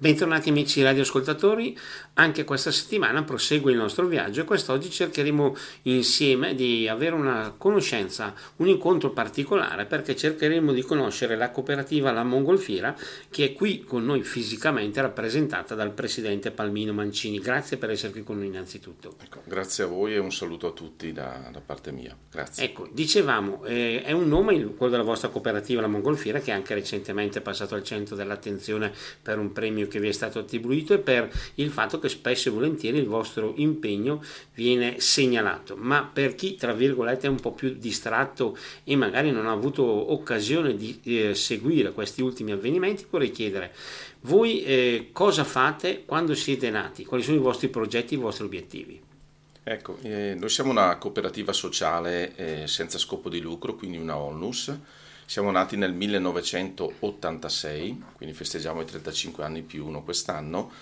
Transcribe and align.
Bentornati 0.00 0.48
amici 0.48 0.82
radioascoltatori, 0.82 1.78
anche 2.14 2.44
questa 2.44 2.70
settimana 2.70 3.22
prosegue 3.22 3.70
il 3.70 3.76
nostro 3.76 4.06
viaggio 4.06 4.40
e 4.40 4.44
quest'oggi 4.44 4.88
cercheremo 4.88 5.54
insieme 5.82 6.54
di 6.54 6.88
avere 6.88 7.14
una 7.14 7.54
conoscenza, 7.54 8.34
un 8.56 8.68
incontro 8.68 9.10
particolare 9.10 9.84
perché 9.84 10.16
cercheremo 10.16 10.72
di 10.72 10.80
conoscere 10.80 11.36
la 11.36 11.50
cooperativa 11.50 12.12
La 12.12 12.24
Mongolfiera 12.24 12.96
che 13.28 13.44
è 13.44 13.52
qui 13.52 13.84
con 13.84 14.06
noi 14.06 14.22
fisicamente 14.22 15.02
rappresentata 15.02 15.74
dal 15.74 15.92
presidente 15.92 16.50
Palmino 16.50 16.94
Mancini. 16.94 17.38
Grazie 17.38 17.76
per 17.76 17.90
essere 17.90 18.12
qui 18.12 18.22
con 18.22 18.38
noi 18.38 18.46
innanzitutto. 18.46 19.16
Ecco, 19.22 19.42
grazie 19.44 19.84
a 19.84 19.86
voi 19.86 20.14
e 20.14 20.18
un 20.18 20.32
saluto 20.32 20.68
a 20.68 20.72
tutti 20.72 21.12
da, 21.12 21.50
da 21.52 21.60
parte 21.60 21.92
mia. 21.92 22.16
Grazie. 22.30 22.64
Ecco, 22.64 22.88
dicevamo, 22.90 23.66
eh, 23.66 24.02
è 24.02 24.12
un 24.12 24.28
nome 24.28 24.64
quello 24.76 24.92
della 24.92 25.04
vostra 25.04 25.28
cooperativa 25.28 25.82
La 25.82 25.88
Mongolfiera 25.88 26.40
che 26.40 26.52
è 26.52 26.54
anche 26.54 26.72
recentemente 26.72 27.42
passato 27.42 27.74
al 27.74 27.84
centro 27.84 28.16
dell'attenzione 28.16 28.90
per 29.20 29.38
un 29.38 29.52
premio 29.52 29.88
che 29.90 30.00
vi 30.00 30.08
è 30.08 30.12
stato 30.12 30.38
attribuito 30.38 30.94
e 30.94 30.98
per 30.98 31.30
il 31.56 31.70
fatto 31.70 31.98
che 31.98 32.08
spesso 32.08 32.48
e 32.48 32.52
volentieri 32.52 32.96
il 32.96 33.06
vostro 33.06 33.52
impegno 33.56 34.22
viene 34.54 35.00
segnalato, 35.00 35.76
ma 35.76 36.08
per 36.10 36.34
chi 36.34 36.54
tra 36.54 36.72
virgolette 36.72 37.26
è 37.26 37.30
un 37.30 37.40
po' 37.40 37.52
più 37.52 37.74
distratto 37.78 38.56
e 38.84 38.96
magari 38.96 39.30
non 39.30 39.46
ha 39.46 39.52
avuto 39.52 39.82
occasione 39.84 40.74
di 40.74 40.98
eh, 41.02 41.34
seguire 41.34 41.92
questi 41.92 42.22
ultimi 42.22 42.52
avvenimenti, 42.52 43.04
vorrei 43.10 43.30
chiedere 43.30 43.74
voi 44.22 44.62
eh, 44.64 45.08
cosa 45.12 45.44
fate 45.44 46.04
quando 46.04 46.34
siete 46.34 46.70
nati, 46.70 47.04
quali 47.04 47.22
sono 47.22 47.36
i 47.36 47.40
vostri 47.40 47.68
progetti, 47.68 48.14
i 48.14 48.18
vostri 48.18 48.44
obiettivi? 48.44 49.00
Ecco, 49.62 49.98
eh, 50.02 50.34
noi 50.38 50.48
siamo 50.48 50.70
una 50.70 50.96
cooperativa 50.98 51.52
sociale 51.52 52.34
eh, 52.34 52.66
senza 52.66 52.98
scopo 52.98 53.28
di 53.28 53.40
lucro, 53.40 53.76
quindi 53.76 53.96
una 53.96 54.16
onus 54.18 54.74
siamo 55.30 55.52
nati 55.52 55.76
nel 55.76 55.92
1986, 55.92 58.02
quindi 58.16 58.34
festeggiamo 58.34 58.80
i 58.80 58.84
35 58.84 59.44
anni 59.44 59.62
più 59.62 59.86
uno 59.86 60.02
quest'anno, 60.02 60.72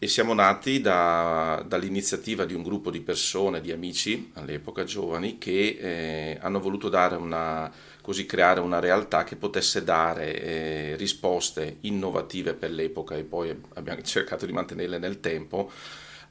e 0.00 0.08
siamo 0.08 0.34
nati 0.34 0.80
da, 0.80 1.62
dall'iniziativa 1.64 2.44
di 2.44 2.54
un 2.54 2.64
gruppo 2.64 2.90
di 2.90 3.00
persone, 3.00 3.60
di 3.60 3.70
amici, 3.70 4.32
all'epoca 4.34 4.82
giovani, 4.82 5.38
che 5.38 5.78
eh, 5.80 6.38
hanno 6.42 6.58
voluto 6.58 6.90
una, 7.20 7.70
così 8.00 8.26
creare 8.26 8.58
una 8.58 8.80
realtà 8.80 9.22
che 9.22 9.36
potesse 9.36 9.84
dare 9.84 10.42
eh, 10.42 10.96
risposte 10.96 11.76
innovative 11.82 12.54
per 12.54 12.72
l'epoca 12.72 13.14
e 13.14 13.22
poi 13.22 13.56
abbiamo 13.74 14.02
cercato 14.10 14.44
di 14.44 14.50
mantenerle 14.50 14.98
nel 14.98 15.20
tempo 15.20 15.70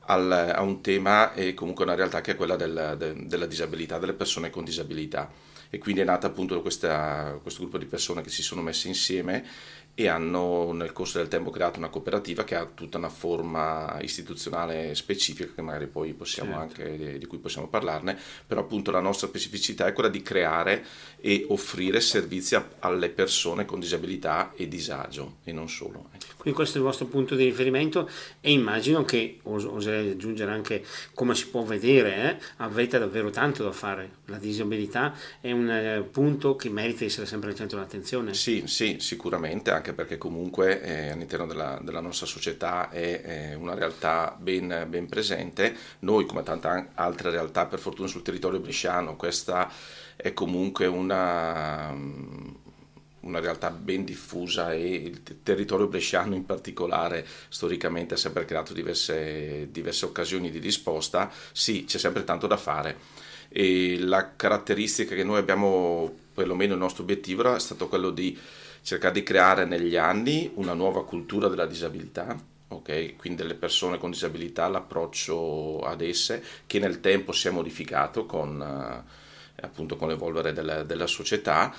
al, 0.08 0.30
a 0.30 0.61
un 0.61 0.81
tema 0.81 1.33
e 1.33 1.53
comunque 1.53 1.86
una 1.86 1.95
realtà 1.95 2.20
che 2.20 2.31
è 2.31 2.36
quella 2.36 2.58
del, 2.58 2.95
de, 2.98 3.25
della 3.25 3.45
disabilità, 3.45 4.00
delle 4.00 4.11
persone 4.11 4.50
con 4.50 4.66
disabilità 4.66 5.53
e 5.74 5.80
quindi 5.80 6.02
è 6.02 6.04
nata 6.04 6.28
appunto 6.28 6.62
questa, 6.62 7.40
questo 7.42 7.62
gruppo 7.62 7.80
di 7.80 7.86
persone 7.86 8.22
che 8.22 8.30
si 8.30 8.44
sono 8.44 8.62
messe 8.62 8.90
insieme 8.90 9.44
e 9.95 10.08
hanno 10.08 10.72
nel 10.72 10.91
corso 10.91 11.19
del 11.19 11.27
tempo 11.27 11.52
creato 11.52 11.77
una 11.77 11.89
cooperativa 11.89 12.44
che 12.44 12.55
ha 12.55 12.66
tutta 12.66 12.97
una 12.97 13.09
forma 13.09 13.99
istituzionale 14.02 14.95
specifica 14.95 15.52
che 15.53 15.61
magari 15.61 15.88
poi 15.88 16.13
possiamo 16.13 16.53
certo. 16.53 16.81
anche 16.81 17.17
di 17.19 17.25
cui 17.25 17.38
possiamo 17.38 17.67
parlarne, 17.67 18.17
però 18.45 18.61
appunto 18.61 18.89
la 18.89 18.99
nostra 18.99 19.27
specificità 19.27 19.86
è 19.86 19.94
quella 19.94 20.09
di 20.09 20.21
creare 20.21 20.83
e 21.19 21.45
offrire 21.49 22.02
servizi 22.02 22.55
a, 22.55 22.67
alle 22.80 23.09
persone 23.09 23.66
con 23.66 23.80
disabilità 23.80 24.53
e 24.55 24.67
disagio 24.67 25.38
e 25.44 25.52
non 25.52 25.69
solo. 25.69 26.09
Ecco. 26.14 26.33
Quindi 26.38 26.59
questo 26.59 26.77
è 26.77 26.81
il 26.81 26.88
vostro 26.88 27.05
punto 27.05 27.36
di 27.36 27.45
riferimento 27.45 28.09
e 28.41 28.52
immagino 28.52 29.05
che, 29.05 29.39
os- 29.44 29.64
oserei 29.64 30.11
aggiungere 30.11 30.52
anche 30.52 30.83
come 31.14 31.36
si 31.36 31.47
può 31.47 31.64
vedere, 31.64 32.31
eh, 32.31 32.38
avete 32.58 32.99
davvero 32.99 33.30
tanto 33.30 33.64
da 33.64 33.71
fare. 33.71 34.11
La 34.25 34.38
disabilità 34.38 35.16
è 35.39 35.52
un 35.52 35.69
eh, 35.69 36.02
punto 36.02 36.55
che 36.55 36.69
merita 36.69 36.99
di 36.99 37.05
essere 37.05 37.25
sempre 37.25 37.52
al 37.52 37.55
centro 37.55 37.77
dell'attenzione. 37.77 38.33
Sì, 38.33 38.64
sì, 38.66 38.97
sicuramente, 38.99 39.71
anche 39.71 39.83
perché 39.92 40.17
comunque 40.17 40.81
eh, 40.81 41.09
all'interno 41.09 41.45
della, 41.45 41.78
della, 41.81 42.00
nostra 42.00 42.26
società 42.26 42.89
è 42.89 43.22
eh, 43.26 43.56
una 43.56 43.73
realtà 43.73 44.38
ben, 44.39 44.86
ben 44.88 45.08
presente. 45.08 45.76
Noi, 46.00 46.26
come 46.26 46.44
tante 46.44 46.88
altre 46.94 47.31
realtà, 47.31 47.66
per 47.66 47.80
fortuna 47.80 48.08
sul 48.08 48.22
territorio 48.22 48.61
bresciano, 48.61 49.17
questa 49.17 49.70
è 50.16 50.31
comunque 50.31 50.86
una 50.86 52.61
una 53.23 53.39
realtà 53.39 53.70
ben 53.70 54.04
diffusa 54.04 54.73
e 54.73 54.94
il 54.95 55.21
territorio 55.44 55.88
bresciano 55.88 56.36
in 56.36 56.45
particolare 56.45 57.26
storicamente 57.48 58.15
ha 58.15 58.17
sempre 58.17 58.44
creato 58.44 58.73
diverse, 58.73 59.70
diverse 59.71 60.05
occasioni 60.05 60.52
di 60.52 60.60
risposta, 60.60 61.32
sì 61.52 61.86
c'è 61.86 61.98
sempre 61.98 62.26
tanto 62.26 62.48
da 62.48 62.58
fare 62.58 62.98
e 63.55 64.00
la 64.00 64.36
caratteristica 64.36 65.14
che 65.15 65.23
noi 65.23 65.38
abbiamo, 65.38 66.11
perlomeno 66.33 66.73
il 66.73 66.80
nostro 66.80 67.04
obiettivo 67.04 67.54
è 67.54 67.60
stato 67.60 67.88
quello 67.88 68.10
di 68.10 68.38
cercare 68.83 69.14
di 69.14 69.23
creare 69.23 69.66
negli 69.66 69.95
anni 69.95 70.52
una 70.55 70.73
nuova 70.73 71.04
cultura 71.05 71.48
della 71.48 71.66
disabilità 71.66 72.38
Okay? 72.73 73.16
quindi 73.16 73.42
delle 73.42 73.54
persone 73.54 73.98
con 73.98 74.10
disabilità, 74.10 74.67
l'approccio 74.67 75.82
ad 75.82 76.02
esse 76.02 76.44
che 76.66 76.80
nel 76.80 76.99
tempo 76.99 77.32
si 77.32 77.48
è 77.48 77.52
modificato 77.52 78.26
con, 78.26 78.60
eh, 78.60 79.61
appunto, 79.61 79.95
con 79.95 80.08
l'evolvere 80.08 80.54
della, 80.54 80.83
della 80.83 81.08
società 81.08 81.73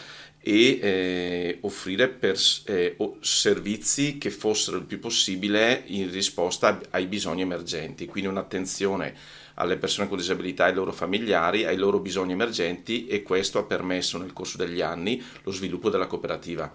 e 0.47 0.79
eh, 0.81 1.59
offrire 1.63 2.09
per, 2.09 2.39
eh, 2.67 2.97
servizi 3.21 4.19
che 4.19 4.31
fossero 4.31 4.77
il 4.77 4.85
più 4.85 4.99
possibile 4.99 5.83
in 5.87 6.11
risposta 6.11 6.81
ai 6.91 7.07
bisogni 7.07 7.43
emergenti, 7.43 8.07
quindi 8.07 8.29
un'attenzione 8.29 9.15
alle 9.55 9.77
persone 9.77 10.09
con 10.09 10.19
disabilità 10.19 10.65
ai 10.65 10.75
loro 10.75 10.93
familiari, 10.93 11.65
ai 11.65 11.77
loro 11.77 11.99
bisogni 11.99 12.33
emergenti 12.33 13.07
e 13.07 13.23
questo 13.23 13.59
ha 13.59 13.65
permesso 13.65 14.19
nel 14.19 14.33
corso 14.33 14.59
degli 14.59 14.81
anni 14.81 15.23
lo 15.45 15.53
sviluppo 15.53 15.91
della 15.91 16.07
cooperativa, 16.07 16.71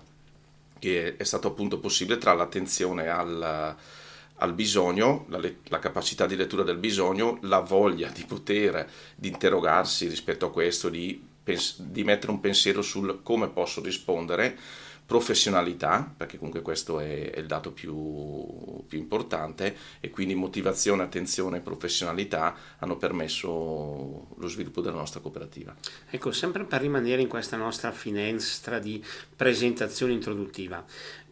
che 0.79 1.15
è 1.17 1.23
stato 1.23 1.49
appunto 1.49 1.79
possibile 1.79 2.17
tra 2.17 2.33
l'attenzione 2.33 3.09
al, 3.09 3.75
al 4.35 4.53
bisogno, 4.53 5.25
la, 5.29 5.39
la, 5.67 5.79
capacità 5.79 6.25
di 6.25 6.35
lettura 6.35 6.63
del 6.63 6.77
bisogno, 6.77 7.37
la 7.41 7.59
voglia 7.59 8.09
di 8.09 8.23
poter, 8.25 8.89
di 9.15 9.27
interrogarsi 9.27 10.07
rispetto 10.07 10.45
a 10.45 10.51
questo, 10.51 10.89
di 10.89 11.27
di 11.77 12.03
mettere 12.03 12.31
un 12.31 12.39
pensiero 12.39 12.81
sul 12.81 13.21
come 13.23 13.49
posso 13.49 13.81
rispondere, 13.81 14.57
professionalità, 15.09 16.13
perché 16.15 16.37
comunque 16.37 16.61
questo 16.61 16.99
è, 16.99 17.31
è 17.31 17.39
il 17.39 17.47
dato 17.47 17.71
più, 17.71 18.85
più, 18.87 18.99
importante, 18.99 19.75
e 19.99 20.11
quindi 20.11 20.35
motivazione, 20.35 21.01
attenzione 21.01 21.57
e 21.57 21.61
professionalità 21.61 22.55
hanno 22.77 22.95
permesso 22.95 23.47
lo 24.37 24.47
sviluppo 24.47 24.81
della 24.81 24.97
nostra 24.97 25.19
cooperativa. 25.19 25.75
Ecco, 26.11 26.31
sempre 26.31 26.63
per 26.63 26.81
rimanere 26.81 27.23
in 27.23 27.27
questa 27.27 27.57
nostra 27.57 27.91
finestra 27.91 28.77
di 28.77 29.03
presentazione 29.35 30.13
introduttiva, 30.13 30.85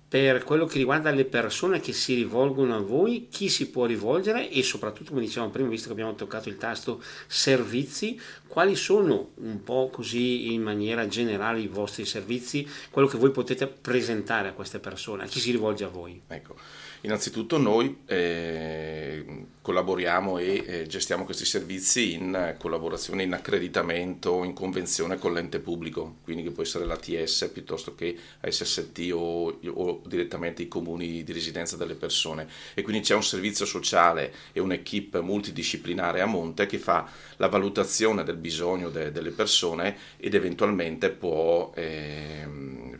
per 0.10 0.44
quello 0.46 0.66
che 0.66 0.78
riguarda 0.78 1.12
le 1.12 1.26
persone 1.26 1.82
che 1.82 1.92
si 1.92 2.14
rivolgono 2.14 2.76
a 2.76 2.80
voi, 2.80 3.28
chi 3.30 3.50
si 3.50 3.70
può 3.70 3.86
rivolgere 3.86 4.50
e 4.50 4.64
soprattutto, 4.64 5.10
come 5.12 5.26
dicevamo 5.26 5.52
prima, 5.52 5.68
visto 5.68 5.88
che 5.88 5.94
abbiamo 5.94 6.16
toccato 6.16 6.48
il 6.48 6.56
tasto 6.56 7.04
servizi, 7.28 8.20
quali 8.48 8.76
sono 8.76 9.32
un 9.36 9.64
po' 9.64 9.90
così 9.92 10.54
in 10.54 10.62
maniera 10.62 11.08
generale 11.08 11.60
i 11.60 11.68
vostri 11.68 12.06
servizi, 12.06 12.66
quello 12.90 13.10
che 13.10 13.18
voi 13.18 13.32
potete 13.32 13.68
presentare 13.68 14.48
a 14.48 14.54
queste 14.54 14.80
persone, 14.80 15.24
a 15.24 15.28
chi 15.28 15.42
si 15.42 15.52
rivolge 15.52 15.84
a 15.84 15.90
voi? 15.90 16.22
Ecco. 16.28 16.56
Innanzitutto 17.02 17.58
noi 17.58 18.00
eh, 18.08 19.46
collaboriamo 19.62 20.40
e 20.40 20.64
eh, 20.66 20.88
gestiamo 20.88 21.26
questi 21.26 21.46
servizi 21.46 22.14
in 22.14 22.56
collaborazione, 22.58 23.22
in 23.22 23.34
accreditamento, 23.34 24.44
in 24.44 24.54
convenzione 24.54 25.20
con 25.20 25.32
l'ente 25.32 25.60
pubblico, 25.60 26.16
quindi 26.24 26.42
che 26.42 26.50
può 26.50 26.64
essere 26.64 26.86
l'ATS 26.86 27.52
piuttosto 27.54 27.94
che 27.94 28.18
SST 28.42 29.12
o, 29.14 29.60
o 29.66 30.02
direttamente 30.08 30.64
i 30.64 30.68
comuni 30.68 31.24
di 31.24 31.34
residenza 31.34 31.78
delle 31.78 31.94
persone. 31.94 32.48
E 32.74 32.82
quindi 32.82 33.04
c'è 33.04 33.14
un 33.14 33.24
servizio 33.24 33.66
sociale 33.66 34.34
e 34.52 34.60
un'equipe 34.60 35.22
multidisciplinare 35.22 36.22
a 36.22 36.26
monte 36.26 36.66
che 36.66 36.80
fa 36.80 37.08
la 37.36 37.48
valutazione 37.48 38.24
del 38.24 38.38
bisogno 38.38 38.90
de, 38.90 39.12
delle 39.12 39.32
persone 39.32 39.98
ed 40.18 40.34
eventualmente 40.34 41.12
può 41.12 41.72
eh, 41.76 42.48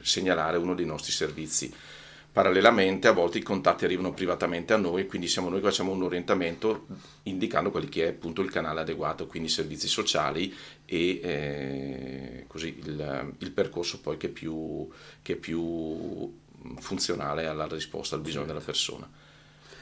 segnalare 0.02 0.58
uno 0.58 0.76
dei 0.76 0.86
nostri 0.86 1.12
servizi. 1.12 1.74
Parallelamente 2.38 3.08
a 3.08 3.14
volte 3.14 3.40
i 3.40 3.42
contatti 3.42 3.84
arrivano 3.84 4.14
privatamente 4.14 4.72
a 4.72 4.78
noi, 4.78 5.08
quindi 5.08 5.28
siamo 5.28 5.50
noi 5.50 5.60
che 5.60 5.70
facciamo 5.70 5.92
un 5.92 6.04
orientamento 6.04 6.86
indicando 7.24 7.72
quelli 7.72 7.90
che 7.90 8.06
è 8.06 8.10
appunto 8.10 8.44
il 8.44 8.52
canale 8.52 8.82
adeguato, 8.82 9.26
quindi 9.26 9.50
servizi 9.50 9.88
sociali 9.88 10.54
e 10.86 11.20
eh, 11.24 12.44
così 12.46 12.78
il, 12.78 13.34
il, 13.40 13.50
percorso 13.50 14.02
poi 14.02 14.18
che 14.18 14.28
è, 14.28 14.30
più, 14.30 14.88
che 15.24 15.34
è 15.34 15.36
più 15.36 16.32
funzionale 16.78 17.48
alla 17.48 17.66
risposta 17.66 18.14
al 18.14 18.22
bisogno 18.22 18.46
della 18.46 18.60
persona. 18.60 19.10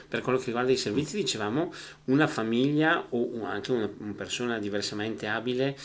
Per 0.07 0.21
quello 0.21 0.37
che 0.37 0.45
riguarda 0.45 0.71
i 0.71 0.77
servizi 0.77 1.17
dicevamo 1.17 1.73
una 2.05 2.27
famiglia 2.27 3.05
o 3.09 3.43
anche 3.43 3.73
una, 3.73 3.89
persona 4.15 4.59
diversamente 4.59 5.27
abile 5.27 5.75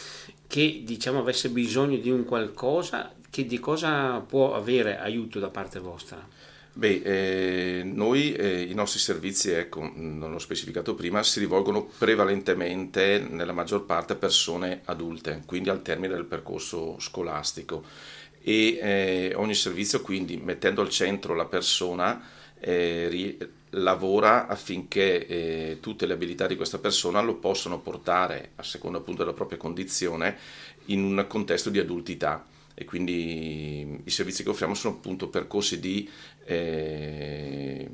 che 0.46 0.82
diciamo 0.84 1.18
avesse 1.18 1.48
bisogno 1.48 1.96
di 1.96 2.10
un 2.10 2.24
qualcosa 2.24 3.12
che 3.28 3.44
di 3.44 3.58
cosa 3.58 4.20
può 4.20 4.54
avere 4.54 5.00
aiuto 5.00 5.40
da 5.40 5.50
parte 5.50 5.80
vostra 5.80 6.38
Beh, 6.72 7.02
eh, 7.04 7.82
noi 7.84 8.32
eh, 8.32 8.62
i 8.62 8.74
nostri 8.74 9.00
servizi, 9.00 9.50
ecco, 9.50 9.90
non 9.94 10.30
l'ho 10.30 10.38
specificato 10.38 10.94
prima, 10.94 11.22
si 11.22 11.40
rivolgono 11.40 11.84
prevalentemente 11.98 13.18
nella 13.18 13.52
maggior 13.52 13.84
parte 13.84 14.12
a 14.12 14.16
persone 14.16 14.82
adulte, 14.84 15.42
quindi 15.46 15.68
al 15.68 15.82
termine 15.82 16.14
del 16.14 16.24
percorso 16.24 16.98
scolastico. 17.00 17.84
E 18.42 18.78
eh, 18.80 19.32
ogni 19.34 19.54
servizio 19.54 20.00
quindi 20.00 20.36
mettendo 20.36 20.80
al 20.80 20.88
centro 20.88 21.34
la 21.34 21.44
persona 21.44 22.22
eh, 22.58 23.36
lavora 23.70 24.46
affinché 24.46 25.26
eh, 25.26 25.78
tutte 25.80 26.06
le 26.06 26.14
abilità 26.14 26.46
di 26.46 26.56
questa 26.56 26.78
persona 26.78 27.20
lo 27.20 27.34
possano 27.34 27.80
portare, 27.80 28.52
a 28.56 28.62
seconda 28.62 28.98
appunto 28.98 29.22
della 29.22 29.34
propria 29.34 29.58
condizione, 29.58 30.36
in 30.86 31.02
un 31.02 31.24
contesto 31.28 31.68
di 31.68 31.78
adultità. 31.78 32.46
E 32.74 32.84
quindi 32.86 33.69
i 34.10 34.12
servizi 34.12 34.42
che 34.42 34.50
offriamo 34.50 34.74
sono 34.74 34.94
appunto 34.94 35.28
percorsi 35.28 35.80
di 35.80 36.08
eh, 36.44 37.88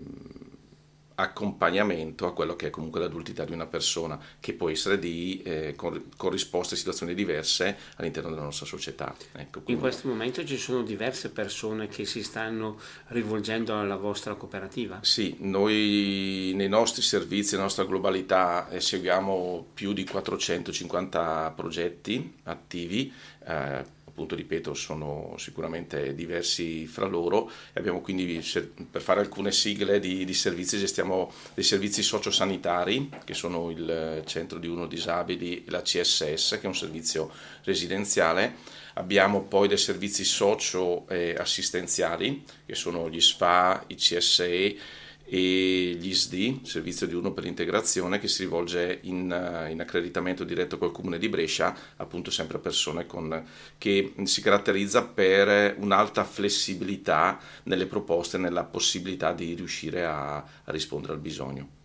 accompagnamento 1.16 2.26
a 2.26 2.32
quello 2.32 2.56
che 2.56 2.68
è 2.68 2.70
comunque 2.70 3.00
l'adultità 3.00 3.44
di 3.44 3.52
una 3.52 3.66
persona, 3.66 4.18
che 4.40 4.52
può 4.54 4.68
essere 4.68 4.98
di 4.98 5.42
eh, 5.44 5.74
corrisposte 6.16 6.74
a 6.74 6.76
situazioni 6.76 7.14
diverse 7.14 7.76
all'interno 7.96 8.30
della 8.30 8.42
nostra 8.42 8.66
società. 8.66 9.14
Ecco, 9.32 9.62
In 9.66 9.78
questo 9.78 10.08
momento 10.08 10.44
ci 10.44 10.58
sono 10.58 10.82
diverse 10.82 11.30
persone 11.30 11.88
che 11.88 12.04
si 12.04 12.22
stanno 12.22 12.78
rivolgendo 13.08 13.78
alla 13.78 13.96
vostra 13.96 14.34
cooperativa? 14.34 14.98
Sì, 15.02 15.36
noi 15.40 16.52
nei 16.54 16.68
nostri 16.68 17.02
servizi, 17.02 17.52
nella 17.52 17.64
nostra 17.64 17.84
globalità, 17.84 18.68
eh, 18.68 18.80
seguiamo 18.80 19.68
più 19.72 19.92
di 19.92 20.04
450 20.04 21.52
progetti 21.56 22.34
attivi. 22.44 23.12
Eh, 23.44 23.94
appunto 24.16 24.34
ripeto 24.34 24.72
sono 24.72 25.34
sicuramente 25.36 26.14
diversi 26.14 26.86
fra 26.86 27.04
loro. 27.04 27.50
E 27.74 27.80
abbiamo 27.80 28.00
quindi 28.00 28.42
per 28.90 29.02
fare 29.02 29.20
alcune 29.20 29.52
sigle 29.52 30.00
di, 30.00 30.24
di 30.24 30.32
servizi 30.32 30.78
gestiamo 30.78 31.30
dei 31.52 31.62
servizi 31.62 32.02
sociosanitari 32.02 33.10
che 33.24 33.34
sono 33.34 33.68
il 33.70 34.22
centro 34.24 34.58
di 34.58 34.68
uno 34.68 34.86
disabili 34.86 35.66
e 35.66 35.70
la 35.70 35.82
CSS 35.82 36.52
che 36.52 36.62
è 36.62 36.66
un 36.66 36.74
servizio 36.74 37.30
residenziale. 37.64 38.54
Abbiamo 38.94 39.42
poi 39.42 39.68
dei 39.68 39.76
servizi 39.76 40.24
socio-assistenziali 40.24 42.42
che 42.64 42.74
sono 42.74 43.10
gli 43.10 43.20
SFA, 43.20 43.84
i 43.88 43.96
CSE 43.96 44.78
e 45.28 45.96
gli 45.98 46.14
SD, 46.14 46.64
Servizio 46.64 47.06
diurno 47.06 47.32
per 47.32 47.44
l'integrazione, 47.44 48.18
che 48.18 48.28
si 48.28 48.44
rivolge 48.44 49.00
in, 49.02 49.30
eh, 49.30 49.70
in, 49.70 49.80
accreditamento 49.80 50.44
diretto 50.44 50.78
col 50.78 50.92
Comune 50.92 51.18
di 51.18 51.28
Brescia, 51.28 51.76
appunto 51.96 52.30
sempre 52.30 52.58
a 52.58 52.60
persone 52.60 53.06
con, 53.06 53.44
che 53.76 54.14
si 54.22 54.40
caratterizza 54.40 55.04
per 55.04 55.74
un'alta 55.78 56.24
flessibilità 56.24 57.38
nelle 57.64 57.86
proposte, 57.86 58.38
nella 58.38 58.64
possibilità 58.64 59.32
di 59.32 59.54
riuscire 59.54 60.04
a, 60.04 60.36
a 60.36 60.70
rispondere 60.72 61.14
al 61.14 61.18
bisogno. 61.18 61.75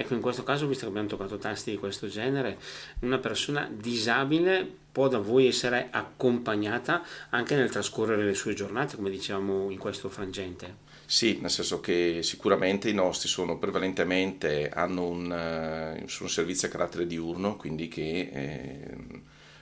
Ecco, 0.00 0.14
in 0.14 0.22
questo 0.22 0.44
caso, 0.44 0.66
visto 0.66 0.84
che 0.84 0.88
abbiamo 0.88 1.08
toccato 1.08 1.36
tasti 1.36 1.72
di 1.72 1.76
questo 1.76 2.08
genere, 2.08 2.56
una 3.00 3.18
persona 3.18 3.70
disabile 3.70 4.66
può 4.90 5.08
da 5.08 5.18
voi 5.18 5.46
essere 5.46 5.88
accompagnata 5.90 7.02
anche 7.28 7.54
nel 7.54 7.68
trascorrere 7.68 8.24
le 8.24 8.32
sue 8.32 8.54
giornate, 8.54 8.96
come 8.96 9.10
dicevamo 9.10 9.68
in 9.68 9.76
questo 9.76 10.08
frangente? 10.08 10.88
Sì, 11.04 11.36
nel 11.42 11.50
senso 11.50 11.80
che 11.80 12.20
sicuramente 12.22 12.88
i 12.88 12.94
nostri 12.94 13.28
sono 13.28 13.58
prevalentemente, 13.58 14.70
hanno 14.70 15.06
un, 15.06 15.30
uh, 15.30 16.22
un 16.22 16.28
servizio 16.30 16.68
a 16.68 16.70
carattere 16.70 17.06
diurno, 17.06 17.56
quindi 17.56 17.88
che 17.88 18.30
eh, 18.32 18.96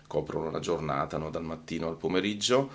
coprono 0.06 0.52
la 0.52 0.60
giornata 0.60 1.18
no? 1.18 1.30
dal 1.30 1.42
mattino 1.42 1.88
al 1.88 1.96
pomeriggio 1.96 2.70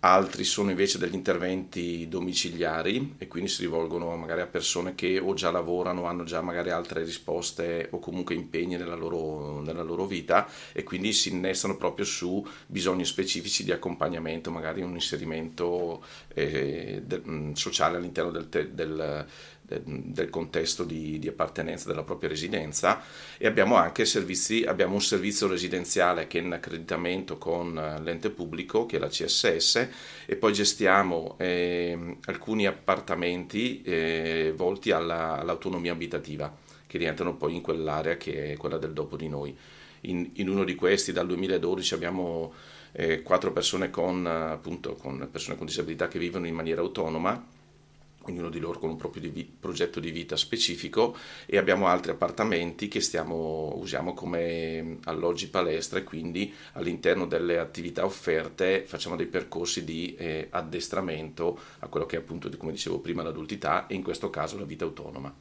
altri 0.00 0.44
sono 0.44 0.70
invece 0.70 0.98
degli 0.98 1.14
interventi 1.14 2.06
domiciliari 2.08 3.14
e 3.18 3.26
quindi 3.26 3.48
si 3.48 3.62
rivolgono 3.62 4.14
magari 4.16 4.42
a 4.42 4.46
persone 4.46 4.94
che 4.94 5.18
o 5.18 5.34
già 5.34 5.50
lavorano, 5.50 6.04
hanno 6.04 6.24
già 6.24 6.40
magari 6.42 6.70
altre 6.70 7.02
risposte 7.02 7.88
o 7.90 7.98
comunque 7.98 8.34
impegni 8.34 8.76
nella 8.76 8.94
loro, 8.94 9.60
nella 9.60 9.82
loro 9.82 10.06
vita 10.06 10.48
e 10.72 10.82
quindi 10.84 11.12
si 11.12 11.30
innestano 11.30 11.76
proprio 11.76 12.04
su 12.04 12.46
bisogni 12.66 13.04
specifici 13.04 13.64
di 13.64 13.72
accompagnamento, 13.72 14.50
magari 14.50 14.82
un 14.82 14.94
inserimento 14.94 16.04
eh, 16.34 17.02
de, 17.04 17.22
sociale 17.54 17.96
all'interno 17.96 18.30
del, 18.30 18.70
del 18.72 19.26
del 19.66 20.30
contesto 20.30 20.84
di, 20.84 21.18
di, 21.18 21.26
appartenenza 21.26 21.88
della 21.88 22.04
propria 22.04 22.28
residenza 22.28 23.02
e 23.36 23.48
abbiamo 23.48 23.74
anche 23.74 24.04
servizi, 24.04 24.62
abbiamo 24.62 24.94
un 24.94 25.02
servizio 25.02 25.48
residenziale 25.48 26.28
che 26.28 26.38
è 26.38 26.42
in 26.42 26.52
accreditamento 26.52 27.36
con 27.36 27.76
eh, 27.76 28.00
l'ente 28.00 28.30
pubblico 28.30 28.86
che 28.86 28.96
è 28.96 29.00
la 29.00 29.08
CSS 29.08 29.88
e 30.26 30.36
poi 30.36 30.52
gestiamo 30.52 31.34
eh, 31.38 32.16
alcuni 32.26 32.66
appartamenti 32.66 33.82
eh, 33.82 34.52
volti 34.54 34.92
alla, 34.92 35.40
all'autonomia 35.40 35.92
abitativa 35.92 36.54
che 36.86 36.98
rientrano 36.98 37.34
poi 37.34 37.56
in 37.56 37.60
quell'area 37.60 38.16
che 38.16 38.52
è 38.52 38.56
quella 38.56 38.78
del 38.78 38.92
dopo 38.92 39.16
di 39.16 39.28
noi. 39.28 39.56
In, 40.02 40.30
in 40.34 40.48
uno 40.48 40.62
di 40.62 40.76
questi 40.76 41.10
dal 41.10 41.26
2012 41.26 41.94
abbiamo 41.94 42.52
eh, 42.92 43.22
quattro 43.22 43.50
persone 43.50 43.90
con, 43.90 44.24
appunto, 44.26 44.94
con 44.94 45.28
persone 45.32 45.56
con 45.56 45.66
disabilità 45.66 46.06
che 46.06 46.20
vivono 46.20 46.46
in 46.46 46.54
maniera 46.54 46.82
autonoma 46.82 47.54
ognuno 48.32 48.50
di 48.50 48.58
loro 48.58 48.78
con 48.78 48.90
un 48.90 48.96
proprio 48.96 49.30
di 49.30 49.44
progetto 49.44 50.00
di 50.00 50.10
vita 50.10 50.36
specifico 50.36 51.16
e 51.46 51.58
abbiamo 51.58 51.86
altri 51.86 52.12
appartamenti 52.12 52.88
che 52.88 53.00
stiamo, 53.00 53.74
usiamo 53.76 54.14
come 54.14 54.98
alloggi 55.04 55.48
palestra 55.48 55.98
e 55.98 56.04
quindi 56.04 56.52
all'interno 56.72 57.26
delle 57.26 57.58
attività 57.58 58.04
offerte 58.04 58.84
facciamo 58.86 59.16
dei 59.16 59.26
percorsi 59.26 59.84
di 59.84 60.14
eh, 60.16 60.48
addestramento 60.50 61.58
a 61.80 61.88
quello 61.88 62.06
che 62.06 62.16
è 62.16 62.18
appunto, 62.20 62.48
come 62.56 62.72
dicevo 62.72 62.98
prima, 62.98 63.22
l'adultità 63.22 63.86
e 63.86 63.94
in 63.94 64.02
questo 64.02 64.30
caso 64.30 64.58
la 64.58 64.64
vita 64.64 64.84
autonoma. 64.84 65.32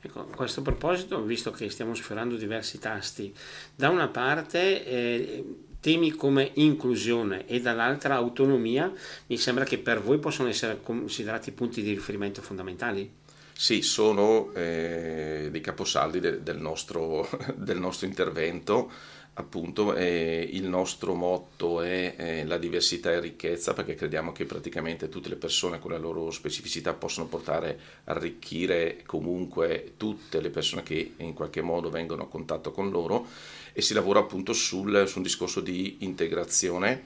Ecco, 0.00 0.20
a 0.20 0.36
questo 0.36 0.62
proposito, 0.62 1.22
visto 1.22 1.50
che 1.52 1.70
stiamo 1.70 1.94
sfiorando 1.94 2.36
diversi 2.36 2.78
tasti, 2.78 3.32
da 3.74 3.88
una 3.88 4.08
parte 4.08 4.84
eh, 4.84 5.44
temi 5.82 6.12
come 6.12 6.52
inclusione 6.54 7.44
e 7.48 7.60
dall'altra 7.60 8.14
autonomia, 8.14 8.90
mi 9.26 9.36
sembra 9.36 9.64
che 9.64 9.78
per 9.78 10.00
voi 10.00 10.18
possono 10.18 10.48
essere 10.48 10.78
considerati 10.80 11.50
punti 11.50 11.82
di 11.82 11.92
riferimento 11.92 12.40
fondamentali. 12.40 13.10
Sì, 13.52 13.82
sono 13.82 14.52
eh, 14.54 15.48
dei 15.50 15.60
caposaldi 15.60 16.20
de, 16.20 16.42
del, 16.44 16.58
nostro, 16.58 17.28
del, 17.56 17.80
nostro, 17.80 18.06
intervento. 18.06 18.90
Appunto, 19.34 19.94
eh, 19.94 20.48
il 20.52 20.68
nostro 20.68 21.14
motto 21.14 21.80
è 21.80 22.14
eh, 22.16 22.44
la 22.44 22.58
diversità 22.58 23.10
e 23.10 23.18
ricchezza 23.18 23.72
perché 23.72 23.94
crediamo 23.94 24.30
che 24.30 24.44
praticamente 24.44 25.08
tutte 25.08 25.30
le 25.30 25.36
persone 25.36 25.80
con 25.80 25.90
la 25.90 25.98
loro 25.98 26.30
specificità 26.30 26.92
possono 26.92 27.26
portare 27.26 27.78
a 28.04 28.12
arricchire 28.12 29.02
comunque 29.04 29.94
tutte 29.96 30.40
le 30.40 30.50
persone 30.50 30.82
che 30.82 31.14
in 31.16 31.32
qualche 31.32 31.62
modo 31.62 31.88
vengono 31.88 32.24
a 32.24 32.28
contatto 32.28 32.72
con 32.72 32.90
loro 32.90 33.26
e 33.72 33.82
si 33.82 33.94
lavora 33.94 34.20
appunto 34.20 34.52
sul, 34.52 35.04
su 35.06 35.18
un 35.18 35.22
discorso 35.22 35.60
di 35.60 35.98
integrazione. 36.00 37.02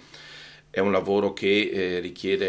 È 0.70 0.80
un 0.80 0.92
lavoro 0.92 1.32
che 1.32 1.70
eh, 1.70 2.00
richiede 2.00 2.46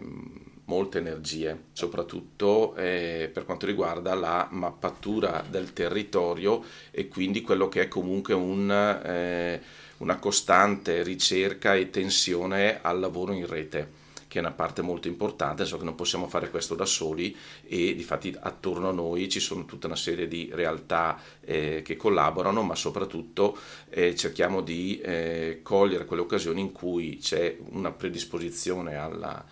mm, 0.00 0.26
molte 0.66 0.98
energie, 0.98 1.64
soprattutto 1.72 2.74
eh, 2.76 3.30
per 3.32 3.44
quanto 3.44 3.66
riguarda 3.66 4.14
la 4.14 4.48
mappatura 4.50 5.44
del 5.48 5.72
territorio 5.72 6.62
e 6.90 7.08
quindi 7.08 7.40
quello 7.42 7.68
che 7.68 7.82
è 7.82 7.88
comunque 7.88 8.34
un, 8.34 8.70
eh, 8.70 9.60
una 9.98 10.18
costante 10.18 11.02
ricerca 11.02 11.74
e 11.74 11.90
tensione 11.90 12.80
al 12.82 13.00
lavoro 13.00 13.32
in 13.32 13.46
rete 13.46 13.99
che 14.30 14.38
è 14.38 14.40
una 14.42 14.52
parte 14.52 14.80
molto 14.80 15.08
importante, 15.08 15.64
so 15.64 15.76
che 15.76 15.82
non 15.82 15.96
possiamo 15.96 16.28
fare 16.28 16.50
questo 16.50 16.76
da 16.76 16.84
soli 16.84 17.36
e 17.66 17.96
difatti 17.96 18.32
attorno 18.38 18.88
a 18.88 18.92
noi 18.92 19.28
ci 19.28 19.40
sono 19.40 19.64
tutta 19.64 19.88
una 19.88 19.96
serie 19.96 20.28
di 20.28 20.48
realtà 20.52 21.20
eh, 21.40 21.82
che 21.82 21.96
collaborano, 21.96 22.62
ma 22.62 22.76
soprattutto 22.76 23.58
eh, 23.88 24.14
cerchiamo 24.14 24.60
di 24.60 25.00
eh, 25.00 25.58
cogliere 25.64 26.04
quelle 26.04 26.22
occasioni 26.22 26.60
in 26.60 26.70
cui 26.70 27.16
c'è 27.16 27.56
una 27.70 27.90
predisposizione 27.90 28.94
alla, 28.94 29.44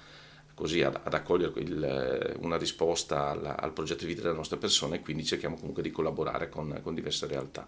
così 0.54 0.80
ad, 0.82 1.00
ad 1.02 1.12
accogliere 1.12 1.58
il, 1.60 2.36
una 2.38 2.56
risposta 2.56 3.30
al, 3.30 3.56
al, 3.58 3.72
progetto 3.72 4.02
di 4.04 4.12
vita 4.12 4.22
delle 4.22 4.36
nostre 4.36 4.58
persone 4.58 4.96
e 4.96 5.00
quindi 5.00 5.24
cerchiamo 5.24 5.56
comunque 5.56 5.82
di 5.82 5.90
collaborare 5.90 6.48
con, 6.48 6.78
con 6.84 6.94
diverse 6.94 7.26
realtà. 7.26 7.66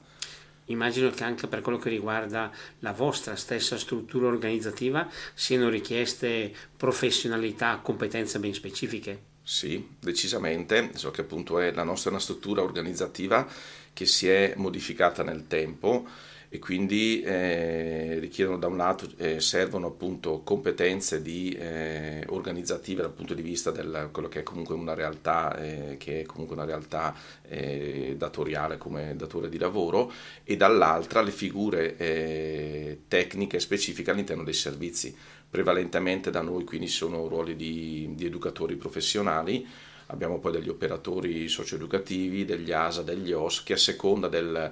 Immagino 0.71 1.11
che 1.11 1.25
anche 1.25 1.47
per 1.47 1.61
quello 1.61 1.79
che 1.79 1.89
riguarda 1.89 2.51
la 2.81 2.93
vostra 2.93 3.37
stessa 3.37 3.77
struttura 3.77 4.29
organizzativa 4.29 5.09
siano 5.35 5.69
richieste 5.69 6.53
professionalità, 6.77 7.81
competenze 7.83 8.39
ben 8.39 8.55
specifiche. 8.55 9.29
Sì, 9.43 9.97
decisamente, 9.99 10.91
so 10.95 11.11
che 11.11 11.23
appunto 11.23 11.59
è 11.59 11.73
la 11.73 11.83
nostra 11.83 12.11
una 12.11 12.21
struttura 12.21 12.63
organizzativa 12.63 13.47
che 13.93 14.07
si 14.07 14.29
è 14.29 14.55
modificata 14.57 15.25
nel 15.25 15.47
tempo 15.49 16.07
e 16.53 16.59
quindi 16.59 17.23
eh, 17.23 18.19
richiedono 18.19 18.59
da 18.59 18.67
un 18.67 18.77
lato, 18.77 19.09
eh, 19.19 19.39
servono 19.39 19.87
appunto 19.87 20.41
competenze 20.43 21.23
di, 21.23 21.53
eh, 21.53 22.25
organizzative 22.27 23.03
dal 23.03 23.13
punto 23.13 23.35
di 23.35 23.43
vista 23.43 23.71
di 23.71 23.79
quello 24.11 24.27
che 24.27 24.41
è 24.41 24.43
comunque 24.43 24.75
una 24.75 24.95
realtà, 24.95 25.57
eh, 25.57 25.97
che 25.97 26.23
è 26.23 26.27
comunque 26.27 26.57
una 26.57 26.65
realtà 26.65 27.15
eh, 27.49 28.17
datoriale 28.19 28.79
come 28.79 29.15
datore 29.15 29.49
di 29.49 29.59
lavoro 29.59 30.11
e 30.43 30.57
dall'altra 30.57 31.23
le 31.23 31.31
figure 31.31 31.97
eh, 31.97 32.99
tecniche 33.07 33.61
specifiche 33.61 34.11
all'interno 34.11 34.43
dei 34.43 34.53
servizi. 34.53 35.15
Prevalentemente 35.49 36.31
da 36.31 36.43
noi 36.43 36.65
quindi 36.65 36.89
sono 36.89 37.29
ruoli 37.29 37.55
di, 37.55 38.11
di 38.15 38.27
educatori 38.27 38.75
professionali, 38.75 39.65
abbiamo 40.11 40.39
poi 40.39 40.53
degli 40.53 40.69
operatori 40.69 41.49
socioeducativi, 41.49 42.45
degli 42.45 42.73
ASA, 42.73 43.03
degli 43.03 43.33
OS 43.33 43.63
che 43.63 43.75
a 43.75 43.77
seconda 43.77 44.29
del 44.29 44.71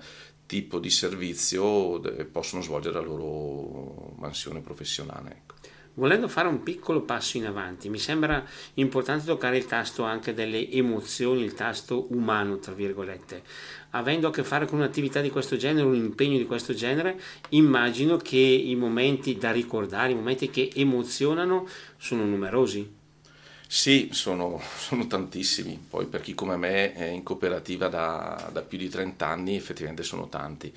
tipo 0.49 0.78
di 0.78 0.88
servizio 0.88 2.00
possono 2.33 2.62
svolgere 2.62 2.95
la 2.95 3.05
loro 3.05 4.14
mansione 4.17 4.61
professionale. 4.61 5.31
Ecco. 5.31 5.55
volendo 5.95 6.26
fare 6.26 6.49
un 6.49 6.62
piccolo 6.62 7.02
passo 7.02 7.37
in 7.37 7.45
avanti, 7.45 7.90
mi 7.90 7.99
sembra 7.99 8.43
importante 8.75 9.26
toccare 9.26 9.59
il 9.59 9.67
tasto 9.67 10.05
anche 10.05 10.33
delle 10.33 10.71
emozioni, 10.71 11.43
il 11.43 11.52
tasto 11.52 12.07
umano, 12.14 12.59
tra 12.59 12.73
virgolette. 12.73 13.43
Avendo 13.90 14.28
a 14.28 14.31
che 14.31 14.43
fare 14.43 14.64
con 14.64 14.78
un'attività 14.78 15.21
di 15.21 15.31
questo 15.31 15.57
genere, 15.57 15.87
un 15.87 15.95
impegno 15.95 16.38
di 16.38 16.47
questo 16.47 16.73
genere, 16.73 17.21
immagino 17.50 18.17
che 18.17 18.38
i 18.38 18.75
momenti 18.75 19.37
da 19.37 19.52
ricordare, 19.52 20.12
i 20.12 20.17
momenti 20.17 20.49
che 20.49 20.71
emozionano, 20.75 21.67
sono 21.99 22.25
numerosi. 22.25 22.97
Sì, 23.70 24.08
sono, 24.12 24.58
sono, 24.78 25.06
tantissimi, 25.06 25.78
poi 25.90 26.06
per 26.06 26.22
chi 26.22 26.34
come 26.34 26.56
me 26.56 26.94
è 26.94 27.04
in 27.04 27.22
cooperativa 27.22 27.88
da, 27.88 28.48
da 28.50 28.62
più 28.62 28.78
di 28.78 28.88
30 28.88 29.26
anni 29.26 29.56
effettivamente 29.56 30.02
sono 30.02 30.28
tanti. 30.30 30.72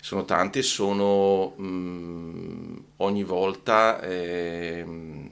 Sono 0.00 0.24
tanti 0.24 0.58
e 0.58 0.62
sono 0.62 1.52
mh, 1.56 1.64
mm, 1.64 2.76
ogni 2.96 3.22
volta 3.22 4.00
eh, 4.00 4.84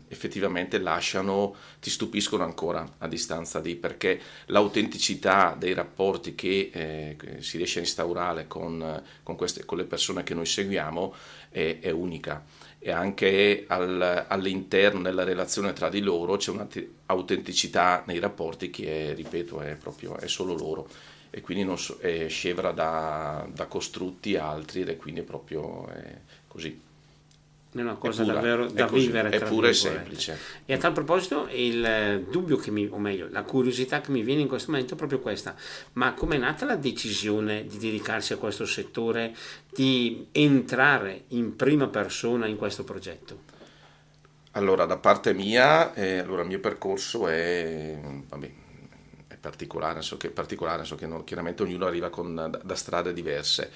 effettivamente 0.09 0.79
lasciano, 0.79 1.55
ti 1.81 1.89
stupiscono 1.89 2.45
ancora 2.45 2.87
a 2.99 3.09
distanza 3.09 3.61
di 3.61 3.77
perché 3.77 4.21
l'autenticità 4.47 5.57
dei 5.59 5.73
rapporti 5.73 6.35
che, 6.35 6.71
eh, 6.73 7.17
si 7.41 7.57
riesce 7.57 7.79
a 7.79 7.83
instaurare 7.83 8.47
con, 8.47 9.03
con, 9.23 9.37
queste, 9.37 9.65
con, 9.65 9.79
le 9.79 9.85
persone 9.85 10.23
che 10.23 10.35
noi 10.35 10.47
seguiamo 10.47 11.15
è, 11.49 11.79
è 11.81 11.91
unica 11.91 12.45
e 12.83 12.91
anche 12.91 13.65
al, 13.69 14.25
all'interno 14.27 15.03
della 15.03 15.23
relazione 15.23 15.75
tra 15.75 15.91
di 15.91 16.01
loro 16.01 16.37
c'è 16.37 16.51
un'autenticità 16.51 18.03
nei 18.07 18.19
rapporti 18.19 18.71
che 18.71 19.11
è, 19.11 19.15
ripeto, 19.15 19.61
è 19.61 19.77
proprio 19.77 20.17
è 20.17 20.27
solo 20.27 20.55
loro 20.55 20.89
e 21.29 21.43
quindi 21.43 21.63
non 21.63 21.79
so, 21.79 21.99
è 21.99 22.27
scevra 22.29 22.73
da, 22.73 23.47
da, 23.53 23.67
costrutti 23.67 24.37
altri 24.37 24.81
ed 24.81 24.89
è 24.89 24.97
quindi 24.97 25.23
proprio 25.23 25.87
è 25.89 26.19
così. 26.49 26.89
È 27.73 27.81
una 27.81 27.95
cosa 27.95 28.23
è 28.23 28.25
pura, 28.25 28.35
davvero 28.35 28.67
da 28.67 28.87
così, 28.87 29.07
vivere. 29.07 29.29
È 29.31 29.43
pure 29.45 29.73
semplice. 29.73 30.37
E 30.65 30.75
a 30.75 30.79
tal 30.79 30.93
proposito, 30.93 31.47
il 31.53 32.27
dubbio 32.29 32.57
che 32.57 32.73
mi, 32.73 32.89
o 32.91 32.99
meglio, 32.99 33.29
la 33.31 33.43
curiosità 33.43 34.01
che 34.01 34.11
mi 34.11 34.23
viene 34.23 34.41
in 34.41 34.49
questo 34.49 34.73
momento 34.73 34.95
è 34.95 34.97
proprio 34.97 35.21
questa. 35.21 35.55
Ma 35.93 36.13
com'è 36.15 36.37
nata 36.37 36.65
la 36.65 36.75
decisione 36.75 37.67
di 37.67 37.79
dedicarsi 37.79 38.33
a 38.33 38.39
questo 38.39 38.67
settore, 38.67 39.35
di 39.73 40.27
entrare 40.33 41.25
in 41.29 41.55
prima 41.55 41.87
persona 41.87 42.47
in 42.47 42.57
questo 42.57 42.83
progetto? 42.83 43.49
Allora, 44.53 44.85
da 44.85 44.97
parte 44.97 45.33
mia, 45.33 45.95
eh, 45.95 46.19
allora, 46.19 46.43
il 46.43 46.49
mio 46.49 46.59
percorso 46.59 47.29
è, 47.29 47.97
vabbè, 48.29 48.51
particolare, 49.41 50.03
so 50.03 50.17
che, 50.17 50.31
particolare, 50.31 50.85
so 50.85 50.97
che 50.97 51.07
non, 51.07 51.25
chiaramente 51.25 51.63
ognuno 51.63 51.87
arriva 51.87 52.11
con, 52.11 52.35
da, 52.35 52.49
da 52.49 52.75
strade 52.75 53.13
diverse. 53.13 53.71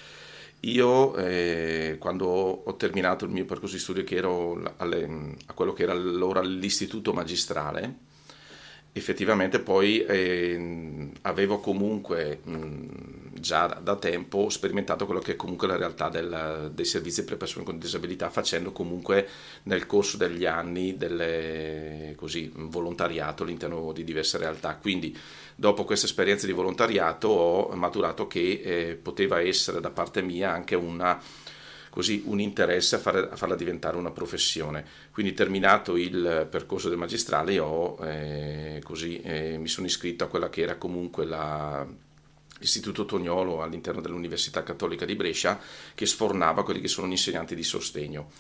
Io 0.65 1.15
eh, 1.17 1.97
quando 1.99 2.27
ho 2.27 2.77
terminato 2.77 3.25
il 3.25 3.31
mio 3.31 3.45
percorso 3.45 3.75
di 3.75 3.81
studio, 3.81 4.05
che 4.05 4.17
ero 4.17 4.75
alle, 4.79 5.37
a 5.47 5.53
quello 5.53 5.73
che 5.73 5.83
era 5.83 5.93
allora 5.93 6.41
l'istituto 6.41 7.13
magistrale, 7.13 7.99
effettivamente 8.97 9.59
poi 9.59 10.05
eh, 10.05 11.11
avevo 11.23 11.59
comunque 11.59 12.39
mh, 12.45 13.41
già 13.41 13.67
da 13.67 13.97
tempo 13.97 14.49
sperimentato 14.49 15.05
quello 15.05 15.21
che 15.21 15.33
è 15.33 15.37
comunque 15.37 15.67
la 15.67 15.77
realtà 15.77 16.09
del, 16.09 16.71
dei 16.73 16.85
servizi 16.85 17.25
per 17.25 17.37
persone 17.37 17.65
con 17.65 17.77
disabilità 17.77 18.31
facendo 18.31 18.71
comunque 18.71 19.29
nel 19.65 19.87
corso 19.87 20.17
degli 20.17 20.47
anni 20.47 20.97
delle, 20.97 22.15
così, 22.17 22.53
volontariato 22.55 23.43
all'interno 23.43 23.91
di 23.91 24.05
diverse 24.05 24.39
realtà. 24.39 24.77
Quindi 24.77 25.17
dopo 25.57 25.85
questa 25.85 26.07
esperienza 26.07 26.47
di 26.47 26.53
volontariato 26.53 27.27
ho 27.29 27.75
maturato 27.75 28.29
che 28.29 28.61
eh, 28.65 28.95
poteva 28.95 29.41
essere 29.41 29.81
da 29.81 29.91
parte 29.91 30.23
mia 30.23 30.53
anche 30.53 30.77
una 30.77 31.21
così 31.95 32.25
un 32.27 32.41
interesse 32.41 32.97
a, 32.97 32.99
fare, 32.99 33.29
a, 33.31 33.37
farla 33.37 33.55
diventare 33.55 33.97
una 33.97 34.11
professione. 34.11 34.85
Quindi 35.13 35.33
terminato 35.33 35.97
il 35.97 36.49
percorso 36.51 36.89
del 36.89 36.99
magistrale 36.99 37.61
ho, 37.61 37.97
eh, 38.05 38.81
così, 38.83 39.21
eh, 39.21 39.59
mi 39.59 39.69
sono 39.69 39.87
iscritto 39.87 40.25
a 40.25 40.27
quella 40.27 40.51
che 40.51 40.63
era 40.63 40.75
comunque 40.75 41.25
la, 41.25 41.87
l'Istituto 42.59 43.05
Tognolo 43.05 43.63
all'interno 43.63 44.01
dell'Università 44.01 44.65
Cattolica 44.65 45.05
di 45.05 45.15
Brescia 45.15 45.61
che 45.95 46.05
sfornava 46.05 46.65
quelli 46.65 46.81
che 46.81 46.89
sono 46.89 47.07
gli 47.07 47.13
insegnanti 47.13 47.55
di 47.55 47.63
sostegno. 47.63 48.33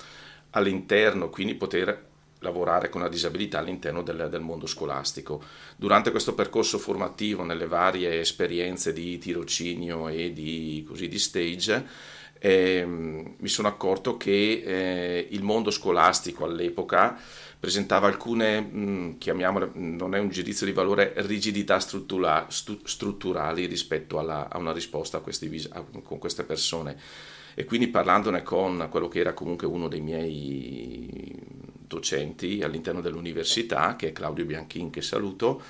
All'interno 0.50 1.30
quindi 1.30 1.54
poter 1.54 2.06
lavorare 2.40 2.88
con 2.88 3.02
la 3.02 3.08
disabilità 3.08 3.60
all'interno 3.60 4.02
del, 4.02 4.26
del, 4.28 4.40
mondo 4.40 4.66
scolastico. 4.66 5.40
Durante 5.76 6.10
questo 6.10 6.34
percorso 6.34 6.78
formativo, 6.78 7.44
nelle 7.44 7.68
varie 7.68 8.18
esperienze 8.18 8.92
di 8.92 9.16
tirocinio 9.16 10.08
e 10.08 10.32
di, 10.32 10.84
così, 10.86 11.06
di 11.06 11.20
stage, 11.20 11.86
eh, 12.44 12.84
mi 12.84 13.48
sono 13.48 13.68
accorto 13.68 14.18
che 14.18 14.62
eh, 14.62 15.28
il 15.30 15.42
mondo 15.42 15.70
scolastico 15.70 16.44
all'epoca 16.44 17.18
presentava 17.58 18.06
alcune, 18.06 18.60
mh, 18.60 19.16
chiamiamole, 19.16 19.70
non 19.72 20.14
è 20.14 20.18
un 20.18 20.28
giudizio 20.28 20.66
di 20.66 20.72
valore, 20.72 21.14
rigidità 21.16 21.80
struttura, 21.80 22.44
stu, 22.50 22.78
strutturali 22.84 23.64
rispetto 23.64 24.18
alla, 24.18 24.50
a 24.50 24.58
una 24.58 24.74
risposta 24.74 25.16
a 25.16 25.20
questi, 25.20 25.66
a, 25.70 25.82
con 26.02 26.18
queste 26.18 26.44
persone. 26.44 26.98
E 27.54 27.64
quindi 27.64 27.88
parlandone 27.88 28.42
con 28.42 28.88
quello 28.90 29.08
che 29.08 29.20
era 29.20 29.32
comunque 29.32 29.66
uno 29.66 29.88
dei 29.88 30.02
miei 30.02 31.32
docenti 31.86 32.60
all'interno 32.62 33.00
dell'università, 33.00 33.96
che 33.96 34.08
è 34.08 34.12
Claudio 34.12 34.44
Bianchin, 34.44 34.90
che 34.90 35.00
saluto, 35.00 35.62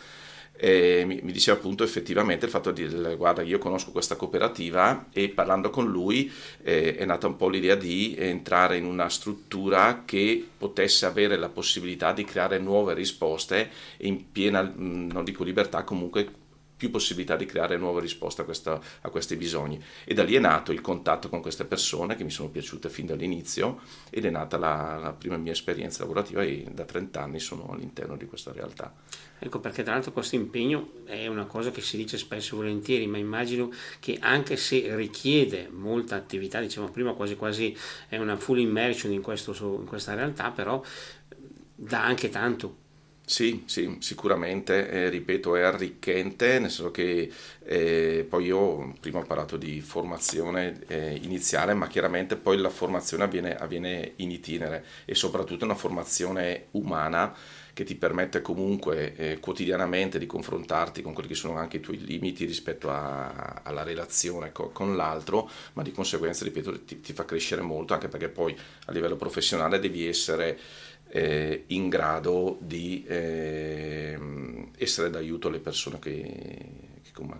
e 0.56 1.02
mi, 1.04 1.20
mi, 1.22 1.32
diceva 1.32 1.56
appunto 1.56 1.82
effettivamente 1.82 2.44
il 2.44 2.50
fatto 2.50 2.70
di 2.70 2.86
dire 2.86 3.16
guarda 3.16 3.42
io 3.42 3.58
conosco 3.58 3.90
questa 3.90 4.14
cooperativa 4.14 5.06
e 5.12 5.28
parlando 5.28 5.68
con 5.68 5.90
lui 5.90 6.30
eh, 6.62 6.96
è 6.96 7.04
nata 7.04 7.26
un 7.26 7.36
po' 7.36 7.48
l'idea 7.48 7.74
di 7.74 8.14
entrare 8.16 8.76
in 8.76 8.84
una 8.84 9.08
struttura 9.08 10.02
che 10.04 10.46
potesse 10.56 11.06
avere 11.06 11.36
la 11.36 11.48
possibilità 11.48 12.12
di 12.12 12.24
creare 12.24 12.58
nuove 12.58 12.94
risposte 12.94 13.68
in 13.98 14.30
piena, 14.30 14.72
non 14.76 15.24
dico 15.24 15.42
libertà, 15.42 15.82
comunque 15.82 16.42
più 16.84 16.90
possibilità 16.90 17.34
di 17.34 17.46
creare 17.46 17.78
nuove 17.78 18.02
risposte 18.02 18.42
a, 18.42 18.44
questa, 18.44 18.78
a, 19.00 19.08
questi 19.08 19.36
bisogni. 19.36 19.82
E 20.04 20.12
da 20.12 20.22
lì 20.22 20.34
è 20.34 20.38
nato 20.38 20.70
il 20.70 20.82
contatto 20.82 21.30
con 21.30 21.40
queste 21.40 21.64
persone 21.64 22.14
che 22.14 22.24
mi 22.24 22.30
sono 22.30 22.50
piaciute 22.50 22.90
fin 22.90 23.06
dall'inizio 23.06 23.80
ed 24.10 24.26
è 24.26 24.30
nata 24.30 24.58
la, 24.58 24.98
la 25.00 25.12
prima 25.12 25.38
mia 25.38 25.52
esperienza 25.52 26.02
lavorativa 26.02 26.42
e 26.42 26.66
da 26.70 26.84
30 26.84 27.22
anni 27.22 27.40
sono 27.40 27.70
all'interno 27.70 28.16
di 28.16 28.26
questa 28.26 28.52
realtà. 28.52 28.92
Ecco 29.38 29.60
perché 29.60 29.82
tra 29.82 29.94
l'altro 29.94 30.12
questo 30.12 30.34
impegno 30.34 30.90
è 31.04 31.26
una 31.26 31.46
cosa 31.46 31.70
che 31.70 31.80
si 31.80 31.96
dice 31.96 32.18
spesso 32.18 32.54
e 32.54 32.58
volentieri, 32.58 33.06
ma 33.06 33.16
immagino 33.16 33.72
che 33.98 34.18
anche 34.20 34.56
se 34.56 34.94
richiede 34.94 35.68
molta 35.70 36.16
attività, 36.16 36.60
diciamo 36.60 36.90
prima 36.90 37.14
quasi 37.14 37.34
quasi 37.36 37.74
è 38.08 38.18
una 38.18 38.36
full 38.36 38.58
immersion 38.58 39.10
in, 39.10 39.22
questo, 39.22 39.52
in 39.80 39.86
questa 39.86 40.14
realtà, 40.14 40.50
però 40.50 40.82
dà 41.74 42.04
anche 42.04 42.28
tanto 42.28 42.82
sì, 43.26 43.62
sì, 43.66 43.96
sicuramente, 44.00 44.88
eh, 44.90 45.08
ripeto, 45.08 45.56
è 45.56 45.62
arricchente, 45.62 46.58
nel 46.58 46.70
senso 46.70 46.90
che 46.90 47.30
eh, 47.64 48.26
poi 48.28 48.44
io 48.44 48.92
prima 49.00 49.20
ho 49.20 49.24
parlato 49.24 49.56
di 49.56 49.80
formazione 49.80 50.80
eh, 50.88 51.18
iniziale, 51.22 51.72
ma 51.72 51.86
chiaramente 51.86 52.36
poi 52.36 52.58
la 52.58 52.68
formazione 52.68 53.24
avviene, 53.24 53.56
avviene 53.56 54.12
in 54.16 54.30
itinere 54.30 54.84
e 55.06 55.14
soprattutto 55.14 55.64
una 55.64 55.74
formazione 55.74 56.66
umana 56.72 57.34
che 57.72 57.82
ti 57.84 57.96
permette 57.96 58.40
comunque 58.42 59.16
eh, 59.16 59.40
quotidianamente 59.40 60.18
di 60.18 60.26
confrontarti 60.26 61.02
con 61.02 61.12
quelli 61.12 61.28
che 61.28 61.34
sono 61.34 61.56
anche 61.56 61.78
i 61.78 61.80
tuoi 61.80 61.98
limiti 62.04 62.44
rispetto 62.44 62.88
a, 62.90 63.62
alla 63.64 63.82
relazione 63.82 64.52
co- 64.52 64.68
con 64.70 64.94
l'altro, 64.96 65.48
ma 65.72 65.82
di 65.82 65.90
conseguenza, 65.92 66.44
ripeto, 66.44 66.84
ti, 66.84 67.00
ti 67.00 67.12
fa 67.14 67.24
crescere 67.24 67.62
molto, 67.62 67.94
anche 67.94 68.08
perché 68.08 68.28
poi 68.28 68.56
a 68.86 68.92
livello 68.92 69.16
professionale 69.16 69.80
devi 69.80 70.06
essere 70.06 70.56
eh, 71.16 71.62
in 71.68 71.88
grado 71.88 72.58
di 72.60 73.04
eh, 73.06 74.18
essere 74.76 75.10
d'aiuto 75.10 75.46
alle 75.46 75.60
persone 75.60 76.00
che, 76.00 76.12
che 77.04 77.10
con, 77.12 77.32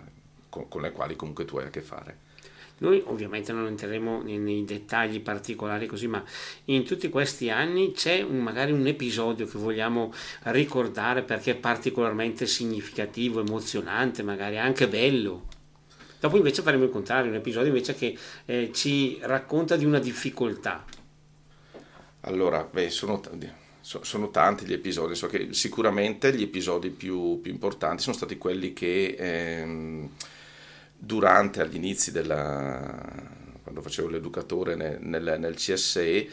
con, 0.47 0.81
le 0.81 0.93
quali 0.93 1.17
comunque 1.17 1.43
tu 1.43 1.57
hai 1.57 1.65
a 1.65 1.69
che 1.69 1.81
fare. 1.81 2.23
Noi 2.77 3.03
ovviamente 3.05 3.51
non 3.51 3.67
entreremo 3.67 4.21
nei, 4.21 4.37
nei, 4.37 4.63
dettagli 4.63 5.19
particolari 5.19 5.87
così, 5.87 6.07
ma 6.07 6.23
in 6.65 6.85
tutti 6.85 7.09
questi 7.09 7.49
anni 7.49 7.91
c'è 7.91 8.21
un, 8.21 8.39
magari 8.39 8.71
un 8.71 8.87
episodio 8.87 9.45
che 9.45 9.57
vogliamo 9.57 10.13
ricordare 10.43 11.23
perché 11.23 11.51
è 11.51 11.55
particolarmente 11.55 12.47
significativo, 12.47 13.41
emozionante, 13.41 14.23
magari 14.23 14.57
anche 14.57 14.87
bello. 14.87 15.47
Dopo 16.17 16.37
invece 16.37 16.61
faremo 16.61 16.85
il 16.85 16.91
contrario, 16.91 17.29
un 17.29 17.37
episodio 17.37 17.67
invece 17.67 17.93
che 17.93 18.17
eh, 18.45 18.71
ci 18.73 19.19
racconta 19.21 19.75
di 19.75 19.83
una 19.83 19.99
difficoltà. 19.99 20.85
Allora, 22.21 22.63
beh, 22.63 22.89
sono 22.89 23.19
so, 23.85 24.03
sono 24.03 24.31
tanti 24.31 24.65
gli 24.65 24.73
episodi, 24.73 25.13
so 25.13 25.27
che 25.27 25.49
sicuramente 25.53 26.33
gli 26.33 26.41
episodi 26.41 26.89
più, 26.89 27.39
più 27.39 27.51
importanti 27.51 28.01
sono 28.01 28.15
stati 28.15 28.35
quelli 28.35 28.73
che 28.73 29.15
ehm, 29.15 30.09
durante 30.97 31.61
agli 31.61 31.75
inizi 31.75 32.11
della, 32.11 32.91
quando 33.61 33.83
facevo 33.83 34.07
l'educatore 34.07 34.73
nel, 34.73 34.97
nel, 35.01 35.35
nel 35.37 35.53
CSE 35.53 36.27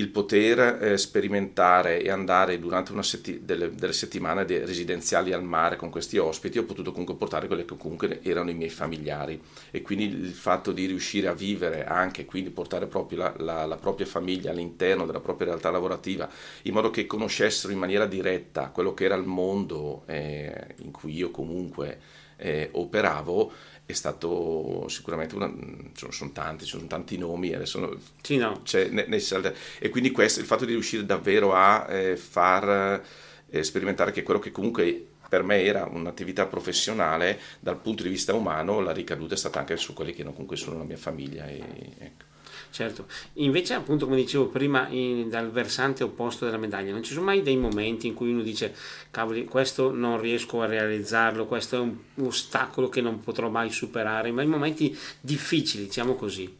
il 0.00 0.08
poter 0.08 0.82
eh, 0.82 0.96
sperimentare 0.96 2.02
e 2.02 2.10
andare 2.10 2.58
durante 2.58 2.90
setti- 3.02 3.44
delle, 3.44 3.74
delle, 3.74 3.92
settimane 3.92 4.44
de- 4.46 4.64
residenziali 4.64 5.32
al 5.32 5.44
mare 5.44 5.76
con 5.76 5.90
questi 5.90 6.16
ospiti, 6.16 6.58
ho 6.58 6.64
potuto 6.64 6.90
comunque 6.90 7.14
portare 7.16 7.46
quelli 7.46 7.64
che 7.66 7.76
comunque 7.76 8.20
erano 8.22 8.50
i 8.50 8.54
miei 8.54 8.70
familiari. 8.70 9.40
E 9.70 9.82
quindi 9.82 10.04
il 10.04 10.32
fatto 10.32 10.72
di 10.72 10.86
riuscire 10.86 11.28
a 11.28 11.34
vivere 11.34 11.84
anche, 11.84 12.24
quindi 12.24 12.50
portare 12.50 12.86
proprio 12.86 13.18
la, 13.18 13.34
la, 13.38 13.66
la 13.66 13.76
propria 13.76 14.06
famiglia 14.06 14.50
all'interno 14.50 15.04
della 15.04 15.20
propria 15.20 15.48
realtà 15.48 15.70
lavorativa, 15.70 16.28
in 16.62 16.72
modo 16.72 16.90
che 16.90 17.06
conoscessero 17.06 17.72
in 17.72 17.78
maniera 17.78 18.06
diretta 18.06 18.70
quello 18.70 18.94
che 18.94 19.04
era 19.04 19.14
il 19.14 19.26
mondo 19.26 20.02
eh, 20.06 20.74
in 20.78 20.90
cui 20.90 21.14
io 21.14 21.30
comunque 21.30 21.98
eh, 22.40 22.70
operavo, 22.72 23.52
è 23.90 23.94
stato 23.94 24.86
sicuramente 24.88 25.34
una, 25.34 25.52
sono, 25.94 26.12
sono 26.12 26.30
tanti, 26.32 26.64
sono 26.64 26.86
tanti 26.86 27.18
nomi 27.18 27.54
adesso 27.54 27.98
sì, 28.20 28.36
no. 28.36 28.62
ne, 28.72 29.06
ne, 29.06 29.54
e 29.78 29.88
quindi 29.88 30.10
questo, 30.10 30.40
il 30.40 30.46
fatto 30.46 30.64
di 30.64 30.72
riuscire 30.72 31.04
davvero 31.04 31.54
a 31.54 31.86
eh, 31.88 32.16
far 32.16 33.02
eh, 33.48 33.62
sperimentare 33.62 34.12
che 34.12 34.22
quello 34.22 34.40
che 34.40 34.50
comunque 34.50 35.06
per 35.28 35.42
me 35.44 35.62
era 35.62 35.84
un'attività 35.84 36.46
professionale 36.46 37.38
dal 37.60 37.78
punto 37.78 38.02
di 38.02 38.08
vista 38.08 38.34
umano 38.34 38.80
la 38.80 38.92
ricaduta 38.92 39.34
è 39.34 39.38
stata 39.38 39.60
anche 39.60 39.76
su 39.76 39.94
quelli 39.94 40.12
che 40.12 40.24
comunque 40.24 40.56
sono 40.56 40.78
la 40.78 40.84
mia 40.84 40.96
famiglia 40.96 41.46
e, 41.46 41.62
ecco. 41.98 42.24
Certo, 42.70 43.06
invece 43.34 43.74
appunto 43.74 44.04
come 44.04 44.16
dicevo 44.16 44.46
prima 44.46 44.86
in, 44.88 45.28
dal 45.28 45.50
versante 45.50 46.04
opposto 46.04 46.44
della 46.44 46.56
medaglia 46.56 46.92
non 46.92 47.02
ci 47.02 47.12
sono 47.12 47.24
mai 47.24 47.42
dei 47.42 47.56
momenti 47.56 48.06
in 48.06 48.14
cui 48.14 48.30
uno 48.30 48.42
dice 48.42 48.72
cavoli 49.10 49.44
questo 49.44 49.90
non 49.90 50.20
riesco 50.20 50.62
a 50.62 50.66
realizzarlo, 50.66 51.46
questo 51.46 51.76
è 51.76 51.78
un, 51.80 51.96
ostacolo 52.24 52.88
che 52.88 53.00
non 53.00 53.18
potrò 53.20 53.48
mai 53.48 53.70
superare, 53.70 54.30
ma 54.30 54.42
in 54.42 54.50
momenti 54.50 54.96
difficili 55.20 55.84
diciamo 55.84 56.14
così. 56.14 56.56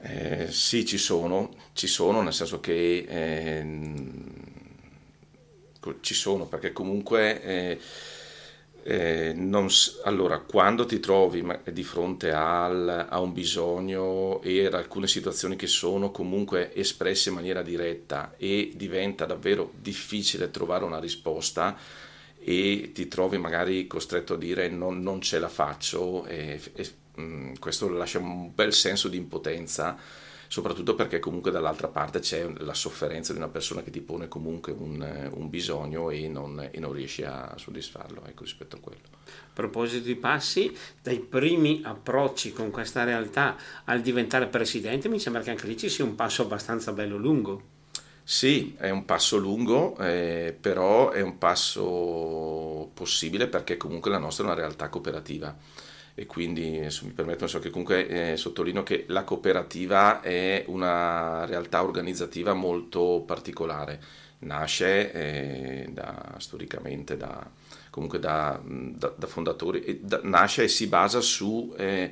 Eh, 0.00 0.46
sì, 0.50 0.86
ci 0.86 0.98
sono, 0.98 1.52
ci 1.72 1.88
sono, 1.88 2.22
nel 2.22 2.32
senso 2.32 2.60
che 2.60 3.04
eh, 3.08 3.66
ci 6.00 6.14
sono, 6.14 6.46
perché 6.46 6.72
comunque 6.72 7.42
eh, 7.42 7.80
eh, 8.88 9.32
non, 9.34 9.66
allora, 10.04 10.38
quando 10.38 10.86
ti 10.86 11.00
trovi 11.00 11.44
di 11.72 11.82
fronte 11.82 12.30
al, 12.30 13.06
a 13.08 13.18
un 13.18 13.32
bisogno 13.32 14.40
e 14.42 14.66
ad 14.66 14.74
alcune 14.74 15.08
situazioni 15.08 15.56
che 15.56 15.66
sono 15.66 16.12
comunque 16.12 16.72
espresse 16.72 17.30
in 17.30 17.34
maniera 17.34 17.62
diretta 17.62 18.34
e 18.36 18.70
diventa 18.76 19.26
davvero 19.26 19.72
difficile 19.76 20.52
trovare 20.52 20.84
una 20.84 21.00
risposta 21.00 21.76
e 22.38 22.92
ti 22.94 23.08
trovi 23.08 23.38
magari 23.38 23.88
costretto 23.88 24.34
a 24.34 24.38
dire 24.38 24.68
non, 24.68 25.02
non 25.02 25.20
ce 25.20 25.40
la 25.40 25.48
faccio 25.48 26.24
e, 26.26 26.60
e 26.76 26.90
mh, 27.16 27.22
mm, 27.22 27.54
questo 27.58 27.88
lascia 27.88 28.20
un 28.20 28.54
bel 28.54 28.72
senso 28.72 29.08
di 29.08 29.16
impotenza 29.16 29.98
soprattutto 30.48 30.94
perché 30.94 31.18
comunque 31.18 31.50
dall'altra 31.50 31.88
parte 31.88 32.20
c'è 32.20 32.50
la 32.58 32.74
sofferenza 32.74 33.32
di 33.32 33.38
una 33.38 33.48
persona 33.48 33.82
che 33.82 33.90
ti 33.90 34.00
pone 34.00 34.28
comunque 34.28 34.72
un, 34.72 35.30
un 35.32 35.50
bisogno 35.50 36.10
e 36.10 36.28
non, 36.28 36.68
e 36.70 36.78
non, 36.78 36.92
riesci 36.92 37.22
a 37.22 37.54
soddisfarlo 37.56 38.22
ecco, 38.26 38.44
rispetto 38.44 38.76
a 38.76 38.80
quello. 38.80 39.00
A 39.24 39.52
proposito 39.52 40.04
di 40.04 40.14
passi, 40.14 40.74
dai 41.02 41.18
primi 41.18 41.80
approcci 41.84 42.52
con 42.52 42.70
questa 42.70 43.04
realtà 43.04 43.56
al 43.84 44.00
diventare 44.00 44.46
presidente, 44.46 45.08
mi 45.08 45.18
sembra 45.18 45.42
che 45.42 45.50
anche 45.50 45.66
lì 45.66 45.76
ci 45.76 45.88
sia 45.88 46.04
un 46.04 46.14
passo 46.14 46.42
abbastanza 46.42 46.92
bello 46.92 47.16
lungo. 47.16 47.74
Sì, 48.28 48.74
è 48.76 48.90
un 48.90 49.04
passo 49.04 49.36
lungo, 49.36 49.96
eh, 49.98 50.56
però 50.60 51.10
è 51.10 51.20
un 51.20 51.38
passo 51.38 52.90
possibile 52.92 53.46
perché 53.46 53.76
comunque 53.76 54.10
la 54.10 54.18
nostra 54.18 54.42
è 54.42 54.46
una 54.48 54.56
realtà 54.56 54.88
cooperativa 54.88 55.56
e 56.18 56.24
quindi 56.24 56.80
mi 57.02 57.10
permettono 57.10 57.46
so 57.46 57.58
che 57.58 57.68
comunque 57.68 58.32
eh, 58.32 58.36
sottolineo 58.38 58.82
che 58.82 59.04
la 59.08 59.22
cooperativa 59.22 60.22
è 60.22 60.64
una 60.68 61.44
realtà 61.44 61.82
organizzativa 61.82 62.54
molto 62.54 63.22
particolare. 63.26 64.00
Nasce 64.38 65.12
eh, 65.12 65.88
da, 65.90 66.36
storicamente 66.38 67.18
da, 67.18 67.46
comunque 67.90 68.18
da, 68.18 68.58
da, 68.64 69.12
da 69.14 69.26
fondatori 69.26 70.00
da, 70.02 70.20
nasce 70.22 70.64
e 70.64 70.68
si 70.68 70.86
basa 70.86 71.20
su 71.20 71.74
eh, 71.76 72.10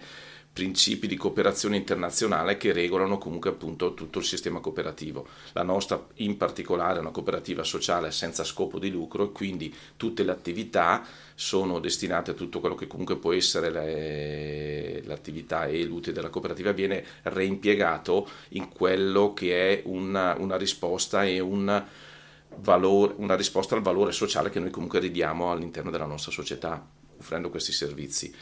principi 0.55 1.09
di 1.09 1.17
cooperazione 1.17 1.77
internazionale 1.77 2.57
che 2.57 2.73
regolano 2.73 3.19
comunque 3.19 3.51
appunto 3.51 3.93
tutto 3.93 4.21
il 4.21 4.25
sistema 4.25 4.61
cooperativo. 4.61 5.27
La 5.53 5.65
nostra 5.65 6.07
in 6.19 6.37
particolare 6.37 6.99
è 6.99 7.01
una 7.01 7.11
cooperativa 7.11 7.65
sociale 7.65 8.13
senza 8.13 8.45
scopo 8.45 8.79
di 8.79 8.89
lucro 8.89 9.25
e 9.25 9.33
quindi 9.33 9.75
tutte 9.97 10.23
le 10.23 10.31
attività 10.31 11.05
sono 11.35 11.81
destinate 11.81 12.31
a 12.31 12.35
tutto 12.35 12.61
quello 12.61 12.77
che 12.77 12.87
comunque 12.87 13.17
può 13.17 13.33
essere 13.33 13.69
le, 13.69 15.03
l'attività 15.07 15.67
e 15.67 15.83
l'utile 15.83 16.15
della 16.15 16.31
cooperativa 16.31 16.71
viene 16.71 17.05
reimpiegato 17.23 18.29
in 18.51 18.69
quello 18.69 19.35
che 19.35 19.81
è 19.81 19.83
una, 19.87 20.37
una 20.39 20.57
risposta 20.57 21.25
e 21.25 21.41
un 21.41 21.85
valore, 22.59 23.15
una 23.17 23.35
risposta 23.35 23.75
al 23.75 23.83
valore 23.83 24.13
sociale 24.13 24.51
che 24.51 24.61
noi 24.61 24.71
comunque 24.71 25.01
ridiamo 25.01 25.51
all'interno 25.51 25.91
della 25.91 26.07
nostra 26.07 26.31
società 26.31 27.03
offrendo 27.19 27.51
questi 27.51 27.73
servizi. 27.73 28.33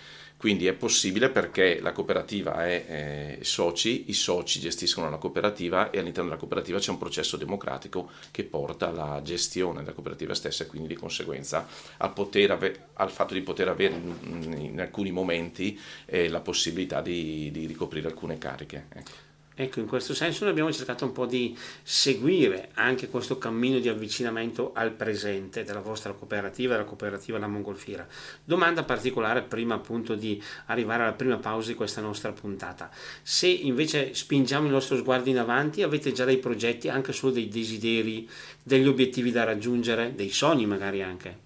Quindi 0.42 0.66
è 0.66 0.72
possibile 0.72 1.28
perché 1.28 1.78
la 1.80 1.92
cooperativa 1.92 2.66
è 2.66 3.36
eh, 3.38 3.44
soci, 3.44 4.06
i 4.08 4.12
soci 4.12 4.58
gestiscono 4.58 5.08
la 5.08 5.16
cooperativa 5.16 5.90
e 5.90 6.00
all'interno 6.00 6.30
della 6.30 6.40
cooperativa 6.40 6.80
c'è 6.80 6.90
un 6.90 6.98
processo 6.98 7.36
democratico 7.36 8.10
che 8.32 8.42
porta 8.42 8.88
alla 8.88 9.20
gestione 9.22 9.82
della 9.82 9.92
cooperativa 9.92 10.34
stessa 10.34 10.64
e 10.64 10.66
quindi 10.66 10.88
di 10.88 10.94
conseguenza 10.96 11.64
al, 11.98 12.12
ave- 12.48 12.86
al 12.94 13.12
fatto 13.12 13.34
di 13.34 13.42
poter 13.42 13.68
avere 13.68 13.94
in, 13.94 14.52
in 14.72 14.80
alcuni 14.80 15.12
momenti 15.12 15.78
eh, 16.06 16.28
la 16.28 16.40
possibilità 16.40 17.00
di, 17.00 17.52
di, 17.52 17.64
ricoprire 17.66 18.08
alcune 18.08 18.36
cariche. 18.36 18.86
Ecco. 18.92 19.31
Ecco, 19.54 19.80
in 19.80 19.86
questo 19.86 20.14
senso 20.14 20.44
noi 20.44 20.52
abbiamo 20.52 20.72
cercato 20.72 21.04
un 21.04 21.12
po' 21.12 21.26
di 21.26 21.56
seguire 21.82 22.70
anche 22.74 23.08
questo 23.08 23.36
cammino 23.36 23.78
di 23.80 23.88
avvicinamento 23.88 24.72
al 24.74 24.92
presente 24.92 25.62
della 25.62 25.80
vostra 25.80 26.12
cooperativa, 26.12 26.72
della 26.72 26.86
cooperativa 26.86 27.38
La 27.38 27.46
Mongolfiera. 27.46 28.06
Domanda 28.42 28.82
particolare 28.82 29.42
prima 29.42 29.74
appunto 29.74 30.14
di 30.14 30.42
arrivare 30.66 31.02
alla 31.02 31.12
prima 31.12 31.36
pausa 31.36 31.68
di 31.68 31.74
questa 31.74 32.00
nostra 32.00 32.32
puntata. 32.32 32.90
Se 33.22 33.46
invece 33.46 34.14
spingiamo 34.14 34.66
il 34.66 34.72
nostro 34.72 34.96
sguardo 34.96 35.28
in 35.28 35.38
avanti, 35.38 35.82
avete 35.82 36.12
già 36.12 36.24
dei 36.24 36.38
progetti, 36.38 36.88
anche 36.88 37.12
solo 37.12 37.32
dei 37.32 37.48
desideri, 37.48 38.28
degli 38.62 38.86
obiettivi 38.86 39.30
da 39.30 39.44
raggiungere, 39.44 40.14
dei 40.14 40.30
sogni 40.30 40.64
magari 40.64 41.02
anche? 41.02 41.41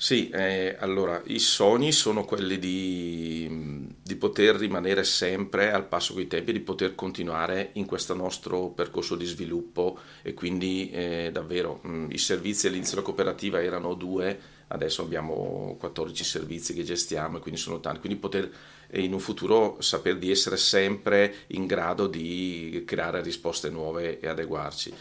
Sì, 0.00 0.28
eh, 0.30 0.76
allora 0.78 1.20
i 1.26 1.40
sogni 1.40 1.90
sono 1.90 2.24
quelli 2.24 2.60
di, 2.60 3.88
di, 4.00 4.14
poter 4.14 4.54
rimanere 4.54 5.02
sempre 5.02 5.72
al 5.72 5.88
passo 5.88 6.14
coi 6.14 6.28
tempi, 6.28 6.52
di 6.52 6.60
poter 6.60 6.94
continuare 6.94 7.70
in 7.72 7.84
questo 7.84 8.14
nostro 8.14 8.68
percorso 8.68 9.16
di 9.16 9.24
sviluppo 9.24 9.98
e 10.22 10.34
quindi 10.34 10.88
eh, 10.92 11.30
davvero 11.32 11.80
mh, 11.82 11.90
mm, 11.90 12.10
i 12.12 12.18
servizi 12.18 12.68
all'inizio 12.68 12.94
della 12.94 13.06
cooperativa 13.06 13.60
erano 13.60 13.94
due, 13.94 14.38
adesso 14.68 15.02
abbiamo 15.02 15.74
14 15.80 16.22
servizi 16.22 16.74
che 16.74 16.84
gestiamo 16.84 17.38
e 17.38 17.40
quindi 17.40 17.58
sono 17.58 17.80
tanti, 17.80 17.98
quindi 17.98 18.20
poter 18.20 18.48
eh, 18.86 19.02
in 19.02 19.12
un 19.12 19.18
futuro 19.18 19.78
sapere 19.80 20.20
di 20.20 20.30
essere 20.30 20.58
sempre 20.58 21.34
in 21.48 21.66
grado 21.66 22.06
di 22.06 22.84
creare 22.86 23.20
risposte 23.20 23.68
nuove 23.68 24.20
e 24.20 24.28
adeguarci 24.28 24.94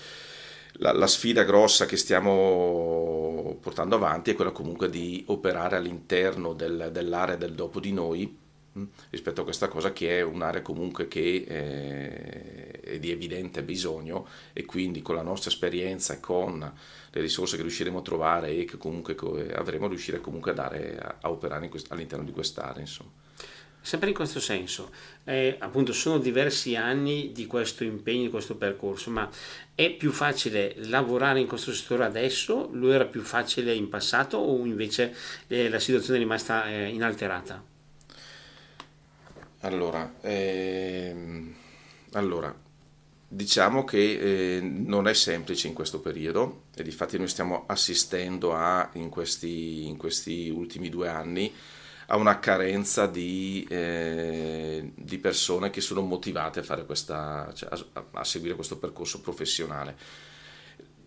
la, 0.78 0.92
la, 0.92 1.08
sfida 1.08 1.44
grossa 1.44 1.86
che 1.86 1.98
stiamo 1.98 3.58
portando 3.62 3.96
avanti 3.96 4.32
è 4.32 4.36
quella 4.36 4.52
comunque 4.52 4.90
di 4.90 5.24
operare 5.28 5.76
all'interno 5.76 6.54
del, 6.54 6.90
dell'area 6.92 7.36
del 7.36 7.54
dopo 7.54 7.80
di 7.80 7.92
noi 7.92 8.38
mh, 8.74 8.84
rispetto 9.10 9.42
a 9.42 9.44
questa 9.44 9.68
cosa 9.68 9.92
che 9.92 10.20
è 10.20 10.22
un'area 10.22 10.62
comunque 10.62 11.08
che 11.08 11.46
eh, 11.48 12.82
è 12.82 13.00
di 13.00 13.12
evidente 13.12 13.64
bisogno 13.64 14.28
e 14.54 14.66
quindi 14.66 15.02
con 15.02 15.16
la 15.16 15.24
nostra 15.24 15.50
esperienza 15.50 16.14
e 16.14 16.20
con 16.20 16.60
le 16.60 17.22
risorse 17.22 17.56
che 17.56 17.64
riusciremo 17.64 18.00
a 18.00 18.04
trovare 18.04 18.56
e 18.56 18.66
che 18.66 18.78
comunque 18.78 19.16
avremo 19.54 19.88
riuscire 19.88 20.22
comunque 20.22 20.52
a, 20.52 20.56
dare, 20.56 20.98
a, 20.98 21.18
a 21.22 21.32
operare 21.32 21.70
quest- 21.70 21.92
all'interno 21.92 22.24
di 22.26 22.32
quest'area 22.32 22.82
insomma. 22.82 23.26
Sempre 23.88 24.10
in 24.10 24.16
questo 24.16 24.42
senso, 24.42 24.92
eh, 25.24 25.56
appunto 25.60 25.94
sono 25.94 26.18
diversi 26.18 26.76
anni 26.76 27.32
di 27.32 27.46
questo 27.46 27.86
impegno, 27.86 28.24
di 28.24 28.30
questo 28.30 28.58
percorso, 28.58 29.10
ma 29.12 29.30
è 29.74 29.92
più 29.92 30.12
facile 30.12 30.76
lavorare 30.80 31.40
in 31.40 31.48
questo 31.48 31.72
settore 31.72 32.04
adesso? 32.04 32.68
Lo 32.74 32.92
era 32.92 33.06
più 33.06 33.22
facile 33.22 33.74
in 33.74 33.88
passato 33.88 34.40
o 34.40 34.66
invece 34.66 35.16
eh, 35.48 35.70
la 35.70 35.80
situazione 35.80 36.20
è 36.20 36.22
rimasta 36.22 36.68
eh, 36.68 36.90
inalterata? 36.90 37.64
Allora, 39.62 40.16
ehm, 40.20 41.56
allora, 42.12 42.54
diciamo 43.26 43.86
che 43.86 44.58
eh, 44.58 44.60
non 44.60 45.08
è 45.08 45.14
semplice 45.14 45.70
in 45.70 45.74
questo 45.74 46.02
periodo 46.02 46.64
e 46.76 46.84
infatti 46.84 47.18
noi 47.18 47.30
stiamo 47.30 47.64
assistendo 47.68 48.54
a, 48.54 48.90
in 48.96 49.08
questi, 49.08 49.88
in 49.88 49.96
questi 49.96 50.50
ultimi 50.50 50.90
due 50.90 51.08
anni, 51.08 51.54
a 52.08 52.16
una 52.16 52.40
carenza 52.40 53.06
di, 53.06 53.66
eh, 53.70 54.92
di, 54.96 55.18
persone 55.18 55.70
che 55.70 55.82
sono 55.82 56.02
motivate 56.02 56.64
a, 56.66 56.84
questa, 56.84 57.52
cioè 57.54 57.70
a, 57.94 58.06
a 58.12 58.24
seguire 58.24 58.56
questo 58.56 58.78
percorso 58.78 59.20
professionale. 59.22 59.96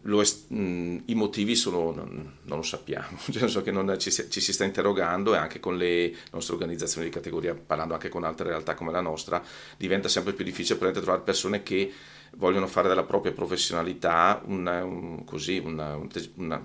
È, 0.02 0.54
mh, 0.54 1.02
I 1.06 1.14
motivi 1.14 1.56
sono, 1.56 1.92
non, 1.92 2.38
non 2.42 2.58
lo 2.58 2.62
sappiamo, 2.62 3.18
nel 3.28 3.38
senso 3.38 3.62
che 3.62 3.70
non, 3.70 3.94
ci, 3.98 4.10
ci, 4.10 4.40
si 4.40 4.52
sta 4.52 4.64
interrogando 4.64 5.34
e 5.34 5.38
anche 5.38 5.58
con 5.58 5.78
le 5.78 6.14
nostre 6.32 6.54
organizzazioni 6.54 7.06
di 7.06 7.12
categoria, 7.12 7.54
parlando 7.54 7.94
anche 7.94 8.10
con 8.10 8.24
altre 8.24 8.48
realtà 8.48 8.74
come 8.74 8.92
la 8.92 9.00
nostra, 9.00 9.42
diventa 9.78 10.08
sempre 10.08 10.34
più 10.34 10.44
difficile 10.44 10.78
trovare 10.78 11.22
persone 11.22 11.62
che 11.62 11.92
vogliono 12.36 12.66
fare 12.66 12.88
della 12.88 13.04
propria 13.04 13.32
professionalità 13.32 14.42
una, 14.44 14.84
un, 14.84 15.24
così, 15.24 15.58
una, 15.58 15.98
una, 16.34 16.62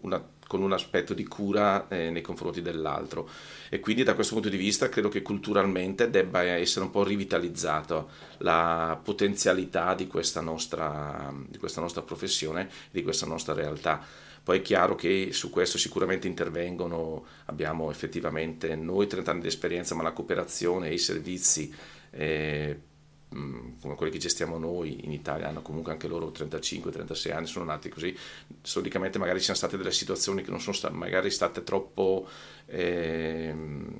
una 0.00 0.32
con 0.54 0.62
un 0.62 0.72
aspetto 0.72 1.14
di 1.14 1.26
cura 1.26 1.88
eh, 1.88 2.10
nei 2.10 2.22
confronti 2.22 2.62
dell'altro 2.62 3.28
e 3.68 3.80
quindi 3.80 4.04
da 4.04 4.14
questo 4.14 4.34
punto 4.34 4.48
di 4.48 4.56
vista 4.56 4.88
credo 4.88 5.08
che 5.08 5.20
culturalmente 5.20 6.08
debba 6.10 6.44
essere 6.44 6.84
un 6.84 6.92
po' 6.92 7.02
rivitalizzata 7.02 8.06
la 8.38 8.96
potenzialità 9.02 9.94
di 9.94 10.06
questa 10.06 10.40
nostra, 10.40 11.34
di 11.48 11.58
questa 11.58 11.80
nostra 11.80 12.02
professione, 12.02 12.68
di 12.92 13.02
questa 13.02 13.26
nostra 13.26 13.52
realtà. 13.52 14.00
Poi 14.44 14.58
è 14.58 14.62
chiaro 14.62 14.94
che 14.94 15.30
su 15.32 15.50
questo 15.50 15.76
sicuramente 15.76 16.28
intervengono, 16.28 17.24
abbiamo 17.46 17.90
effettivamente 17.90 18.76
noi 18.76 19.08
30 19.08 19.30
anni 19.32 19.40
di 19.40 19.48
esperienza, 19.48 19.96
ma 19.96 20.04
la 20.04 20.12
cooperazione 20.12 20.88
e 20.88 20.94
i 20.94 20.98
servizi 20.98 21.74
eh, 22.10 22.78
come 23.80 23.94
quelli 23.96 24.12
che 24.12 24.18
gestiamo 24.18 24.58
noi 24.58 25.04
in 25.04 25.12
Italia 25.12 25.48
hanno 25.48 25.60
comunque 25.60 25.90
anche 25.90 26.06
loro 26.06 26.30
35-36 26.30 27.32
anni, 27.32 27.46
sono 27.46 27.64
nati 27.64 27.88
così, 27.88 28.16
storicamente 28.62 29.18
magari 29.18 29.38
ci 29.40 29.46
sono 29.46 29.56
state 29.56 29.76
delle 29.76 29.90
situazioni 29.90 30.42
che 30.42 30.50
non 30.50 30.60
sono 30.60 30.74
state, 30.74 30.94
magari 30.94 31.30
state 31.30 31.64
troppo 31.64 32.28
eh, 32.66 33.54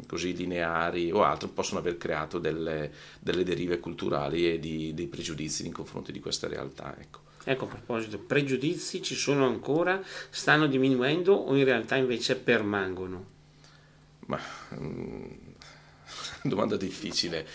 così 0.06 0.36
lineari 0.36 1.10
o 1.10 1.24
altro, 1.24 1.48
possono 1.48 1.80
aver 1.80 1.98
creato 1.98 2.38
delle, 2.38 2.92
delle 3.18 3.42
derive 3.42 3.80
culturali 3.80 4.52
e 4.52 4.60
di, 4.60 4.94
dei 4.94 5.08
pregiudizi 5.08 5.64
nei 5.64 5.72
confronti 5.72 6.12
di 6.12 6.20
queste 6.20 6.46
realtà. 6.46 6.96
Ecco. 6.98 7.22
Ecco, 7.46 7.64
a 7.64 7.68
proposito, 7.68 8.18
pregiudizi 8.18 9.02
ci 9.02 9.14
sono 9.14 9.46
ancora, 9.46 10.02
stanno 10.30 10.66
diminuendo 10.66 11.34
o 11.34 11.54
in 11.56 11.64
realtà 11.64 11.96
invece 11.96 12.36
permangono? 12.36 13.32
Ma, 14.26 14.40
mm, 14.76 15.30
domanda 16.42 16.76
difficile. 16.76 17.46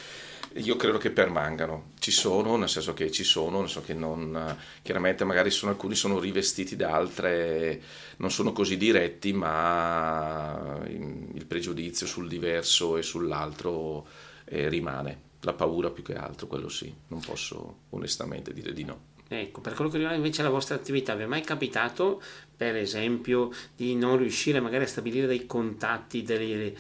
Io 0.55 0.75
credo 0.77 0.97
che 0.97 1.12
permangano, 1.12 1.91
ci 1.99 2.09
sono, 2.09 2.55
nel 2.55 2.69
senso 2.69 2.93
che 2.95 3.12
ci 3.12 3.23
sono, 3.23 3.59
nel 3.59 3.69
senso 3.69 3.85
che 3.85 3.93
non, 3.93 4.57
chiaramente 4.81 5.23
magari 5.23 5.51
sono, 5.51 5.71
alcuni 5.71 5.93
sono 5.93 6.19
rivestiti 6.19 6.75
da 6.75 6.91
altre, 6.91 7.81
non 8.17 8.31
sono 8.31 8.51
così 8.51 8.75
diretti, 8.75 9.31
ma 9.31 10.81
il 10.88 11.45
pregiudizio 11.45 12.07
sul 12.07 12.27
diverso 12.27 12.97
e 12.97 13.03
sull'altro 13.03 14.07
eh, 14.45 14.69
rimane, 14.69 15.21
la 15.41 15.53
paura 15.53 15.91
più 15.91 16.01
che 16.01 16.15
altro, 16.15 16.47
quello 16.47 16.67
sì, 16.67 16.91
non 17.09 17.19
posso 17.19 17.81
onestamente 17.89 18.51
dire 18.51 18.73
di 18.73 18.83
no. 18.83 19.07
Ecco, 19.31 19.62
per 19.62 19.75
quello 19.75 19.91
che 19.91 19.97
riguarda 19.97 20.17
invece 20.17 20.41
la 20.41 20.49
vostra 20.49 20.73
attività, 20.73 21.13
vi 21.13 21.21
è 21.21 21.27
mai 21.27 21.41
capitato, 21.41 22.19
per 22.60 22.76
esempio, 22.76 23.54
di 23.74 23.95
non 23.95 24.17
riuscire 24.17 24.60
magari 24.60 24.84
a 24.84 24.88
stabilire 24.88 25.28
dei 25.28 25.45
contatti, 25.45 26.24
dei 26.24 26.76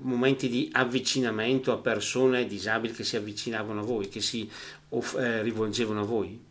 momenti 0.00 0.48
di 0.48 0.70
avvicinamento 0.72 1.72
a 1.72 1.76
persone 1.76 2.46
disabili 2.46 2.94
che 2.94 3.04
si 3.04 3.16
avvicinavano 3.16 3.80
a 3.80 3.82
voi, 3.82 4.08
che 4.08 4.22
si 4.22 4.50
eh, 5.18 5.42
rivolgevano 5.42 6.00
a 6.00 6.04
voi? 6.04 6.42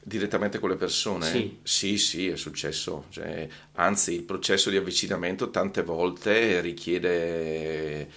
Direttamente 0.00 0.60
con 0.60 0.70
le 0.70 0.76
persone? 0.76 1.26
Sì, 1.26 1.58
sì, 1.64 1.98
sì 1.98 2.28
è 2.28 2.36
successo. 2.36 3.06
Cioè, 3.08 3.48
anzi, 3.72 4.14
il 4.14 4.22
processo 4.22 4.70
di 4.70 4.76
avvicinamento 4.76 5.50
tante 5.50 5.82
volte 5.82 6.60
richiede 6.60 8.08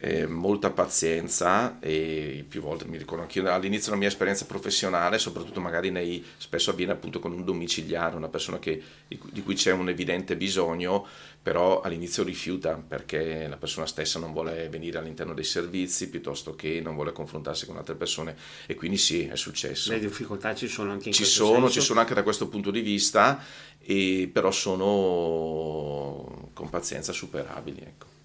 eh, 0.00 0.26
molta 0.26 0.70
pazienza 0.70 1.78
e 1.80 2.44
più 2.48 2.60
volte 2.60 2.86
mi 2.86 2.96
ricordo 2.96 3.22
anche 3.22 3.40
io 3.40 3.52
all'inizio 3.52 3.86
della 3.86 3.96
mia 3.96 4.08
esperienza 4.08 4.44
professionale, 4.44 5.18
soprattutto 5.18 5.60
magari 5.60 5.90
nei, 5.90 6.24
spesso 6.36 6.70
avviene 6.70 6.92
appunto 6.92 7.18
con 7.18 7.32
un 7.32 7.44
domiciliare, 7.44 8.16
una 8.16 8.28
persona 8.28 8.58
che, 8.58 8.80
di 9.08 9.42
cui 9.42 9.54
c'è 9.54 9.72
un 9.72 9.88
evidente 9.88 10.36
bisogno, 10.36 11.06
però 11.42 11.80
all'inizio 11.80 12.24
rifiuta 12.24 12.74
perché 12.74 13.46
la 13.48 13.56
persona 13.56 13.86
stessa 13.86 14.18
non 14.18 14.32
vuole 14.32 14.68
venire 14.68 14.98
all'interno 14.98 15.34
dei 15.34 15.44
servizi 15.44 16.10
piuttosto 16.10 16.54
che 16.54 16.80
non 16.80 16.94
vuole 16.94 17.12
confrontarsi 17.12 17.66
con 17.66 17.76
altre 17.76 17.94
persone 17.94 18.36
e 18.66 18.74
quindi 18.74 18.98
sì, 18.98 19.26
è 19.26 19.36
successo. 19.36 19.90
Le 19.90 19.98
difficoltà 19.98 20.54
ci 20.54 20.68
sono 20.68 20.92
anche 20.92 21.08
in 21.08 21.14
ci 21.14 21.24
sono, 21.24 21.52
senso? 21.52 21.70
Ci 21.70 21.80
sono 21.80 22.00
anche 22.00 22.14
da 22.14 22.22
questo 22.22 22.48
punto 22.48 22.70
di 22.70 22.80
vista, 22.80 23.42
e 23.80 24.28
però 24.30 24.50
sono 24.50 26.50
con 26.52 26.68
pazienza 26.68 27.12
superabili. 27.12 27.80
Ecco. 27.80 28.17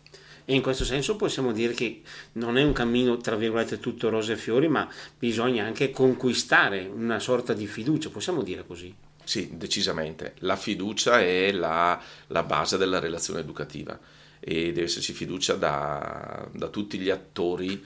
E 0.46 0.54
in 0.54 0.62
questo 0.62 0.84
senso 0.84 1.16
possiamo 1.16 1.52
dire 1.52 1.74
che 1.74 2.02
non 2.34 2.58
è 2.58 2.64
un 2.64 2.74
cammino, 2.74 3.18
tra 3.18 3.36
virgolette, 3.36 3.80
tutto 3.80 4.10
rose 4.10 4.34
e 4.34 4.38
fiori, 4.38 4.68
ma 4.68 4.88
bisogna 5.18 5.66
anche 5.66 5.92
conquistare 5.92 6.90
una 6.94 7.20
sorta 7.20 7.54
di 7.54 7.66
fiducia, 7.66 8.10
possiamo 8.10 8.44
dire 8.44 8.66
così. 8.66 8.94
Sì, 9.24 9.52
decisamente. 9.54 10.34
La 10.40 10.58
fiducia 10.58 11.22
è 11.22 11.52
la, 11.52 12.02
la 12.28 12.44
base 12.44 12.78
della 12.78 13.00
relazione 13.00 13.40
educativa 13.40 13.98
e 14.40 14.74
deve 14.74 14.84
esserci 14.84 15.14
fiducia 15.14 15.54
da, 15.56 16.46
da 16.52 16.68
tutti 16.68 16.98
gli 16.98 17.10
attori 17.10 17.82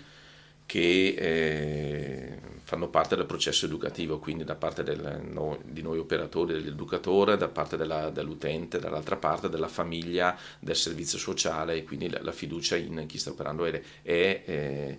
che 0.68 1.16
eh, 1.18 2.38
fanno 2.64 2.90
parte 2.90 3.16
del 3.16 3.26
processo 3.26 3.66
educativo, 3.66 4.20
quindi 4.20 4.44
da 4.44 4.54
parte 4.54 4.84
del, 4.84 5.22
no, 5.24 5.58
di 5.64 5.82
noi 5.82 5.98
operatori, 5.98 6.54
dell'educatore, 6.54 7.38
da 7.38 7.48
parte 7.48 7.78
della, 7.78 8.12
dell'utente, 8.12 8.78
dall'altra 8.78 9.16
parte 9.16 9.50
della 9.50 9.70
famiglia, 9.70 10.38
del 10.60 10.76
servizio 10.76 11.18
sociale, 11.18 11.84
quindi 11.84 12.10
la, 12.10 12.22
la 12.22 12.32
fiducia 12.32 12.76
in 12.76 13.06
chi 13.08 13.18
sta 13.18 13.32
operando 13.32 13.66
è, 13.66 13.82
è, 14.04 14.44
è 14.44 14.98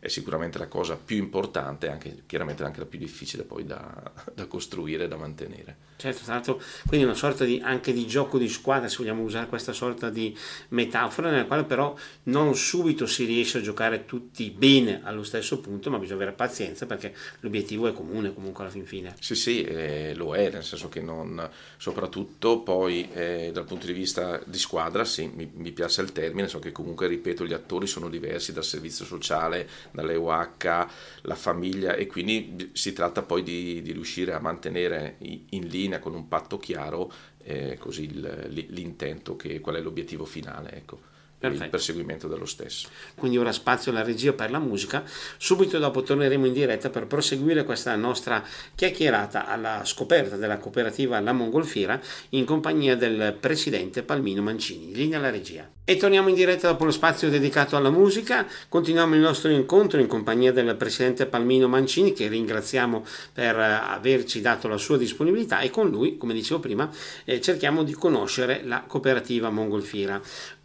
è 0.00 0.08
sicuramente 0.08 0.58
la 0.58 0.68
cosa 0.68 0.96
più 0.96 1.16
importante 1.16 1.86
e 1.86 1.90
anche, 1.90 2.22
chiaramente 2.26 2.62
anche 2.62 2.78
la 2.78 2.86
più 2.86 2.98
difficile 2.98 3.42
poi 3.42 3.64
da, 3.64 4.12
da 4.32 4.46
costruire 4.46 5.04
e 5.04 5.08
da 5.08 5.16
mantenere. 5.16 5.87
Certo, 6.00 6.22
tra 6.22 6.34
l'altro, 6.34 6.62
quindi 6.86 7.04
una 7.06 7.16
sorta 7.16 7.44
di, 7.44 7.60
anche 7.60 7.92
di 7.92 8.06
gioco 8.06 8.38
di 8.38 8.48
squadra, 8.48 8.86
se 8.86 8.98
vogliamo 8.98 9.24
usare 9.24 9.48
questa 9.48 9.72
sorta 9.72 10.10
di 10.10 10.32
metafora, 10.68 11.28
nella 11.28 11.46
quale 11.46 11.64
però 11.64 11.92
non 12.24 12.54
subito 12.54 13.04
si 13.04 13.24
riesce 13.24 13.58
a 13.58 13.60
giocare 13.62 14.04
tutti 14.04 14.48
bene 14.50 15.00
allo 15.02 15.24
stesso 15.24 15.58
punto, 15.58 15.90
ma 15.90 15.98
bisogna 15.98 16.18
avere 16.22 16.36
pazienza 16.36 16.86
perché 16.86 17.12
l'obiettivo 17.40 17.88
è 17.88 17.92
comune 17.92 18.32
comunque 18.32 18.62
alla 18.62 18.72
fin 18.72 18.86
fine. 18.86 19.16
Sì, 19.18 19.34
sì, 19.34 19.64
eh, 19.64 20.12
lo 20.14 20.36
è, 20.36 20.48
nel 20.50 20.62
senso 20.62 20.88
che 20.88 21.00
non, 21.00 21.50
soprattutto 21.76 22.60
poi 22.60 23.08
eh, 23.12 23.50
dal 23.52 23.64
punto 23.64 23.86
di 23.86 23.92
vista 23.92 24.40
di 24.46 24.58
squadra, 24.58 25.04
sì, 25.04 25.28
mi, 25.34 25.50
mi 25.52 25.72
piace 25.72 26.00
il 26.02 26.12
termine, 26.12 26.46
so 26.46 26.60
che 26.60 26.70
comunque, 26.70 27.08
ripeto, 27.08 27.44
gli 27.44 27.52
attori 27.52 27.88
sono 27.88 28.08
diversi 28.08 28.52
dal 28.52 28.62
servizio 28.62 29.04
sociale, 29.04 29.68
dalle 29.90 30.14
UH, 30.14 30.86
la 31.22 31.34
famiglia 31.34 31.96
e 31.96 32.06
quindi 32.06 32.70
si 32.72 32.92
tratta 32.92 33.22
poi 33.22 33.42
di, 33.42 33.82
di 33.82 33.90
riuscire 33.90 34.32
a 34.32 34.38
mantenere 34.38 35.16
in 35.18 35.66
linea 35.66 35.86
con 35.98 36.14
un 36.14 36.28
patto 36.28 36.58
chiaro 36.58 37.10
eh, 37.38 37.78
così 37.78 38.10
l'intento, 38.10 39.34
che, 39.36 39.60
qual 39.60 39.76
è 39.76 39.80
l'obiettivo 39.80 40.26
finale. 40.26 40.72
Ecco. 40.72 41.07
Perfetto. 41.38 41.64
il 41.64 41.70
perseguimento 41.70 42.26
dello 42.26 42.46
stesso. 42.46 42.88
Quindi 43.14 43.38
ora 43.38 43.52
spazio 43.52 43.92
alla 43.92 44.02
regia 44.02 44.32
per 44.32 44.50
la 44.50 44.58
musica. 44.58 45.04
Subito 45.36 45.78
dopo 45.78 46.02
torneremo 46.02 46.46
in 46.46 46.52
diretta 46.52 46.90
per 46.90 47.06
proseguire 47.06 47.64
questa 47.64 47.94
nostra 47.94 48.44
chiacchierata 48.74 49.46
alla 49.46 49.82
scoperta 49.84 50.36
della 50.36 50.58
cooperativa 50.58 51.20
La 51.20 51.32
Mongolfiera 51.32 52.00
in 52.30 52.44
compagnia 52.44 52.96
del 52.96 53.36
presidente 53.38 54.02
Palmino 54.02 54.42
Mancini. 54.42 54.92
Linea 54.92 55.18
alla 55.18 55.30
regia. 55.30 55.68
E 55.84 55.96
torniamo 55.96 56.28
in 56.28 56.34
diretta 56.34 56.68
dopo 56.68 56.84
lo 56.84 56.90
spazio 56.90 57.30
dedicato 57.30 57.76
alla 57.76 57.88
musica. 57.88 58.46
Continuiamo 58.68 59.14
il 59.14 59.20
nostro 59.20 59.50
incontro 59.50 60.00
in 60.00 60.06
compagnia 60.06 60.52
del 60.52 60.76
presidente 60.76 61.24
Palmino 61.24 61.66
Mancini 61.66 62.12
che 62.12 62.28
ringraziamo 62.28 63.06
per 63.32 63.56
averci 63.56 64.40
dato 64.40 64.68
la 64.68 64.76
sua 64.76 64.98
disponibilità 64.98 65.60
e 65.60 65.70
con 65.70 65.88
lui, 65.88 66.18
come 66.18 66.34
dicevo 66.34 66.60
prima, 66.60 66.90
eh, 67.24 67.40
cerchiamo 67.40 67.84
di 67.84 67.92
conoscere 67.92 68.62
la 68.64 68.82
cooperativa 68.86 69.48
Mongolfiera. 69.48 70.20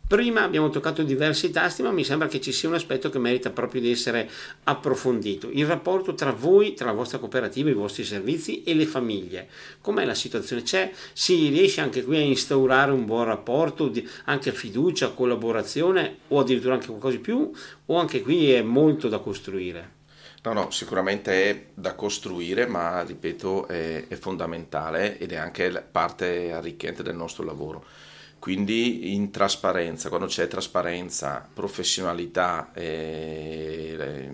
Prima 0.06 0.44
abbiamo 0.44 0.70
toccato 0.70 1.02
diversi 1.02 1.50
tasti, 1.50 1.82
ma 1.82 1.90
mi 1.90 2.04
sembra 2.04 2.28
che 2.28 2.42
ci 2.42 2.52
sia 2.52 2.68
un 2.68 2.76
aspetto 2.76 3.10
che 3.10 3.20
merita 3.20 3.52
proprio 3.52 3.80
di 3.80 3.90
essere 3.90 4.30
approfondito. 4.66 5.50
Il 5.50 5.66
rapporto 5.66 6.14
tra 6.14 6.32
voi, 6.32 6.74
tra 6.74 6.88
la 6.88 6.92
vostra 6.92 7.20
cooperativa, 7.20 7.70
i 7.70 7.74
vostri 7.74 8.04
servizi 8.04 8.64
e 8.64 8.76
le 8.76 8.86
famiglie. 8.86 9.48
Com'è 9.80 10.04
la 10.04 10.14
situazione? 10.14 10.62
C'è? 10.62 10.92
Si 11.14 11.48
riesce 11.48 11.80
anche 11.80 12.04
qui 12.04 12.18
a 12.18 12.22
instaurare 12.22 12.92
un 12.92 13.06
buon 13.06 13.24
rapporto, 13.24 13.92
anche 14.26 14.52
fiducia, 14.52 15.12
collaborazione 15.12 16.18
o 16.28 16.42
addirittura 16.42 16.74
anche 16.74 16.88
qualcosa 16.88 17.16
di 17.16 17.22
più? 17.22 17.52
O 17.86 17.98
anche 17.98 18.22
qui 18.22 18.52
è 18.52 18.62
molto 18.62 19.08
da 19.08 19.20
costruire? 19.20 20.02
No, 20.44 20.52
no, 20.52 20.70
sicuramente 20.70 21.50
è 21.50 21.66
da 21.74 21.96
costruire, 21.96 22.68
ma 22.68 23.02
ripeto, 23.04 23.68
è, 23.68 24.06
è 24.10 24.16
fondamentale 24.16 25.18
ed 25.18 25.32
è 25.32 25.38
anche 25.38 25.72
parte 25.90 26.52
arricchente 26.52 27.04
del 27.04 27.16
nostro 27.16 27.46
lavoro 27.46 28.12
quindi 28.44 29.14
in 29.14 29.32
trasparenza, 29.32 30.10
quando 30.10 30.28
c'è 30.28 30.50
trasparenza, 30.50 31.48
professionalità, 31.54 32.74
eh, 32.74 34.28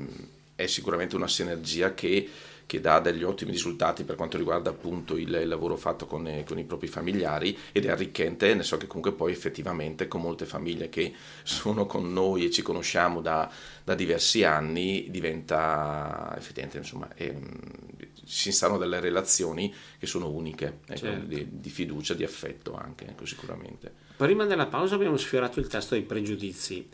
è 0.56 0.66
sicuramente 0.66 1.16
una 1.16 1.28
sinergia 1.28 1.94
che, 1.94 2.28
che 2.66 2.82
dà 2.82 3.00
degli 3.02 3.22
ottimi 3.22 3.52
risultati 3.52 4.04
per 4.06 4.16
quanto 4.16 4.38
riguarda 4.38 4.72
appunto 4.72 5.16
il, 5.16 5.48
lavoro 5.48 5.78
fatto 5.78 6.08
con, 6.08 6.26
eh, 6.26 6.44
con, 6.44 6.58
i 6.58 6.64
propri 6.64 6.88
familiari 6.88 7.56
ed 7.72 7.86
è 7.86 7.92
arricchente, 7.92 8.56
ne 8.56 8.64
so 8.64 8.78
che 8.78 8.88
comunque 8.88 9.12
poi 9.12 9.32
effettivamente 9.32 10.08
con 10.08 10.22
molte 10.22 10.48
famiglie 10.48 10.90
che 10.90 11.14
sono 11.44 11.86
con 11.86 12.12
noi 12.12 12.46
e 12.46 12.50
ci 12.50 12.64
conosciamo 12.64 13.22
da, 13.22 13.48
da 13.84 13.94
diversi 13.94 14.44
anni 14.44 15.06
diventa 15.12 16.34
effettivamente 16.36 16.80
insomma 16.80 17.14
è, 17.14 17.32
si 18.30 18.50
instaurano 18.50 18.80
delle 18.80 19.00
relazioni 19.00 19.74
che 19.98 20.06
sono 20.06 20.30
uniche, 20.30 20.82
ecco, 20.86 21.00
certo. 21.00 21.26
di, 21.26 21.48
di, 21.50 21.70
fiducia, 21.70 22.14
di 22.14 22.24
affetto 22.24 22.76
anche, 22.76 23.08
ecco, 23.08 23.26
sicuramente. 23.26 23.92
Prima 24.16 24.46
della 24.46 24.68
pausa 24.68 24.94
abbiamo 24.94 25.18
sfiorato 25.18 25.60
il 25.60 25.66
tasto 25.68 25.96
dei 25.96 26.04
pregiudizi 26.04 26.88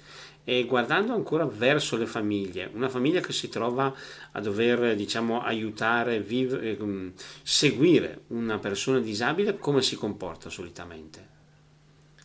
e 0.46 0.64
guardando 0.64 1.14
ancora 1.14 1.46
verso 1.46 1.98
le 1.98 2.06
famiglie, 2.06 2.70
una 2.74 2.88
famiglia 2.88 3.20
che 3.20 3.34
si 3.34 3.50
trova 3.50 3.94
a 4.32 4.40
dover 4.40 4.96
diciamo, 4.96 5.42
aiutare, 5.42 6.22
vivere, 6.22 6.78
eh, 6.78 7.12
seguire 7.44 8.22
una 8.28 8.58
persona 8.58 9.00
disabile, 9.00 9.58
come 9.58 9.82
si 9.82 9.98
comporta 9.98 10.50
solitamente? 10.50 11.34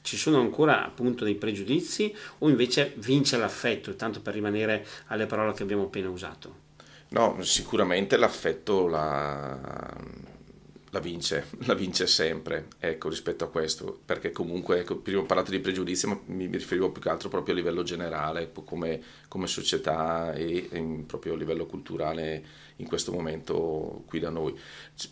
Ci 0.03 0.16
sono 0.16 0.38
ancora 0.38 0.85
appunto 0.85 1.25
dei 1.25 1.35
pregiudizi 1.35 2.14
o 2.38 2.49
invece 2.49 2.92
vince 2.99 3.37
l'affetto, 3.37 3.96
tanto 3.96 4.20
per 4.20 4.35
rimanere 4.35 4.87
alle 5.07 5.27
parole 5.27 5.53
che 5.53 5.64
abbiamo 5.64 5.85
appena 5.85 6.11
usato? 6.11 6.68
No, 7.12 7.42
sicuramente 7.42 8.16
l'affetto 8.16 8.87
la, 8.87 9.59
la, 10.90 11.01
vince, 11.01 11.46
la 11.66 11.75
vince 11.75 12.07
sempre, 12.07 12.68
ecco, 12.79 13.09
rispetto 13.09 13.42
a 13.44 13.49
questo, 13.49 14.01
perché 14.05 14.31
comunque, 14.31 14.81
ecco, 14.81 14.96
prima 14.99 15.20
ho 15.20 15.25
parlato 15.25 15.51
di 15.51 15.59
pregiudizi, 15.59 16.07
ma 16.07 16.20
mi, 16.27 16.46
mi 16.46 16.57
riferivo 16.57 16.92
più 16.92 17.03
che 17.03 17.09
altro 17.09 17.29
proprio 17.29 17.55
a 17.55 17.57
livello 17.57 17.83
generale, 17.83 18.53
come, 18.64 19.03
come 19.27 19.49
società 19.49 20.33
e, 20.35 20.68
e 20.70 21.05
proprio 21.05 21.35
a 21.35 21.37
livello 21.37 21.66
culturale 21.66 22.44
in 22.77 22.87
questo 22.87 23.11
momento 23.11 24.05
qui 24.07 24.20
da 24.20 24.31
noi. 24.31 24.57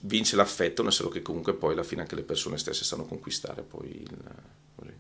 Vince 0.03 0.37
l'affetto, 0.37 0.85
nel 0.85 0.93
senso 0.93 1.11
che 1.11 1.21
comunque 1.23 1.55
poi 1.55 1.73
alla 1.73 1.83
fine 1.83 2.03
anche 2.03 2.15
le 2.15 2.23
persone 2.23 2.59
stesse 2.59 2.85
sanno 2.85 3.07
conquistare 3.07 3.63
poi 3.63 4.03
il, 4.03 4.17
così, 4.77 4.93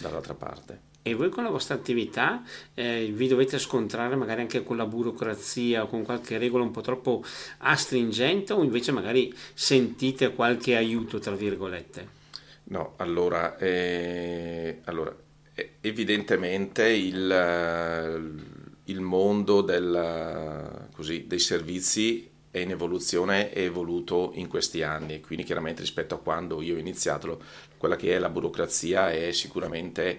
dall'altra 0.00 0.34
parte 0.34 0.94
e 1.06 1.14
voi 1.14 1.28
con 1.28 1.44
la 1.44 1.50
vostra 1.50 1.76
attività 1.76 2.42
eh, 2.74 3.12
vi 3.14 3.28
dovete 3.28 3.60
scontrare 3.60 4.16
magari 4.16 4.40
anche 4.40 4.64
con 4.64 4.76
la 4.76 4.86
burocrazia 4.86 5.84
o 5.84 5.86
con 5.86 6.02
qualche 6.02 6.36
regola 6.36 6.64
un 6.64 6.72
po' 6.72 6.80
troppo 6.80 7.22
astringente 7.58 8.52
o 8.52 8.64
invece 8.64 8.90
magari 8.90 9.32
sentite 9.54 10.34
qualche 10.34 10.74
aiuto 10.74 11.20
tra 11.20 11.36
virgolette? 11.36 12.08
No, 12.64 12.94
allora, 12.96 13.56
eh, 13.56 14.80
allora 14.86 15.14
evidentemente 15.80 16.88
il, 16.88 18.34
il 18.82 19.00
mondo 19.00 19.60
del, 19.60 20.88
così, 20.92 21.28
dei 21.28 21.38
servizi 21.38 22.28
è 22.56 22.60
in 22.60 22.70
evoluzione, 22.70 23.50
è 23.50 23.60
evoluto 23.60 24.32
in 24.34 24.48
questi 24.48 24.82
anni, 24.82 25.20
quindi 25.20 25.44
chiaramente 25.44 25.82
rispetto 25.82 26.14
a 26.14 26.18
quando 26.18 26.62
io 26.62 26.76
ho 26.76 26.78
iniziato, 26.78 27.42
quella 27.76 27.96
che 27.96 28.14
è 28.14 28.18
la 28.18 28.30
burocrazia 28.30 29.10
è 29.10 29.30
sicuramente 29.32 30.18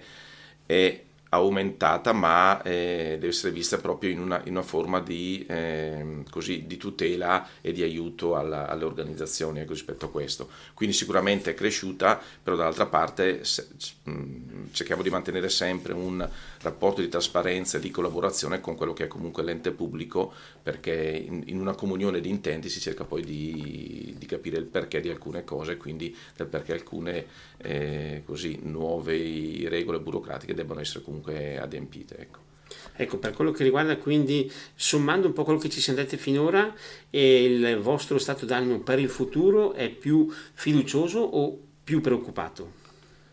è 0.64 1.02
aumentata 1.30 2.12
ma 2.12 2.62
eh, 2.62 3.16
deve 3.18 3.28
essere 3.28 3.52
vista 3.52 3.78
proprio 3.78 4.10
in 4.10 4.20
una, 4.20 4.40
in 4.44 4.52
una 4.52 4.62
forma 4.62 5.00
di, 5.00 5.44
eh, 5.48 6.22
così, 6.30 6.64
di, 6.66 6.76
tutela 6.76 7.46
e 7.60 7.72
di 7.72 7.82
aiuto 7.82 8.36
alla, 8.36 8.68
alle 8.68 8.84
organizzazioni 8.84 9.60
ecco, 9.60 9.72
rispetto 9.72 10.06
a 10.06 10.10
questo. 10.10 10.48
Quindi 10.74 10.94
sicuramente 10.94 11.50
è 11.50 11.54
cresciuta, 11.54 12.20
però 12.42 12.56
dall'altra 12.56 12.86
parte 12.86 13.44
se, 13.44 13.68
mm, 14.08 14.66
cerchiamo 14.72 15.02
di 15.02 15.10
mantenere 15.10 15.48
sempre 15.48 15.92
un 15.92 16.26
rapporto 16.60 17.00
di 17.00 17.08
trasparenza 17.08 17.78
e 17.78 17.80
di 17.80 17.90
collaborazione 17.90 18.60
con 18.60 18.74
quello 18.74 18.92
che 18.92 19.04
è 19.04 19.08
comunque 19.08 19.42
l'ente 19.42 19.70
pubblico, 19.70 20.32
perché 20.62 20.92
in, 20.92 21.42
in 21.46 21.60
una 21.60 21.74
comunione 21.74 22.20
di 22.20 22.28
intenti 22.28 22.68
si 22.68 22.80
cerca 22.80 23.04
poi 23.04 23.22
di, 23.22 24.14
di, 24.16 24.26
capire 24.26 24.56
il 24.58 24.64
perché 24.64 25.00
di 25.00 25.10
alcune 25.10 25.44
cose, 25.44 25.76
quindi 25.76 26.14
del 26.36 26.46
perché 26.46 26.72
alcune 26.72 27.26
eh, 27.58 28.22
così, 28.24 28.58
nuove 28.62 29.68
regole 29.68 30.00
burocratiche 30.00 30.54
debbano 30.54 30.80
essere 30.80 31.02
comunque 31.02 31.17
adempite. 31.58 32.16
Ecco. 32.18 32.46
Ecco, 32.94 33.18
per 33.18 33.32
quello 33.32 33.50
che 33.50 33.62
riguarda 33.62 33.96
quindi, 33.96 34.50
sommando 34.74 35.28
un 35.28 35.32
po' 35.32 35.44
quello 35.44 35.58
che 35.58 35.70
ci 35.70 35.80
siamo 35.80 36.00
detti 36.00 36.16
finora, 36.16 36.74
il 37.10 37.78
vostro 37.80 38.18
stato 38.18 38.44
d'animo 38.44 38.80
per 38.80 38.98
il 38.98 39.08
futuro 39.08 39.72
è 39.72 39.88
più 39.88 40.30
fiducioso 40.52 41.18
o 41.20 41.58
più 41.82 42.00
preoccupato? 42.00 42.72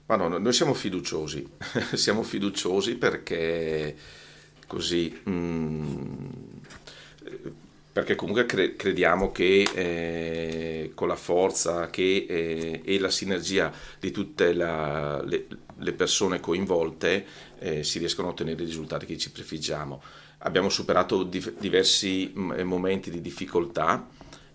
Ma 0.05 0.15
no, 0.15 0.37
noi 0.37 0.53
siamo 0.53 0.73
fiduciosi, 0.73 1.47
siamo 1.93 2.23
fiduciosi 2.23 2.95
perché 2.95 3.95
così... 4.67 5.21
Mm, 5.27 6.53
perché 7.95 8.15
comunque 8.15 8.45
cre- 8.45 8.75
crediamo 8.75 9.31
che 9.31 9.61
eh, 9.73 10.91
con 10.93 11.07
la 11.07 11.15
forza 11.15 11.89
che, 11.89 12.25
eh, 12.27 12.81
e 12.83 12.99
la 12.99 13.09
sinergia 13.09 13.71
di 14.01 14.11
tutte 14.11 14.51
la, 14.51 15.23
le, 15.23 15.47
le, 15.77 15.93
persone 15.93 16.41
coinvolte 16.41 17.25
eh, 17.57 17.85
si 17.85 17.99
riescono 17.99 18.27
a 18.27 18.31
ottenere 18.31 18.61
i 18.61 18.65
risultati 18.65 19.05
che 19.05 19.17
ci 19.17 19.31
prefiggiamo. 19.31 20.01
Abbiamo 20.39 20.67
superato 20.67 21.23
di- 21.23 21.53
diversi 21.57 22.33
m- 22.35 22.63
momenti 22.63 23.09
di 23.09 23.21
difficoltà, 23.21 24.05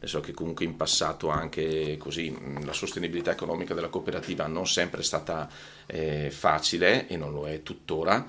so 0.03 0.21
che 0.21 0.35
comunque 0.35 0.67
in 0.67 0.77
passato 0.77 1.31
anche 1.31 1.97
così 1.97 2.37
la 2.63 2.75
sostenibilità 2.75 3.31
economica 3.31 3.73
della 3.73 3.89
cooperativa 3.89 4.49
non 4.49 4.67
sempre 4.67 5.01
è 5.01 5.05
stata 5.05 5.49
eh, 5.87 6.31
facile 6.31 7.09
e 7.09 7.17
non 7.17 7.33
lo 7.33 7.49
è 7.49 7.63
tuttora 7.63 8.27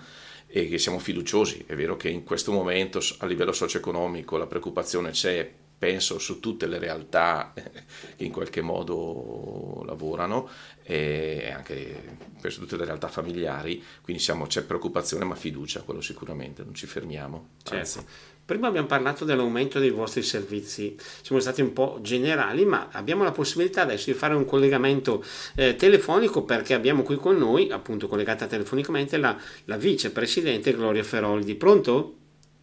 e 0.53 0.67
che 0.67 0.77
siamo 0.77 0.99
fiduciosi. 0.99 1.63
È 1.65 1.75
vero 1.75 1.95
che 1.95 2.09
in 2.09 2.23
questo 2.23 2.51
momento 2.51 2.99
a 3.19 3.25
livello 3.25 3.53
socio-economico 3.53 4.37
la 4.37 4.47
preoccupazione 4.47 5.11
c'è, 5.11 5.49
penso, 5.77 6.19
su 6.19 6.39
tutte 6.41 6.67
le 6.67 6.77
realtà 6.77 7.53
che 7.55 8.23
in 8.23 8.31
qualche 8.31 8.61
modo 8.61 9.83
lavorano 9.85 10.49
e 10.83 11.51
anche 11.55 12.17
per 12.41 12.53
tutte 12.53 12.75
le 12.75 12.83
realtà 12.83 13.07
familiari, 13.07 13.81
quindi 14.01 14.21
siamo, 14.21 14.45
c'è 14.45 14.63
preoccupazione 14.63 15.23
ma 15.23 15.35
fiducia, 15.35 15.83
quello 15.83 16.01
sicuramente, 16.01 16.63
non 16.63 16.75
ci 16.75 16.85
fermiamo. 16.85 17.49
Certo. 17.63 18.05
Prima 18.51 18.67
abbiamo 18.67 18.87
parlato 18.87 19.23
dell'aumento 19.23 19.79
dei 19.79 19.91
vostri 19.91 20.21
servizi, 20.23 20.97
siamo 21.21 21.39
stati 21.39 21.61
un 21.61 21.71
po' 21.71 21.99
generali, 22.01 22.65
ma 22.65 22.89
abbiamo 22.91 23.23
la 23.23 23.31
possibilità 23.31 23.83
adesso 23.83 24.11
di 24.11 24.17
fare 24.17 24.33
un 24.33 24.43
collegamento 24.43 25.23
eh, 25.55 25.77
telefonico 25.77 26.43
perché 26.43 26.73
abbiamo 26.73 27.01
qui 27.01 27.15
con 27.15 27.37
noi, 27.37 27.71
appunto 27.71 28.09
collegata 28.09 28.47
telefonicamente, 28.47 29.15
la, 29.15 29.37
la 29.63 29.77
vicepresidente 29.77 30.75
Gloria 30.75 31.01
Feroldi. 31.01 31.55
Pronto? 31.55 32.15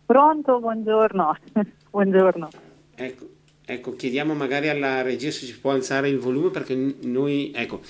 Pronto, 0.04 0.60
buongiorno. 0.60 1.38
buongiorno. 1.88 2.48
Ecco, 2.94 3.26
ecco, 3.64 3.96
chiediamo 3.96 4.34
magari 4.34 4.68
alla 4.68 5.00
regia 5.00 5.30
se 5.30 5.46
ci 5.46 5.58
può 5.58 5.70
alzare 5.70 6.10
il 6.10 6.18
volume 6.18 6.50
perché 6.50 6.74
noi, 7.00 7.50
ecco, 7.54 7.80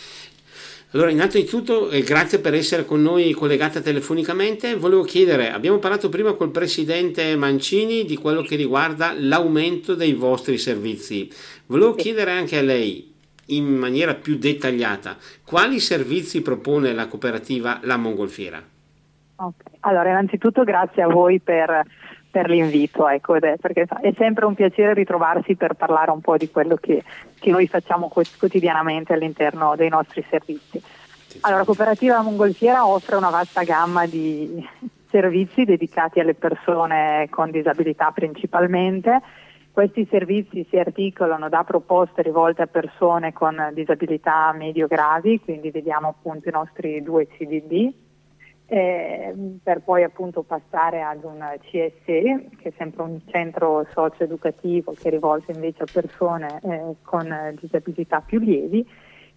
allora, 0.92 1.10
innanzitutto 1.10 1.90
eh, 1.90 2.02
grazie 2.02 2.38
per 2.38 2.54
essere 2.54 2.86
con 2.86 3.02
noi 3.02 3.32
collegata 3.32 3.80
telefonicamente. 3.80 4.74
Volevo 4.74 5.02
chiedere, 5.02 5.52
abbiamo 5.52 5.78
parlato 5.78 6.08
prima 6.08 6.32
col 6.32 6.50
presidente 6.50 7.36
Mancini 7.36 8.06
di 8.06 8.16
quello 8.16 8.40
che 8.40 8.56
riguarda 8.56 9.12
l'aumento 9.14 9.94
dei 9.94 10.14
vostri 10.14 10.56
servizi. 10.56 11.30
Volevo 11.66 11.94
chiedere 11.94 12.30
anche 12.30 12.56
a 12.56 12.62
lei, 12.62 13.12
in 13.46 13.66
maniera 13.66 14.14
più 14.14 14.38
dettagliata, 14.38 15.18
quali 15.44 15.78
servizi 15.78 16.40
propone 16.40 16.94
la 16.94 17.06
cooperativa 17.06 17.80
La 17.82 17.98
Mongolfiera? 17.98 18.62
Okay. 19.36 19.72
Allora, 19.80 20.08
innanzitutto 20.08 20.64
grazie 20.64 21.02
a 21.02 21.06
voi 21.06 21.38
per 21.38 21.84
per 22.30 22.48
l'invito, 22.48 23.08
ecco, 23.08 23.38
perché 23.38 23.86
è 24.00 24.12
sempre 24.16 24.44
un 24.44 24.54
piacere 24.54 24.94
ritrovarsi 24.94 25.56
per 25.56 25.74
parlare 25.74 26.10
un 26.10 26.20
po' 26.20 26.36
di 26.36 26.50
quello 26.50 26.76
che, 26.76 27.02
che 27.38 27.50
noi 27.50 27.66
facciamo 27.66 28.08
quotidianamente 28.08 29.12
all'interno 29.12 29.74
dei 29.76 29.88
nostri 29.88 30.24
servizi. 30.28 30.82
Allora, 31.40 31.64
cooperativa 31.64 32.22
Mongolfiera 32.22 32.86
offre 32.86 33.16
una 33.16 33.30
vasta 33.30 33.62
gamma 33.62 34.06
di 34.06 34.66
servizi 35.10 35.64
dedicati 35.64 36.20
alle 36.20 36.34
persone 36.34 37.28
con 37.30 37.50
disabilità 37.50 38.10
principalmente. 38.10 39.20
Questi 39.70 40.06
servizi 40.10 40.66
si 40.68 40.76
articolano 40.76 41.48
da 41.48 41.62
proposte 41.62 42.22
rivolte 42.22 42.62
a 42.62 42.66
persone 42.66 43.32
con 43.32 43.70
disabilità 43.74 44.52
medio-gravi, 44.52 45.40
quindi 45.40 45.70
vediamo 45.70 46.08
appunto 46.08 46.48
i 46.48 46.52
nostri 46.52 47.00
due 47.02 47.28
CDD, 47.28 47.92
eh, 48.70 49.34
per 49.62 49.80
poi 49.80 50.02
appunto 50.02 50.42
passare 50.42 51.02
ad 51.02 51.24
un 51.24 51.42
CSE, 51.62 51.94
che 52.04 52.68
è 52.68 52.72
sempre 52.76 53.02
un 53.02 53.18
centro 53.30 53.86
socio-educativo 53.92 54.92
che 54.92 55.08
è 55.08 55.10
rivolto 55.10 55.50
invece 55.50 55.84
a 55.84 55.86
persone 55.90 56.60
eh, 56.62 56.94
con 57.02 57.56
disabilità 57.58 58.20
più 58.20 58.38
lievi, 58.38 58.86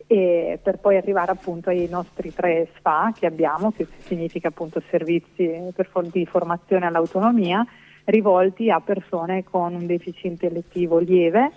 e 0.06 0.60
per 0.62 0.80
poi 0.80 0.98
arrivare 0.98 1.32
appunto 1.32 1.70
ai 1.70 1.88
nostri 1.89 2.34
tre 2.34 2.67
SFA 2.76 3.13
che 3.17 3.26
abbiamo, 3.26 3.72
che 3.72 3.88
significa 4.00 4.50
appunto 4.50 4.82
servizi 4.89 5.50
for- 5.89 6.10
di 6.10 6.26
formazione 6.26 6.86
all'autonomia, 6.86 7.65
rivolti 8.06 8.70
a 8.70 8.82
persone 8.82 9.46
con 9.46 9.74
un 9.74 9.86
deficit 9.86 10.26
intellettivo 10.26 10.98
lieve 10.98 11.52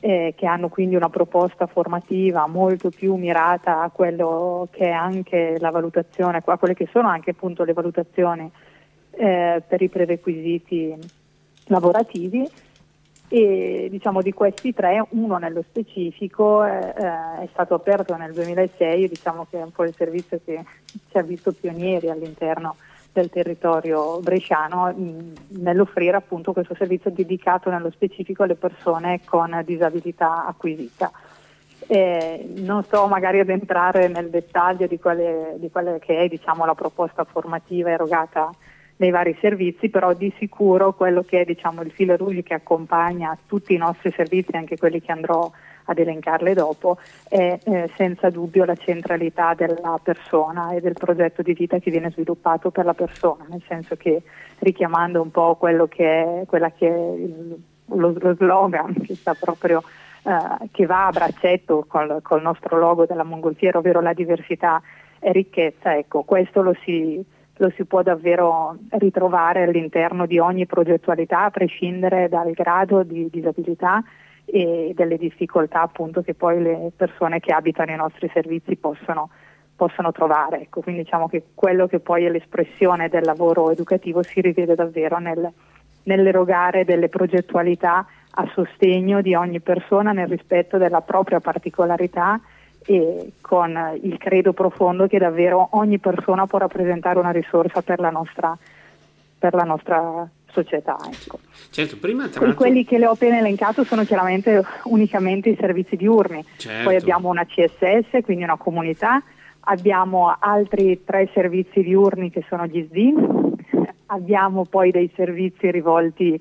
eh, 0.00 0.34
che 0.36 0.46
hanno 0.46 0.68
quindi 0.68 0.96
una 0.96 1.10
proposta 1.10 1.66
formativa 1.66 2.46
molto 2.46 2.90
più 2.90 3.14
mirata 3.16 3.82
a 3.82 3.90
quello 3.90 4.66
che 4.70 4.86
è 4.86 4.90
anche 4.90 5.56
la 5.58 5.70
valutazione, 5.70 6.42
a 6.44 6.56
quelle 6.56 6.74
che 6.74 6.88
sono 6.90 7.08
anche 7.08 7.30
appunto 7.30 7.64
le 7.64 7.74
valutazioni 7.74 8.50
eh, 9.10 9.62
per 9.66 9.82
i 9.82 9.88
prerequisiti 9.88 10.96
lavorativi. 11.66 12.48
E 13.32 13.86
diciamo 13.88 14.22
di 14.22 14.32
questi 14.32 14.74
tre 14.74 15.06
uno 15.10 15.36
nello 15.36 15.62
specifico 15.62 16.64
eh, 16.64 16.92
è 16.94 17.48
stato 17.52 17.74
aperto 17.74 18.16
nel 18.16 18.32
2006 18.32 19.06
diciamo 19.06 19.46
che 19.48 19.60
è 19.60 19.62
un 19.62 19.70
po' 19.70 19.84
il 19.84 19.94
servizio 19.94 20.40
che 20.44 20.64
ci 21.08 21.16
ha 21.16 21.22
visto 21.22 21.52
pionieri 21.52 22.10
all'interno 22.10 22.74
del 23.12 23.30
territorio 23.30 24.20
bresciano 24.20 24.92
mh, 24.92 25.58
nell'offrire 25.60 26.16
appunto 26.16 26.52
questo 26.52 26.74
servizio 26.74 27.10
dedicato 27.10 27.70
nello 27.70 27.90
specifico 27.90 28.42
alle 28.42 28.54
persone 28.54 29.20
con 29.24 29.62
disabilità 29.64 30.46
acquisita. 30.46 31.10
Eh, 31.86 32.52
non 32.58 32.84
sto 32.84 33.06
magari 33.08 33.40
ad 33.40 33.48
entrare 33.48 34.08
nel 34.08 34.30
dettaglio 34.30 34.86
di 34.86 34.98
quale, 34.98 35.56
di 35.56 35.70
quale 35.70 35.98
che 35.98 36.18
è 36.18 36.28
diciamo, 36.28 36.64
la 36.64 36.74
proposta 36.74 37.24
formativa 37.24 37.90
erogata 37.90 38.50
nei 38.96 39.10
vari 39.10 39.36
servizi, 39.40 39.88
però 39.88 40.12
di 40.12 40.32
sicuro 40.38 40.92
quello 40.92 41.22
che 41.22 41.40
è 41.40 41.44
diciamo, 41.44 41.82
il 41.82 41.90
filo 41.90 42.16
rouge 42.16 42.42
che 42.42 42.54
accompagna 42.54 43.36
tutti 43.46 43.72
i 43.72 43.78
nostri 43.78 44.12
servizi, 44.12 44.54
anche 44.54 44.76
quelli 44.76 45.00
che 45.00 45.10
andrò 45.10 45.50
ad 45.90 45.98
elencarle 45.98 46.54
dopo, 46.54 46.98
è 47.28 47.58
eh, 47.62 47.90
senza 47.96 48.30
dubbio 48.30 48.64
la 48.64 48.76
centralità 48.76 49.54
della 49.54 49.98
persona 50.02 50.70
e 50.70 50.80
del 50.80 50.94
progetto 50.94 51.42
di 51.42 51.52
vita 51.52 51.78
che 51.78 51.90
viene 51.90 52.10
sviluppato 52.10 52.70
per 52.70 52.84
la 52.84 52.94
persona, 52.94 53.44
nel 53.48 53.62
senso 53.66 53.96
che 53.96 54.22
richiamando 54.58 55.20
un 55.20 55.30
po' 55.30 55.56
quello 55.56 55.86
che 55.86 56.04
è, 56.04 56.42
quella 56.46 56.70
che 56.70 56.86
è 56.86 57.14
lo, 57.92 58.14
lo, 58.16 58.34
slogan 58.36 58.94
che 59.02 59.16
sta 59.16 59.34
proprio 59.34 59.82
eh, 60.22 60.68
che 60.70 60.86
va 60.86 61.06
a 61.06 61.10
braccetto 61.10 61.84
col, 61.88 62.20
col 62.22 62.42
nostro 62.42 62.78
logo 62.78 63.04
della 63.04 63.24
mongolfiera, 63.24 63.78
ovvero 63.78 64.00
la 64.00 64.12
diversità 64.12 64.80
è 65.18 65.32
ricchezza, 65.32 65.96
ecco, 65.96 66.22
questo 66.22 66.62
lo 66.62 66.74
si 66.84 67.22
lo 67.60 67.70
si 67.76 67.84
può 67.84 68.02
davvero 68.02 68.74
ritrovare 68.92 69.64
all'interno 69.64 70.24
di 70.24 70.38
ogni 70.38 70.64
progettualità, 70.64 71.44
a 71.44 71.50
prescindere 71.50 72.26
dal 72.30 72.52
grado 72.52 73.02
di 73.02 73.28
disabilità 73.30 74.02
e 74.50 74.92
delle 74.94 75.16
difficoltà 75.16 75.82
appunto 75.82 76.22
che 76.22 76.34
poi 76.34 76.60
le 76.60 76.92
persone 76.94 77.40
che 77.40 77.52
abitano 77.52 77.92
i 77.92 77.96
nostri 77.96 78.30
servizi 78.32 78.76
possono, 78.76 79.30
possono 79.76 80.12
trovare. 80.12 80.62
Ecco, 80.62 80.80
quindi 80.80 81.02
diciamo 81.02 81.28
che 81.28 81.42
quello 81.54 81.86
che 81.86 82.00
poi 82.00 82.24
è 82.24 82.30
l'espressione 82.30 83.08
del 83.08 83.24
lavoro 83.24 83.70
educativo 83.70 84.22
si 84.22 84.40
rivede 84.40 84.74
davvero 84.74 85.18
nel, 85.18 85.50
nell'erogare 86.04 86.84
delle 86.84 87.08
progettualità 87.08 88.06
a 88.32 88.50
sostegno 88.54 89.20
di 89.22 89.34
ogni 89.34 89.60
persona 89.60 90.12
nel 90.12 90.28
rispetto 90.28 90.78
della 90.78 91.00
propria 91.00 91.40
particolarità 91.40 92.40
e 92.86 93.32
con 93.40 93.98
il 94.02 94.16
credo 94.18 94.52
profondo 94.52 95.06
che 95.06 95.18
davvero 95.18 95.68
ogni 95.72 95.98
persona 95.98 96.46
può 96.46 96.58
rappresentare 96.58 97.18
una 97.18 97.30
risorsa 97.30 97.82
per 97.82 98.00
la 98.00 98.10
nostra, 98.10 98.56
per 99.38 99.54
la 99.54 99.64
nostra 99.64 100.28
società. 100.52 100.96
Ecco. 101.10 101.38
Certo, 101.70 101.96
prima 101.98 102.28
tra 102.28 102.40
l'altro... 102.40 102.56
Quelli 102.56 102.84
che 102.84 102.98
le 102.98 103.06
ho 103.06 103.12
appena 103.12 103.38
elencato 103.38 103.84
sono 103.84 104.04
chiaramente 104.04 104.62
unicamente 104.84 105.48
i 105.48 105.56
servizi 105.58 105.96
diurni, 105.96 106.44
certo. 106.56 106.84
poi 106.84 106.96
abbiamo 106.96 107.28
una 107.28 107.44
CSS, 107.44 108.22
quindi 108.22 108.44
una 108.44 108.56
comunità, 108.56 109.22
abbiamo 109.60 110.34
altri 110.38 111.02
tre 111.04 111.28
servizi 111.32 111.82
diurni 111.82 112.30
che 112.30 112.44
sono 112.48 112.66
gli 112.66 112.84
SDI, 112.86 113.14
abbiamo 114.06 114.64
poi 114.64 114.90
dei 114.90 115.10
servizi 115.14 115.70
rivolti 115.70 116.40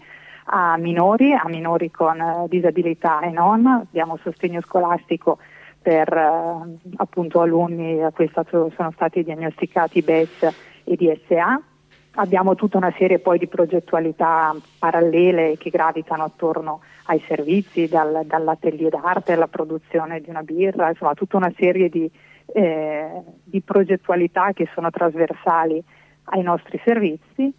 a 0.52 0.78
minori, 0.78 1.34
a 1.34 1.48
minori 1.48 1.92
con 1.92 2.46
disabilità 2.48 3.22
e 3.22 3.30
non, 3.30 3.66
abbiamo 3.66 4.18
sostegno 4.24 4.62
scolastico 4.62 5.38
per 5.82 6.12
eh, 6.12 6.78
appunto 6.98 7.42
alunni 7.42 8.04
a 8.04 8.12
cui 8.12 8.28
stato, 8.30 8.72
sono 8.76 8.92
stati 8.92 9.24
diagnosticati 9.24 10.02
BES 10.02 10.54
e 10.84 10.96
DSA. 10.96 11.62
Abbiamo 12.16 12.56
tutta 12.56 12.78
una 12.78 12.94
serie 12.98 13.20
poi 13.20 13.38
di 13.38 13.48
progettualità 13.48 14.56
parallele 14.78 15.58
che 15.58 15.70
gravitano 15.70 16.24
attorno 16.24 16.82
ai 17.06 17.22
servizi, 17.28 17.88
dal, 17.88 18.22
dall'atelier 18.26 18.90
d'arte 18.90 19.34
alla 19.34 19.48
produzione 19.48 20.20
di 20.20 20.30
una 20.30 20.42
birra, 20.42 20.90
insomma 20.90 21.14
tutta 21.14 21.38
una 21.38 21.52
serie 21.56 21.88
di, 21.88 22.10
eh, 22.54 23.22
di 23.44 23.62
progettualità 23.62 24.52
che 24.54 24.68
sono 24.74 24.90
trasversali 24.90 25.82
ai 26.26 26.42
nostri 26.42 26.80
servizi. 26.84 27.54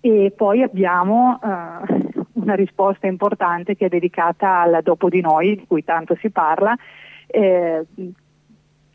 E 0.00 0.32
poi 0.36 0.62
abbiamo 0.62 1.40
eh, 1.42 2.12
una 2.34 2.54
risposta 2.54 3.06
importante 3.06 3.76
che 3.76 3.86
è 3.86 3.88
dedicata 3.88 4.60
al 4.60 4.80
dopo 4.82 5.08
di 5.08 5.20
noi, 5.20 5.56
di 5.56 5.66
cui 5.66 5.84
tanto 5.84 6.16
si 6.20 6.30
parla, 6.30 6.76
eh, 7.26 7.84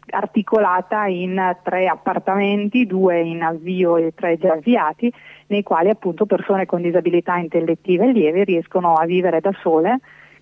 articolata 0.10 1.06
in 1.06 1.58
tre 1.64 1.88
appartamenti, 1.88 2.86
due 2.86 3.22
in 3.22 3.44
avvio 3.44 3.98
e 3.98 4.14
tre 4.14 4.38
già 4.38 4.54
avviati, 4.54 5.12
nei 5.48 5.64
quali 5.64 5.90
appunto 5.90 6.26
persone 6.26 6.66
con 6.66 6.82
disabilità 6.82 7.38
intellettive 7.38 8.12
lieve 8.12 8.44
riescono 8.44 8.96
a 8.96 9.06
vivere 9.06 9.40
da 9.40 9.52
sole 9.62 10.00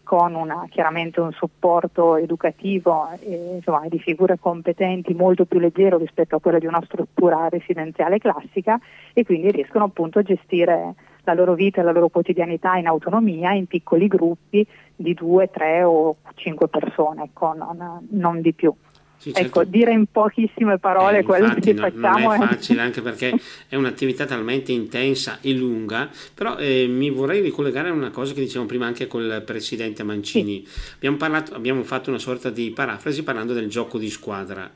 con 0.09 0.33
una, 0.33 0.65
chiaramente 0.71 1.19
un 1.19 1.31
supporto 1.33 2.15
educativo 2.15 3.09
e, 3.19 3.57
insomma, 3.57 3.83
di 3.87 3.99
figure 3.99 4.39
competenti 4.39 5.13
molto 5.13 5.45
più 5.45 5.59
leggero 5.59 5.97
rispetto 5.99 6.35
a 6.35 6.39
quello 6.39 6.57
di 6.57 6.65
una 6.65 6.81
struttura 6.83 7.47
residenziale 7.47 8.17
classica 8.17 8.79
e 9.13 9.23
quindi 9.23 9.51
riescono 9.51 9.83
appunto 9.83 10.17
a 10.17 10.23
gestire 10.23 10.95
la 11.25 11.33
loro 11.35 11.53
vita 11.53 11.81
e 11.81 11.83
la 11.83 11.91
loro 11.91 12.07
quotidianità 12.09 12.75
in 12.77 12.87
autonomia 12.87 13.51
in 13.51 13.67
piccoli 13.67 14.07
gruppi 14.07 14.65
di 14.95 15.13
due, 15.13 15.51
tre 15.51 15.83
o 15.83 16.15
cinque 16.33 16.67
persone, 16.69 17.25
ecco, 17.25 17.53
non, 17.53 18.07
non 18.09 18.41
di 18.41 18.53
più. 18.53 18.73
Sì, 19.19 19.33
certo. 19.33 19.59
Ecco, 19.59 19.69
dire 19.69 19.91
in 19.91 20.05
pochissime 20.09 20.77
parole 20.77 21.19
eh, 21.19 21.23
quello 21.23 21.53
che 21.53 21.73
non, 21.73 21.91
facciamo 21.91 22.33
non 22.33 22.41
è 22.41 22.47
facile 22.47 22.81
anche 22.81 23.01
perché 23.01 23.37
è 23.67 23.75
un'attività 23.75 24.25
talmente 24.25 24.71
intensa 24.71 25.39
e 25.41 25.51
lunga, 25.51 26.09
però 26.33 26.55
eh, 26.57 26.87
mi 26.87 27.09
vorrei 27.09 27.41
ricollegare 27.41 27.89
a 27.89 27.91
una 27.91 28.11
cosa 28.11 28.33
che 28.33 28.39
dicevamo 28.39 28.67
prima 28.67 28.85
anche 28.85 29.07
col 29.07 29.43
presidente 29.45 30.03
Mancini. 30.03 30.63
Sì. 30.65 30.93
Abbiamo, 30.95 31.17
parlato, 31.17 31.53
abbiamo 31.53 31.83
fatto 31.83 32.09
una 32.09 32.17
sorta 32.17 32.49
di 32.49 32.71
parafrasi 32.71 33.21
parlando 33.21 33.53
del 33.53 33.67
gioco 33.67 33.97
di 33.97 34.09
squadra 34.09 34.71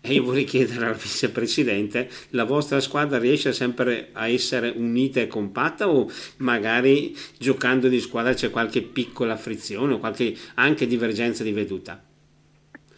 e 0.00 0.12
io 0.12 0.22
vorrei 0.22 0.44
chiedere 0.44 0.86
al 0.86 0.94
vicepresidente, 0.94 2.08
la 2.30 2.44
vostra 2.44 2.78
squadra 2.78 3.18
riesce 3.18 3.52
sempre 3.52 4.10
a 4.12 4.28
essere 4.28 4.72
unita 4.76 5.18
e 5.18 5.26
compatta 5.26 5.88
o 5.88 6.08
magari 6.36 7.16
giocando 7.36 7.88
di 7.88 7.98
squadra 7.98 8.32
c'è 8.32 8.50
qualche 8.50 8.82
piccola 8.82 9.36
frizione 9.36 9.94
o 9.94 9.98
qualche 9.98 10.36
anche 10.54 10.86
divergenza 10.86 11.42
di 11.42 11.50
veduta? 11.50 12.07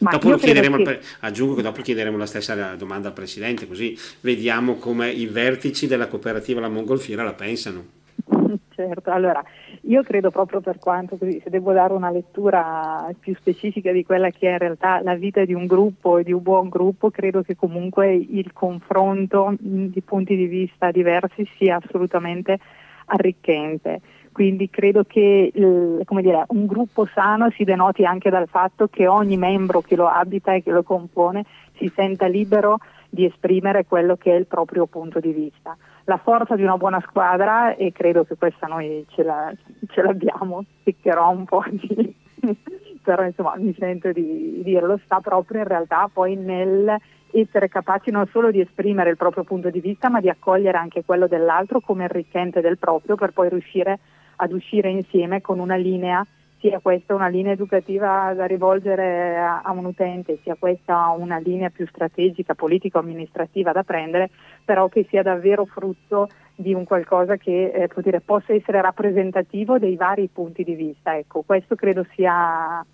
Ma 0.01 0.13
dopo 0.13 0.31
lo 0.31 0.37
chiederemo, 0.37 0.77
che... 0.79 1.01
aggiungo 1.21 1.55
che 1.55 1.63
dopo 1.63 1.83
chiederemo 1.83 2.17
la 2.17 2.27
stessa 2.27 2.75
domanda 2.75 3.09
al 3.09 3.15
Presidente, 3.15 3.67
così 3.67 3.97
vediamo 4.21 4.77
come 4.77 5.11
i 5.11 5.27
vertici 5.27 5.87
della 5.87 6.09
cooperativa 6.09 6.61
La 6.61 6.69
Mongolfiera 6.69 7.23
la 7.23 7.35
pensano. 7.35 7.85
Certo, 8.81 9.11
allora 9.11 9.45
io 9.83 10.03
credo 10.03 10.31
proprio 10.31 10.61
per 10.61 10.79
quanto, 10.79 11.19
così, 11.19 11.39
se 11.45 11.51
devo 11.51 11.73
dare 11.73 11.93
una 11.93 12.11
lettura 12.11 13.13
più 13.19 13.35
specifica 13.37 13.93
di 13.93 14.05
quella 14.05 14.31
che 14.31 14.49
è 14.49 14.53
in 14.53 14.59
realtà 14.59 15.03
la 15.03 15.15
vita 15.17 15.45
di 15.45 15.53
un 15.53 15.67
gruppo 15.67 16.17
e 16.17 16.25
di 16.25 16.33
un 16.33 16.43
buon 16.43 16.71
gruppo, 16.71 17.11
credo 17.11 17.43
che 17.43 17.57
comunque 17.57 18.15
il 18.15 18.55
confronto 18.55 19.55
di 19.59 20.01
punti 20.01 20.35
di 20.35 20.47
vista 20.47 20.91
diversi 20.91 21.47
sia 21.59 21.77
assolutamente 21.77 22.59
arricchente 23.07 24.01
quindi 24.41 24.71
credo 24.71 25.05
che 25.05 25.53
dire, 25.53 26.45
un 26.49 26.65
gruppo 26.65 27.05
sano 27.13 27.51
si 27.51 27.63
denoti 27.63 28.07
anche 28.07 28.31
dal 28.31 28.49
fatto 28.49 28.87
che 28.87 29.07
ogni 29.07 29.37
membro 29.37 29.83
che 29.83 29.97
lo 29.97 30.09
abita 30.09 30.55
e 30.55 30.63
che 30.63 30.71
lo 30.71 30.83
compone 30.83 31.45
si 31.77 31.93
senta 31.95 32.27
libero 32.27 32.79
di 33.11 33.27
esprimere 33.27 33.85
quello 33.85 34.17
che 34.17 34.33
è 34.33 34.39
il 34.39 34.47
proprio 34.47 34.87
punto 34.87 35.21
di 35.21 35.33
vista. 35.33 35.77
La 36.05 36.17
forza 36.17 36.57
di 36.57 36.63
una 36.63 36.79
buona 36.79 37.03
squadra, 37.07 37.75
e 37.75 37.93
credo 37.93 38.25
che 38.25 38.37
questa 38.37 38.67
noi 38.67 39.05
ce, 39.11 39.25
la, 39.25 39.53
ce 39.91 40.01
l'abbiamo, 40.01 40.65
piccherò 40.85 41.29
un 41.29 41.45
po' 41.45 41.63
di... 41.69 42.15
però 43.05 43.23
insomma 43.23 43.57
mi 43.59 43.77
sento 43.79 44.11
di 44.11 44.63
dirlo, 44.65 44.99
sta 45.05 45.21
proprio 45.21 45.61
in 45.61 45.69
realtà 45.69 46.09
poi 46.11 46.35
nel 46.37 46.97
essere 47.33 47.69
capaci 47.69 48.11
non 48.11 48.27
solo 48.33 48.51
di 48.51 48.61
esprimere 48.61 49.11
il 49.11 49.19
proprio 49.19 49.45
punto 49.45 49.69
di 49.69 49.81
vista, 49.81 50.09
ma 50.09 50.21
di 50.21 50.31
accogliere 50.31 50.79
anche 50.79 51.05
quello 51.05 51.27
dell'altro 51.27 51.81
come 51.81 52.05
arricchente 52.05 52.63
del 52.63 52.79
proprio 52.79 53.17
per 53.17 53.33
poi 53.33 53.51
riuscire 53.51 53.99
ad 54.41 54.53
uscire 54.53 54.89
insieme 54.89 55.41
con 55.41 55.59
una 55.59 55.77
linea, 55.77 56.27
sia 56.59 56.79
questa 56.81 57.15
una 57.15 57.29
linea 57.29 57.53
educativa 57.53 58.33
da 58.35 58.47
rivolgere 58.47 59.37
a, 59.37 59.61
a 59.63 59.71
un 59.73 59.85
utente, 59.85 60.39
sia 60.43 60.57
questa 60.59 61.09
una 61.11 61.39
linea 61.39 61.71
più 61.71 61.87
strategica, 61.87 62.55
politico-amministrativa 62.55 63.73
da 63.73 63.83
prendere, 63.83 64.31
però 64.65 64.89
che 64.89 65.07
sia 65.09 65.23
davvero 65.23 65.65
frutto 65.67 66.29
di 66.55 66.75
un 66.75 66.85
qualcosa 66.85 67.37
che 67.37 67.71
eh, 67.71 67.89
dire, 67.97 68.21
possa 68.21 68.53
essere 68.53 68.81
rappresentativo 68.81 69.79
dei 69.79 69.97
vari 69.97 70.29
punti 70.33 70.65
di 70.65 70.75
vista. 70.75 71.17
Ecco, 71.17 71.43
questo 71.43 71.75
credo 71.75 72.05
sia 72.15 72.85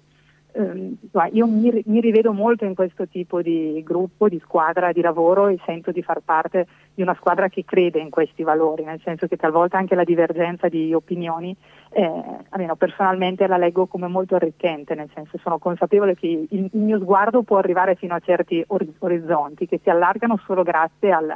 Ehm, 0.56 0.96
io 1.32 1.46
mi, 1.46 1.82
mi, 1.84 2.00
rivedo 2.00 2.32
molto 2.32 2.64
in 2.64 2.74
questo 2.74 3.06
tipo 3.06 3.42
di 3.42 3.82
gruppo, 3.84 4.26
di 4.26 4.40
squadra, 4.42 4.90
di 4.90 5.02
lavoro 5.02 5.48
e 5.48 5.58
sento 5.66 5.90
di 5.90 6.02
far 6.02 6.20
parte 6.20 6.66
di 6.94 7.02
una 7.02 7.14
squadra 7.14 7.50
che 7.50 7.64
crede 7.66 7.98
in 7.98 8.08
questi 8.08 8.42
valori, 8.42 8.82
nel 8.82 9.00
senso 9.04 9.26
che 9.26 9.36
talvolta 9.36 9.76
anche 9.76 9.94
la 9.94 10.04
divergenza 10.04 10.68
di 10.68 10.94
opinioni, 10.94 11.54
eh, 11.90 12.22
almeno 12.48 12.74
personalmente 12.74 13.46
la 13.46 13.58
leggo 13.58 13.84
come 13.86 14.06
molto 14.06 14.36
arricchente, 14.36 14.94
nel 14.94 15.10
senso 15.14 15.36
sono 15.36 15.58
consapevole 15.58 16.14
che 16.14 16.26
il, 16.26 16.46
il 16.48 16.80
mio 16.80 16.98
sguardo 17.00 17.42
può 17.42 17.58
arrivare 17.58 17.94
fino 17.94 18.14
a 18.14 18.20
certi 18.20 18.64
orizzonti 18.66 19.66
che 19.66 19.78
si 19.82 19.90
allargano 19.90 20.40
solo 20.46 20.62
grazie 20.62 21.12
al, 21.12 21.34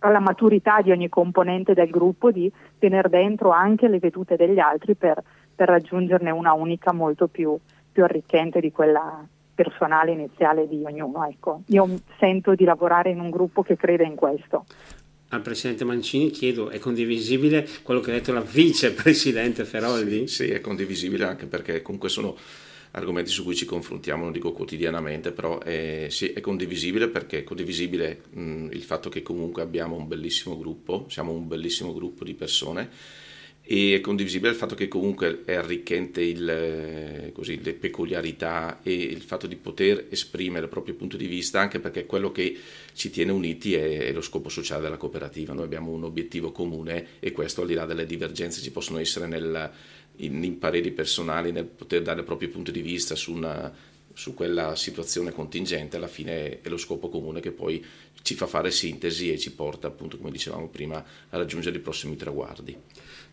alla 0.00 0.18
maturità 0.18 0.80
di 0.82 0.90
ogni 0.90 1.08
componente 1.08 1.74
del 1.74 1.90
gruppo 1.90 2.32
di 2.32 2.50
tenere 2.76 3.08
dentro 3.08 3.50
anche 3.50 3.86
le 3.86 4.00
vedute 4.00 4.34
degli 4.34 4.58
altri 4.58 4.96
per 4.96 5.22
per 5.58 5.66
raggiungerne 5.66 6.30
una 6.30 6.52
unica 6.52 6.92
molto 6.92 7.26
più, 7.26 7.58
più 7.90 8.04
arricchente 8.04 8.60
di 8.60 8.70
quella 8.70 9.26
personale 9.54 10.12
iniziale 10.12 10.68
di 10.68 10.82
ognuno. 10.84 11.26
Ecco. 11.28 11.62
Io 11.66 12.00
sento 12.18 12.54
di 12.54 12.64
lavorare 12.64 13.10
in 13.10 13.20
un 13.20 13.30
gruppo 13.30 13.62
che 13.62 13.76
crede 13.76 14.04
in 14.04 14.14
questo. 14.14 14.64
Al 15.30 15.42
Presidente 15.42 15.84
Mancini 15.84 16.30
chiedo, 16.30 16.70
è 16.70 16.78
condivisibile 16.78 17.68
quello 17.82 18.00
che 18.00 18.10
ha 18.10 18.14
detto 18.14 18.32
la 18.32 18.40
Vicepresidente 18.40 19.64
Feroldi? 19.64 20.26
Sì, 20.26 20.44
sì, 20.44 20.50
è 20.50 20.60
condivisibile 20.60 21.24
anche 21.24 21.46
perché 21.46 21.82
comunque 21.82 22.08
sono 22.08 22.34
argomenti 22.92 23.30
su 23.30 23.44
cui 23.44 23.54
ci 23.54 23.66
confrontiamo, 23.66 24.22
non 24.22 24.32
dico 24.32 24.52
quotidianamente, 24.52 25.32
però 25.32 25.58
è, 25.58 26.06
sì, 26.08 26.32
è 26.32 26.40
condivisibile 26.40 27.08
perché 27.08 27.40
è 27.40 27.44
condivisibile 27.44 28.22
mh, 28.30 28.68
il 28.72 28.82
fatto 28.82 29.10
che 29.10 29.20
comunque 29.22 29.60
abbiamo 29.60 29.96
un 29.96 30.08
bellissimo 30.08 30.56
gruppo, 30.56 31.04
siamo 31.08 31.32
un 31.32 31.46
bellissimo 31.46 31.92
gruppo 31.92 32.24
di 32.24 32.32
persone 32.34 32.88
e 33.70 33.96
è 33.96 34.00
condivisibile 34.00 34.52
il 34.52 34.56
fatto 34.56 34.74
che 34.74 34.88
comunque 34.88 35.42
è 35.44 35.52
arricchente 35.52 36.22
il, 36.22 36.48
eh, 36.48 37.32
così, 37.34 37.62
le 37.62 37.74
peculiarità 37.74 38.80
e 38.82 38.94
il 38.94 39.20
fatto 39.20 39.46
di 39.46 39.56
poter 39.56 40.06
esprimere 40.08 40.64
il 40.64 40.70
proprio 40.70 40.94
punto 40.94 41.18
di 41.18 41.26
vista 41.26 41.60
anche 41.60 41.78
perché 41.78 42.06
quello 42.06 42.32
che 42.32 42.56
ci 42.94 43.10
tiene 43.10 43.30
uniti 43.30 43.74
è, 43.74 44.06
è, 44.06 44.12
lo 44.12 44.22
scopo 44.22 44.48
sociale 44.48 44.80
della 44.80 44.96
cooperativa. 44.96 45.52
Noi 45.52 45.64
abbiamo 45.64 45.90
un 45.90 46.04
obiettivo 46.04 46.50
comune 46.50 47.08
e 47.20 47.30
questo 47.32 47.60
al 47.60 47.66
di 47.66 47.74
là 47.74 47.84
delle 47.84 48.06
divergenze 48.06 48.62
ci 48.62 48.70
possono 48.70 49.00
essere 49.00 49.26
nel, 49.26 49.70
in, 50.16 50.42
in 50.42 50.58
pareri 50.58 50.90
personali 50.90 51.52
nel 51.52 51.66
poter 51.66 52.00
dare 52.00 52.20
il 52.20 52.24
proprio 52.24 52.48
punto 52.48 52.70
di 52.70 52.80
vista 52.80 53.14
su 53.16 53.34
una 53.34 53.70
su 54.18 54.34
quella 54.34 54.74
situazione 54.74 55.30
contingente, 55.30 55.94
alla 55.94 56.08
fine 56.08 56.60
è 56.60 56.68
lo 56.68 56.76
scopo 56.76 57.08
comune 57.08 57.38
che 57.38 57.52
poi 57.52 57.84
ci 58.22 58.34
fa 58.34 58.48
fare 58.48 58.72
sintesi 58.72 59.32
e 59.32 59.38
ci 59.38 59.52
porta, 59.52 59.86
appunto, 59.86 60.16
come 60.16 60.32
dicevamo 60.32 60.66
prima, 60.66 60.96
a 60.96 61.36
raggiungere 61.36 61.76
i 61.76 61.80
prossimi 61.80 62.16
traguardi. 62.16 62.76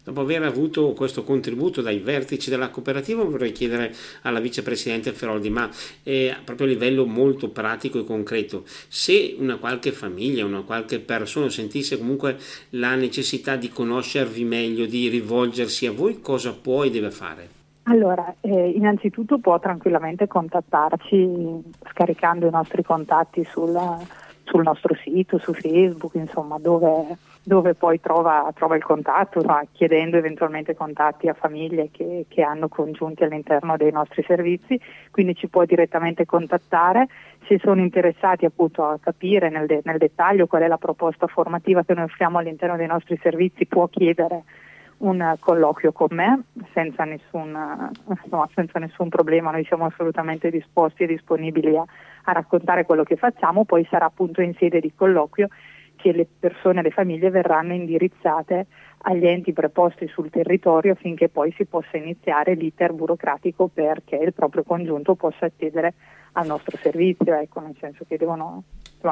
Dopo 0.04 0.22
aver 0.22 0.44
avuto 0.44 0.94
questo 0.94 1.24
contributo 1.24 1.82
dai 1.82 1.98
vertici 1.98 2.52
della 2.52 2.70
cooperativa, 2.70 3.24
vorrei 3.24 3.52
chiedere 3.52 3.96
alla 4.22 4.40
vicepresidente 4.40 5.12
Feroldi, 5.12 5.50
ma 5.50 5.72
eh, 6.04 6.36
proprio 6.44 6.68
a 6.68 6.70
livello 6.70 7.08
molto 7.08 7.50
pratico 7.50 8.00
e 8.00 8.04
concreto, 8.04 8.64
se 8.88 9.36
una 9.40 9.58
qualche 9.58 9.92
famiglia, 9.92 10.46
una 10.46 10.62
qualche 10.62 11.00
persona 11.00 11.50
sentisse 11.50 11.98
comunque 11.98 12.38
la 12.72 12.94
necessità 12.94 13.56
di 13.56 13.70
conoscervi 13.70 14.44
meglio, 14.44 14.86
di 14.86 15.10
rivolgersi 15.10 15.88
a 15.88 15.92
voi, 15.92 16.22
cosa 16.22 16.54
può 16.54 16.84
e 16.84 16.92
deve 16.92 17.10
fare? 17.10 17.55
Allora, 17.88 18.34
eh, 18.42 18.70
innanzitutto 18.70 19.38
può 19.38 19.60
tranquillamente 19.60 20.26
contattarci 20.28 21.64
scaricando 21.92 22.48
i 22.48 22.52
nostri 22.52 22.84
contatti 22.84 23.44
sulla, 23.44 24.00
sul 24.44 24.64
nostro 24.64 24.96
sito, 24.96 25.38
su 25.38 25.54
Facebook, 25.54 26.16
insomma, 26.16 26.58
dove, 26.58 27.16
dove 27.44 27.76
poi 27.76 28.00
trova, 28.00 28.52
trova, 28.56 28.76
il 28.76 28.84
contatto, 28.84 29.40
no? 29.44 29.62
chiedendo 29.72 30.18
eventualmente 30.18 30.76
contatti 30.76 31.28
a 31.28 31.36
famiglie 31.36 31.90
che, 31.92 32.26
che, 32.28 32.42
hanno 32.42 32.70
congiunti 32.70 33.24
all'interno 33.24 33.78
dei 33.78 33.92
nostri 33.92 34.24
servizi, 34.26 34.80
quindi 35.12 35.36
ci 35.36 35.48
può 35.48 35.64
direttamente 35.66 36.26
contattare. 36.26 37.08
Se 37.48 37.60
sono 37.62 37.82
interessati 37.82 38.46
appunto 38.46 38.84
a 38.84 38.98
capire 39.00 39.52
nel, 39.52 39.68
de- 39.68 39.82
nel 39.84 40.00
dettaglio 40.00 40.48
qual 40.48 40.64
è 40.64 40.68
la 40.68 40.80
proposta 40.80 41.28
formativa 41.28 41.84
che 41.84 41.94
noi 41.94 42.06
offriamo 42.06 42.40
all'interno 42.40 42.78
dei 42.78 42.88
nostri 42.88 43.20
servizi, 43.22 43.68
può 43.68 43.88
chiedere 43.90 44.44
un 44.98 45.36
colloquio 45.40 45.92
con 45.92 46.08
me 46.12 46.44
senza 46.74 47.04
nessun, 47.04 47.52
no, 47.52 48.50
senza 48.54 48.80
nessun, 48.80 49.10
problema, 49.10 49.52
noi 49.52 49.66
siamo 49.66 49.86
assolutamente 49.86 50.50
disposti 50.50 51.04
e 51.04 51.08
disponibili 51.08 51.76
a, 51.76 51.84
a, 52.24 52.32
raccontare 52.32 52.86
quello 52.86 53.04
che 53.04 53.18
facciamo, 53.18 53.66
poi 53.66 53.86
sarà 53.90 54.06
appunto 54.06 54.42
in 54.42 54.54
sede 54.56 54.80
di 54.80 54.94
colloquio 54.96 55.50
che 55.96 56.12
le 56.12 56.28
persone, 56.40 56.82
le 56.82 56.92
famiglie 56.92 57.30
verranno 57.30 57.74
indirizzate 57.74 58.68
agli 59.08 59.26
enti 59.26 59.54
preposti 59.54 60.08
sul 60.08 60.30
territorio 60.30 60.94
affinché 60.94 61.30
poi 61.30 61.54
si 61.56 61.66
possa 61.66 61.98
iniziare 61.98 62.54
l'iter 62.56 62.94
burocratico 62.94 63.68
perché 63.68 64.16
il 64.16 64.34
proprio 64.34 64.64
congiunto 64.64 65.16
possa 65.16 65.46
accedere 65.46 65.94
al 66.34 66.48
nostro 66.48 66.78
servizio, 66.78 67.34
ecco, 67.36 67.60
nel 67.60 67.76
senso 67.80 68.04
che 68.08 68.18
devono 68.18 68.64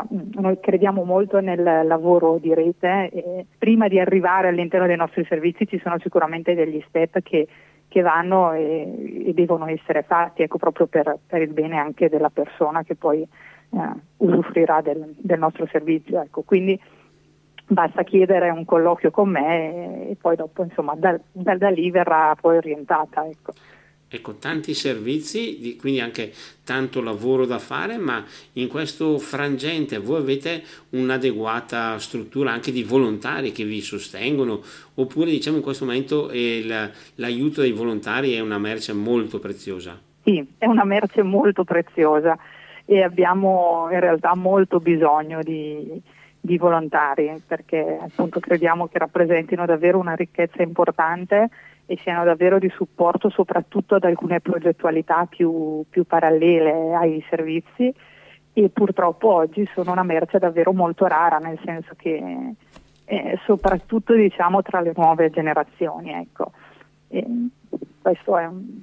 noi 0.09 0.59
crediamo 0.59 1.03
molto 1.03 1.39
nel 1.39 1.85
lavoro 1.85 2.37
di 2.37 2.53
rete 2.53 3.09
e 3.09 3.45
prima 3.57 3.87
di 3.87 3.99
arrivare 3.99 4.47
all'interno 4.47 4.87
dei 4.87 4.95
nostri 4.95 5.25
servizi 5.25 5.67
ci 5.67 5.79
sono 5.83 5.97
sicuramente 5.99 6.55
degli 6.55 6.83
step 6.87 7.21
che, 7.21 7.47
che 7.87 8.01
vanno 8.01 8.51
e, 8.53 9.25
e, 9.27 9.33
devono 9.33 9.67
essere 9.67 10.03
fatti 10.03 10.41
ecco, 10.41 10.57
proprio 10.57 10.87
per, 10.87 11.17
per, 11.25 11.41
il 11.41 11.53
bene 11.53 11.77
anche 11.77 12.09
della 12.09 12.29
persona 12.29 12.83
che 12.83 12.95
poi 12.95 13.21
eh, 13.21 13.89
usufruirà 14.17 14.81
del, 14.81 15.13
del, 15.17 15.39
nostro 15.39 15.67
servizio. 15.71 16.21
Ecco. 16.21 16.41
Quindi 16.41 16.79
basta 17.67 18.03
chiedere 18.03 18.49
un 18.49 18.65
colloquio 18.65 19.11
con 19.11 19.29
me 19.29 20.05
e, 20.05 20.11
e 20.11 20.17
poi 20.19 20.35
dopo 20.35 20.63
insomma 20.63 20.95
da, 20.95 21.19
da, 21.31 21.55
da, 21.55 21.69
lì 21.69 21.91
verrà 21.91 22.35
poi 22.39 22.57
orientata. 22.57 23.25
Ecco 23.27 23.53
ecco, 24.15 24.35
tanti 24.35 24.75
servizi, 24.75 25.75
quindi 25.79 25.99
anche 25.99 26.31
tanto 26.63 27.01
lavoro 27.01 27.45
da 27.45 27.57
fare, 27.57 27.97
ma 27.97 28.23
in 28.53 28.67
questo 28.67 29.17
frangente 29.17 29.97
voi 29.97 30.21
avete 30.21 30.63
un'adeguata 30.91 31.97
struttura 31.97 32.51
anche 32.51 32.71
di 32.71 32.83
volontari 32.83 33.51
che 33.51 33.63
vi 33.63 33.81
sostengono, 33.81 34.61
oppure 34.93 35.31
diciamo 35.31 35.57
in 35.57 35.63
questo 35.63 35.85
momento 35.85 36.29
il, 36.31 36.91
l'aiuto 37.15 37.61
dei 37.61 37.71
volontari 37.71 38.33
è 38.33 38.39
una 38.39 38.59
merce 38.59 38.93
molto 38.93 39.39
preziosa? 39.39 39.99
Sì, 40.23 40.45
è 40.59 40.67
una 40.67 40.85
merce 40.85 41.23
molto 41.23 41.63
preziosa 41.63 42.37
e 42.85 43.01
abbiamo 43.01 43.87
in 43.91 43.99
realtà 43.99 44.35
molto 44.35 44.79
bisogno 44.79 45.41
di, 45.41 45.99
di 46.39 46.57
volontari 46.57 47.41
perché 47.47 47.97
appunto 47.99 48.39
crediamo 48.39 48.87
che 48.87 48.99
rappresentino 48.99 49.65
davvero 49.65 49.97
una 49.97 50.13
ricchezza 50.13 50.61
importante 50.61 51.49
e 51.85 51.97
siano 52.01 52.23
davvero 52.23 52.59
di 52.59 52.69
supporto 52.69 53.29
soprattutto 53.29 53.95
ad 53.95 54.03
alcune 54.03 54.39
progettualità 54.39 55.25
più, 55.25 55.83
più 55.89 56.05
parallele 56.05 56.95
ai 56.95 57.23
servizi 57.29 57.93
e 58.53 58.69
purtroppo 58.69 59.33
oggi 59.33 59.67
sono 59.73 59.91
una 59.91 60.03
merce 60.03 60.37
davvero 60.37 60.73
molto 60.73 61.07
rara, 61.07 61.37
nel 61.37 61.59
senso 61.65 61.93
che 61.97 62.53
eh, 63.05 63.39
soprattutto 63.45 64.13
diciamo 64.13 64.61
tra 64.61 64.79
le 64.79 64.93
nuove 64.95 65.29
generazioni. 65.29 66.11
Ecco. 66.11 66.51
questo 68.01 68.37
è 68.37 68.45
un, 68.45 68.81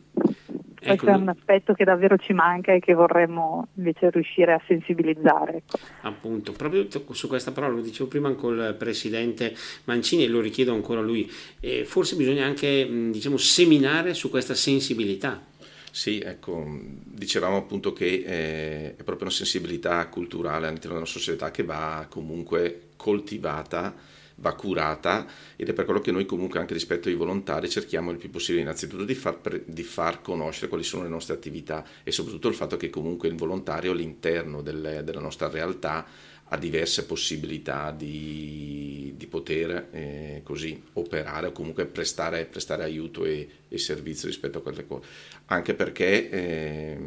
questo 0.81 1.07
ecco, 1.07 1.07
è 1.09 1.21
un 1.21 1.29
aspetto 1.29 1.75
che 1.75 1.85
davvero 1.85 2.17
ci 2.17 2.33
manca 2.33 2.73
e 2.73 2.81
che 2.81 2.95
vorremmo 2.95 3.69
invece 3.75 4.11
riuscire 4.11 4.53
a 4.53 4.61
sensibilizzare. 4.67 5.57
Ecco. 5.59 5.79
Appunto, 6.03 6.53
proprio 6.53 6.87
su 7.11 7.29
questa 7.29 7.53
parola, 7.53 7.75
lo 7.75 7.83
dicevo 7.83 8.09
prima 8.09 8.33
con 8.33 8.59
il 8.59 8.75
Presidente 8.79 9.55
Mancini 9.85 10.25
e 10.25 10.29
lo 10.29 10.41
richiedo 10.41 10.73
ancora 10.73 11.01
a 11.01 11.03
lui, 11.03 11.31
eh, 11.61 11.85
forse 11.85 12.17
bisogna 12.17 12.47
anche 12.47 12.89
diciamo, 13.11 13.37
seminare 13.37 14.15
su 14.15 14.31
questa 14.31 14.55
sensibilità. 14.55 15.49
Sì, 15.93 16.21
ecco, 16.21 16.65
dicevamo 17.05 17.57
appunto 17.57 17.93
che 17.93 18.23
eh, 18.25 18.91
è 18.97 19.03
proprio 19.03 19.27
una 19.27 19.31
sensibilità 19.31 20.07
culturale 20.07 20.67
all'interno 20.67 20.95
della 20.95 21.07
società 21.07 21.51
che 21.51 21.65
va 21.65 22.07
comunque 22.09 22.91
coltivata 22.97 23.95
va 24.41 24.55
curata 24.55 25.27
ed 25.57 25.69
è 25.69 25.73
per 25.73 25.85
quello 25.85 26.01
che 26.01 26.11
noi 26.11 26.27
comunque 26.27 26.59
anche 26.59 26.75
rispetto 26.75 27.09
ai 27.09 27.15
volontari 27.15 27.69
cerchiamo 27.69 28.11
il 28.11 28.17
più 28.17 28.31
possibile 28.31 28.63
innanzitutto 28.63 29.05
di 29.05 29.15
far, 29.15 29.39
di 29.65 29.83
far 29.83 30.21
conoscere 30.23 30.69
quali 30.69 30.85
sono 30.85 31.03
le 31.03 31.09
nostre 31.09 31.35
attività 31.35 31.85
e 32.03 32.11
soprattutto 32.11 32.49
il 32.49 32.55
fatto 32.55 32.77
che 32.77 32.91
comunque 32.91 33.29
il 33.29 33.37
volontario 33.37 33.93
all'interno 33.93 34.63
delle, 34.63 35.05
della 35.05 35.21
nostra 35.21 35.49
realtà 35.49 36.07
ha 36.53 36.57
diverse 36.57 37.07
possibilità 37.07 37.93
di, 37.93 39.15
di 39.17 39.27
poter 39.27 39.89
eh, 39.93 40.41
così 40.43 40.83
operare 40.95 41.47
o 41.49 41.53
comunque 41.53 41.87
prestare, 41.87 42.45
prestare 42.45 42.83
aiuto 42.83 43.25
e, 43.25 43.49
e, 43.69 43.79
servizio 43.79 44.27
rispetto 44.27 44.59
a 44.59 44.63
quelle 44.63 44.85
cose. 44.85 45.07
Anche 45.47 45.75
perché 45.75 46.29
eh, 46.29 46.99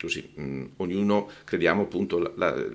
così, 0.00 0.28
mh, 0.34 0.64
ognuno 0.78 1.30
crediamo 1.44 1.82
appunto 1.82 2.18
la, 2.36 2.66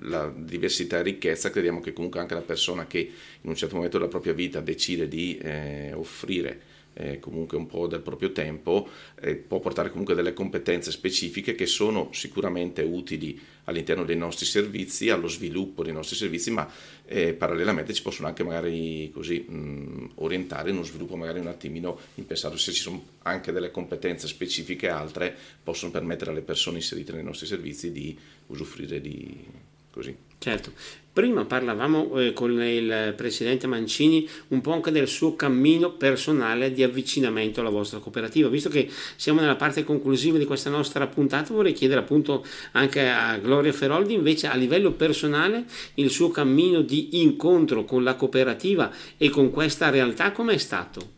la, 0.00 0.30
diversità 0.36 0.98
e 0.98 1.02
ricchezza, 1.02 1.50
crediamo 1.50 1.80
che 1.80 1.94
comunque 1.94 2.20
anche 2.20 2.34
la 2.34 2.42
persona 2.42 2.86
che 2.86 2.98
in 3.40 3.48
un 3.48 3.56
certo 3.56 3.76
momento 3.76 3.96
della 3.96 4.10
propria 4.10 4.34
vita 4.34 4.60
decide 4.60 5.08
di 5.08 5.38
eh, 5.38 5.92
offrire 5.94 6.74
eh, 6.98 7.18
comunque 7.18 7.56
un 7.56 7.66
po' 7.66 7.86
del 7.86 8.00
proprio 8.00 8.32
tempo, 8.32 8.88
eh, 9.20 9.34
può 9.34 9.60
portare 9.60 9.90
comunque 9.90 10.14
delle 10.14 10.32
competenze 10.32 10.90
specifiche 10.90 11.54
che 11.54 11.66
sono 11.66 12.08
sicuramente 12.12 12.82
utili 12.82 13.38
all'interno 13.64 14.04
dei 14.04 14.16
nostri 14.16 14.46
servizi, 14.46 15.10
allo 15.10 15.28
sviluppo 15.28 15.82
dei 15.82 15.92
nostri 15.92 16.16
servizi, 16.16 16.50
ma 16.50 16.70
eh, 17.04 17.34
parallelamente 17.34 17.92
ci 17.92 18.02
possono 18.02 18.28
anche 18.28 18.44
magari 18.44 19.10
così 19.12 19.40
mh, 19.40 20.10
orientare 20.16 20.70
in 20.70 20.76
uno 20.76 20.84
sviluppo 20.84 21.16
magari 21.16 21.40
un 21.40 21.48
attimino 21.48 21.98
impensato, 22.14 22.56
se 22.56 22.72
ci 22.72 22.80
sono 22.80 23.04
anche 23.22 23.52
delle 23.52 23.70
competenze 23.70 24.26
specifiche 24.26 24.88
altre, 24.88 25.36
possono 25.62 25.90
permettere 25.90 26.30
alle 26.30 26.42
persone 26.42 26.78
inserite 26.78 27.12
nei 27.12 27.24
nostri 27.24 27.46
servizi 27.46 27.92
di 27.92 28.16
usufruire 28.46 29.00
di 29.00 29.44
così. 29.90 30.25
Certo, 30.38 30.72
prima 31.12 31.46
parlavamo 31.46 32.20
eh, 32.20 32.32
con 32.34 32.60
il 32.62 33.14
presidente 33.16 33.66
Mancini 33.66 34.28
un 34.48 34.60
po' 34.60 34.72
anche 34.72 34.90
del 34.90 35.08
suo 35.08 35.34
cammino 35.34 35.92
personale 35.92 36.72
di 36.72 36.82
avvicinamento 36.82 37.60
alla 37.60 37.70
vostra 37.70 37.98
cooperativa. 37.98 38.48
Visto 38.48 38.68
che 38.68 38.88
siamo 39.16 39.40
nella 39.40 39.56
parte 39.56 39.82
conclusiva 39.82 40.36
di 40.36 40.44
questa 40.44 40.68
nostra 40.68 41.06
puntata, 41.06 41.54
vorrei 41.54 41.72
chiedere 41.72 42.00
appunto 42.00 42.44
anche 42.72 43.08
a 43.08 43.38
Gloria 43.38 43.72
Feroldi 43.72 44.12
invece 44.12 44.46
a 44.46 44.54
livello 44.56 44.92
personale 44.92 45.64
il 45.94 46.10
suo 46.10 46.30
cammino 46.30 46.82
di 46.82 47.22
incontro 47.22 47.84
con 47.84 48.04
la 48.04 48.14
cooperativa 48.14 48.92
e 49.16 49.30
con 49.30 49.50
questa 49.50 49.88
realtà 49.88 50.32
com'è 50.32 50.58
stato? 50.58 51.15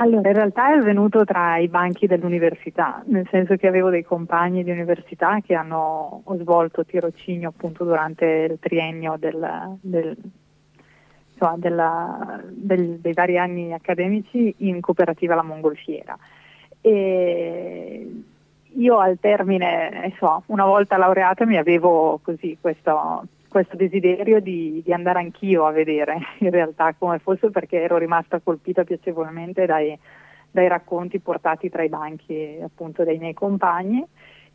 Allora, 0.00 0.28
in 0.28 0.34
realtà 0.36 0.72
è 0.72 0.78
venuto 0.78 1.24
tra 1.24 1.58
i 1.58 1.66
banchi 1.66 2.06
dell'università, 2.06 3.02
nel 3.06 3.26
senso 3.30 3.56
che 3.56 3.66
avevo 3.66 3.90
dei 3.90 4.04
compagni 4.04 4.62
di 4.62 4.70
università 4.70 5.40
che 5.40 5.54
hanno 5.54 6.22
svolto 6.38 6.84
tirocinio 6.84 7.48
appunto 7.48 7.82
durante 7.82 8.24
il 8.24 8.58
triennio 8.60 9.16
del, 9.18 9.76
del, 9.80 10.16
insomma, 11.32 11.56
della, 11.56 12.40
del, 12.48 13.00
dei 13.00 13.12
vari 13.12 13.38
anni 13.38 13.72
accademici 13.72 14.54
in 14.58 14.80
cooperativa 14.80 15.34
La 15.34 15.42
Mongolfiera. 15.42 16.16
E 16.80 18.22
io 18.62 18.98
al 18.98 19.18
termine, 19.18 20.14
so, 20.16 20.44
una 20.46 20.64
volta 20.64 20.96
laureata 20.96 21.44
mi 21.44 21.56
avevo 21.56 22.20
così 22.22 22.56
questo, 22.60 23.24
questo 23.48 23.76
desiderio 23.76 24.40
di, 24.40 24.82
di, 24.84 24.92
andare 24.92 25.18
anch'io 25.20 25.66
a 25.66 25.72
vedere 25.72 26.18
in 26.40 26.50
realtà 26.50 26.94
come 26.98 27.18
fosse 27.18 27.50
perché 27.50 27.80
ero 27.80 27.96
rimasta 27.96 28.40
colpita 28.40 28.84
piacevolmente 28.84 29.66
dai, 29.66 29.98
dai 30.50 30.68
racconti 30.68 31.18
portati 31.18 31.68
tra 31.68 31.82
i 31.82 31.88
banchi 31.88 32.58
appunto 32.62 33.04
dai 33.04 33.18
miei 33.18 33.34
compagni 33.34 34.06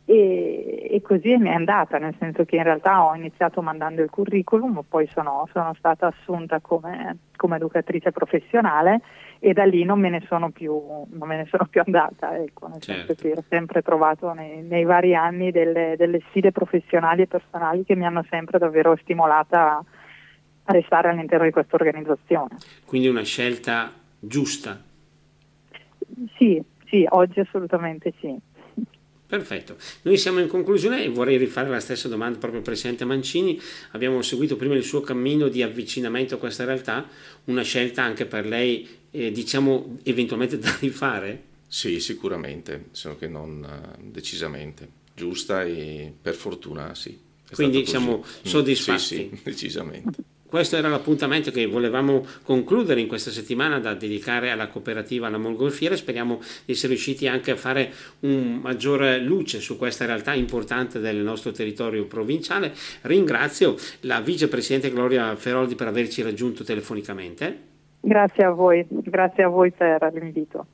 e, 0.06 0.88
e, 0.90 1.00
così 1.00 1.34
mi 1.38 1.48
è 1.48 1.54
andata, 1.54 1.96
nel 1.96 2.14
senso 2.18 2.44
che 2.44 2.56
in 2.56 2.62
realtà 2.62 3.04
ho 3.04 3.14
iniziato 3.14 3.62
mandando 3.62 4.02
il 4.02 4.10
curriculum, 4.10 4.82
poi 4.86 5.08
sono, 5.10 5.48
sono 5.50 5.74
stata 5.78 6.08
assunta 6.08 6.60
come, 6.60 7.16
come, 7.36 7.56
educatrice 7.56 8.12
professionale 8.12 9.00
e 9.38 9.54
da 9.54 9.64
lì 9.64 9.82
non 9.84 10.00
me 10.00 10.10
ne 10.10 10.22
sono 10.26 10.50
più, 10.50 10.78
me 11.08 11.36
ne 11.36 11.46
sono 11.46 11.66
più 11.70 11.80
andata, 11.84 12.36
ecco, 12.36 12.68
nel 12.68 12.80
certo. 12.82 13.14
senso 13.14 13.22
che 13.22 13.38
ho 13.38 13.44
sempre 13.48 13.80
trovato 13.80 14.34
nei, 14.34 14.62
nei 14.62 14.84
vari 14.84 15.14
anni 15.14 15.50
delle, 15.50 15.94
delle, 15.96 16.20
sfide 16.28 16.52
professionali 16.52 17.22
e 17.22 17.26
personali 17.26 17.84
che 17.84 17.96
mi 17.96 18.04
hanno 18.04 18.24
sempre 18.28 18.58
davvero 18.58 18.96
stimolata 19.00 19.78
a, 19.78 19.84
a 20.64 20.72
restare 20.72 21.08
all'interno 21.08 21.46
di 21.46 21.50
questa 21.50 21.76
organizzazione. 21.76 22.58
Quindi 22.84 23.08
una 23.08 23.22
scelta 23.22 23.90
giusta? 24.18 24.78
Sì, 26.36 26.62
sì, 26.84 27.06
oggi 27.08 27.40
assolutamente 27.40 28.12
sì. 28.20 28.38
Perfetto, 29.34 29.76
noi 30.02 30.16
siamo 30.16 30.38
in 30.38 30.46
conclusione 30.46 31.02
e 31.02 31.08
vorrei 31.08 31.38
rifare 31.38 31.68
la 31.68 31.80
stessa 31.80 32.06
domanda 32.06 32.38
proprio 32.38 32.60
al 32.60 32.64
Presidente 32.64 33.04
Mancini. 33.04 33.60
Abbiamo 33.90 34.22
seguito 34.22 34.54
prima 34.54 34.76
il 34.76 34.84
suo 34.84 35.00
cammino 35.00 35.48
di 35.48 35.60
avvicinamento 35.60 36.36
a 36.36 36.38
questa 36.38 36.64
realtà, 36.64 37.08
una 37.46 37.62
scelta 37.62 38.04
anche 38.04 38.26
per 38.26 38.46
lei, 38.46 38.88
eh, 39.10 39.32
diciamo, 39.32 39.98
eventualmente 40.04 40.56
da 40.60 40.72
rifare? 40.78 41.42
Sì, 41.66 41.98
sicuramente, 41.98 42.84
solo 42.92 43.16
che 43.16 43.26
non 43.26 43.66
uh, 43.68 44.08
decisamente, 44.08 44.88
giusta 45.16 45.64
e 45.64 46.12
per 46.22 46.34
fortuna 46.34 46.94
sì. 46.94 47.18
Quindi 47.50 47.86
siamo 47.86 48.18
mm, 48.18 48.44
soddisfatti? 48.44 49.00
Sì, 49.00 49.14
sì, 49.16 49.40
decisamente. 49.42 50.22
Questo 50.54 50.76
era 50.76 50.86
l'appuntamento 50.86 51.50
che 51.50 51.66
volevamo 51.66 52.24
concludere 52.44 53.00
in 53.00 53.08
questa 53.08 53.32
settimana 53.32 53.80
da 53.80 53.94
dedicare 53.94 54.52
alla 54.52 54.68
cooperativa 54.68 55.28
La 55.28 55.36
Mongolfiera. 55.36 55.96
Speriamo 55.96 56.38
di 56.64 56.74
essere 56.74 56.92
riusciti 56.92 57.26
anche 57.26 57.50
a 57.50 57.56
fare 57.56 57.90
un 58.20 58.60
maggiore 58.62 59.18
luce 59.18 59.58
su 59.58 59.76
questa 59.76 60.06
realtà 60.06 60.32
importante 60.32 61.00
del 61.00 61.16
nostro 61.16 61.50
territorio 61.50 62.04
provinciale. 62.06 62.72
Ringrazio 63.00 63.74
la 64.02 64.20
vicepresidente 64.20 64.92
Gloria 64.92 65.34
Feroldi 65.34 65.74
per 65.74 65.88
averci 65.88 66.22
raggiunto 66.22 66.62
telefonicamente. 66.62 67.58
Grazie 68.00 68.44
a 68.44 68.50
voi, 68.50 68.86
grazie 68.88 69.42
a 69.42 69.48
voi 69.48 69.72
per 69.72 70.08
l'invito 70.14 70.66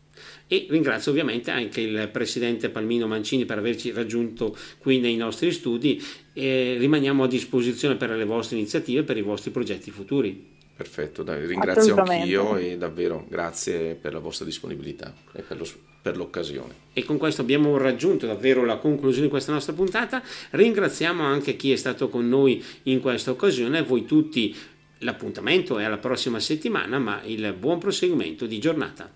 e 0.52 0.66
ringrazio 0.68 1.12
ovviamente 1.12 1.52
anche 1.52 1.80
il 1.80 2.08
presidente 2.10 2.70
Palmino 2.70 3.06
Mancini 3.06 3.44
per 3.44 3.58
averci 3.58 3.92
raggiunto 3.92 4.56
qui 4.78 4.98
nei 4.98 5.14
nostri 5.14 5.52
studi 5.52 6.02
e 6.32 6.74
rimaniamo 6.76 7.22
a 7.22 7.28
disposizione 7.28 7.94
per 7.94 8.10
le 8.10 8.24
vostre 8.24 8.56
iniziative, 8.56 9.04
per 9.04 9.16
i 9.16 9.22
vostri 9.22 9.52
progetti 9.52 9.92
futuri. 9.92 10.58
Perfetto, 10.74 11.22
dai, 11.22 11.46
ringrazio 11.46 11.94
anch'io 11.94 12.56
e 12.56 12.76
davvero 12.76 13.24
grazie 13.28 13.94
per 13.94 14.12
la 14.12 14.18
vostra 14.18 14.44
disponibilità 14.44 15.14
e 15.32 15.42
per, 15.42 15.56
lo, 15.56 15.66
per, 16.02 16.16
l'occasione. 16.16 16.74
E 16.94 17.04
con 17.04 17.16
questo 17.16 17.42
abbiamo 17.42 17.76
raggiunto 17.76 18.26
davvero 18.26 18.64
la 18.64 18.78
conclusione 18.78 19.26
di 19.26 19.30
questa 19.30 19.52
nostra 19.52 19.72
puntata. 19.72 20.20
Ringraziamo 20.50 21.22
anche 21.22 21.54
chi 21.54 21.70
è 21.70 21.76
stato 21.76 22.08
con 22.08 22.28
noi 22.28 22.64
in 22.84 23.00
questa 23.00 23.30
occasione, 23.30 23.82
voi 23.82 24.04
tutti. 24.04 24.56
L'appuntamento 25.02 25.78
è 25.78 25.84
alla 25.84 25.98
prossima 25.98 26.40
settimana, 26.40 26.98
ma 26.98 27.22
il 27.24 27.54
buon 27.56 27.78
proseguimento 27.78 28.46
di 28.46 28.58
giornata. 28.58 29.08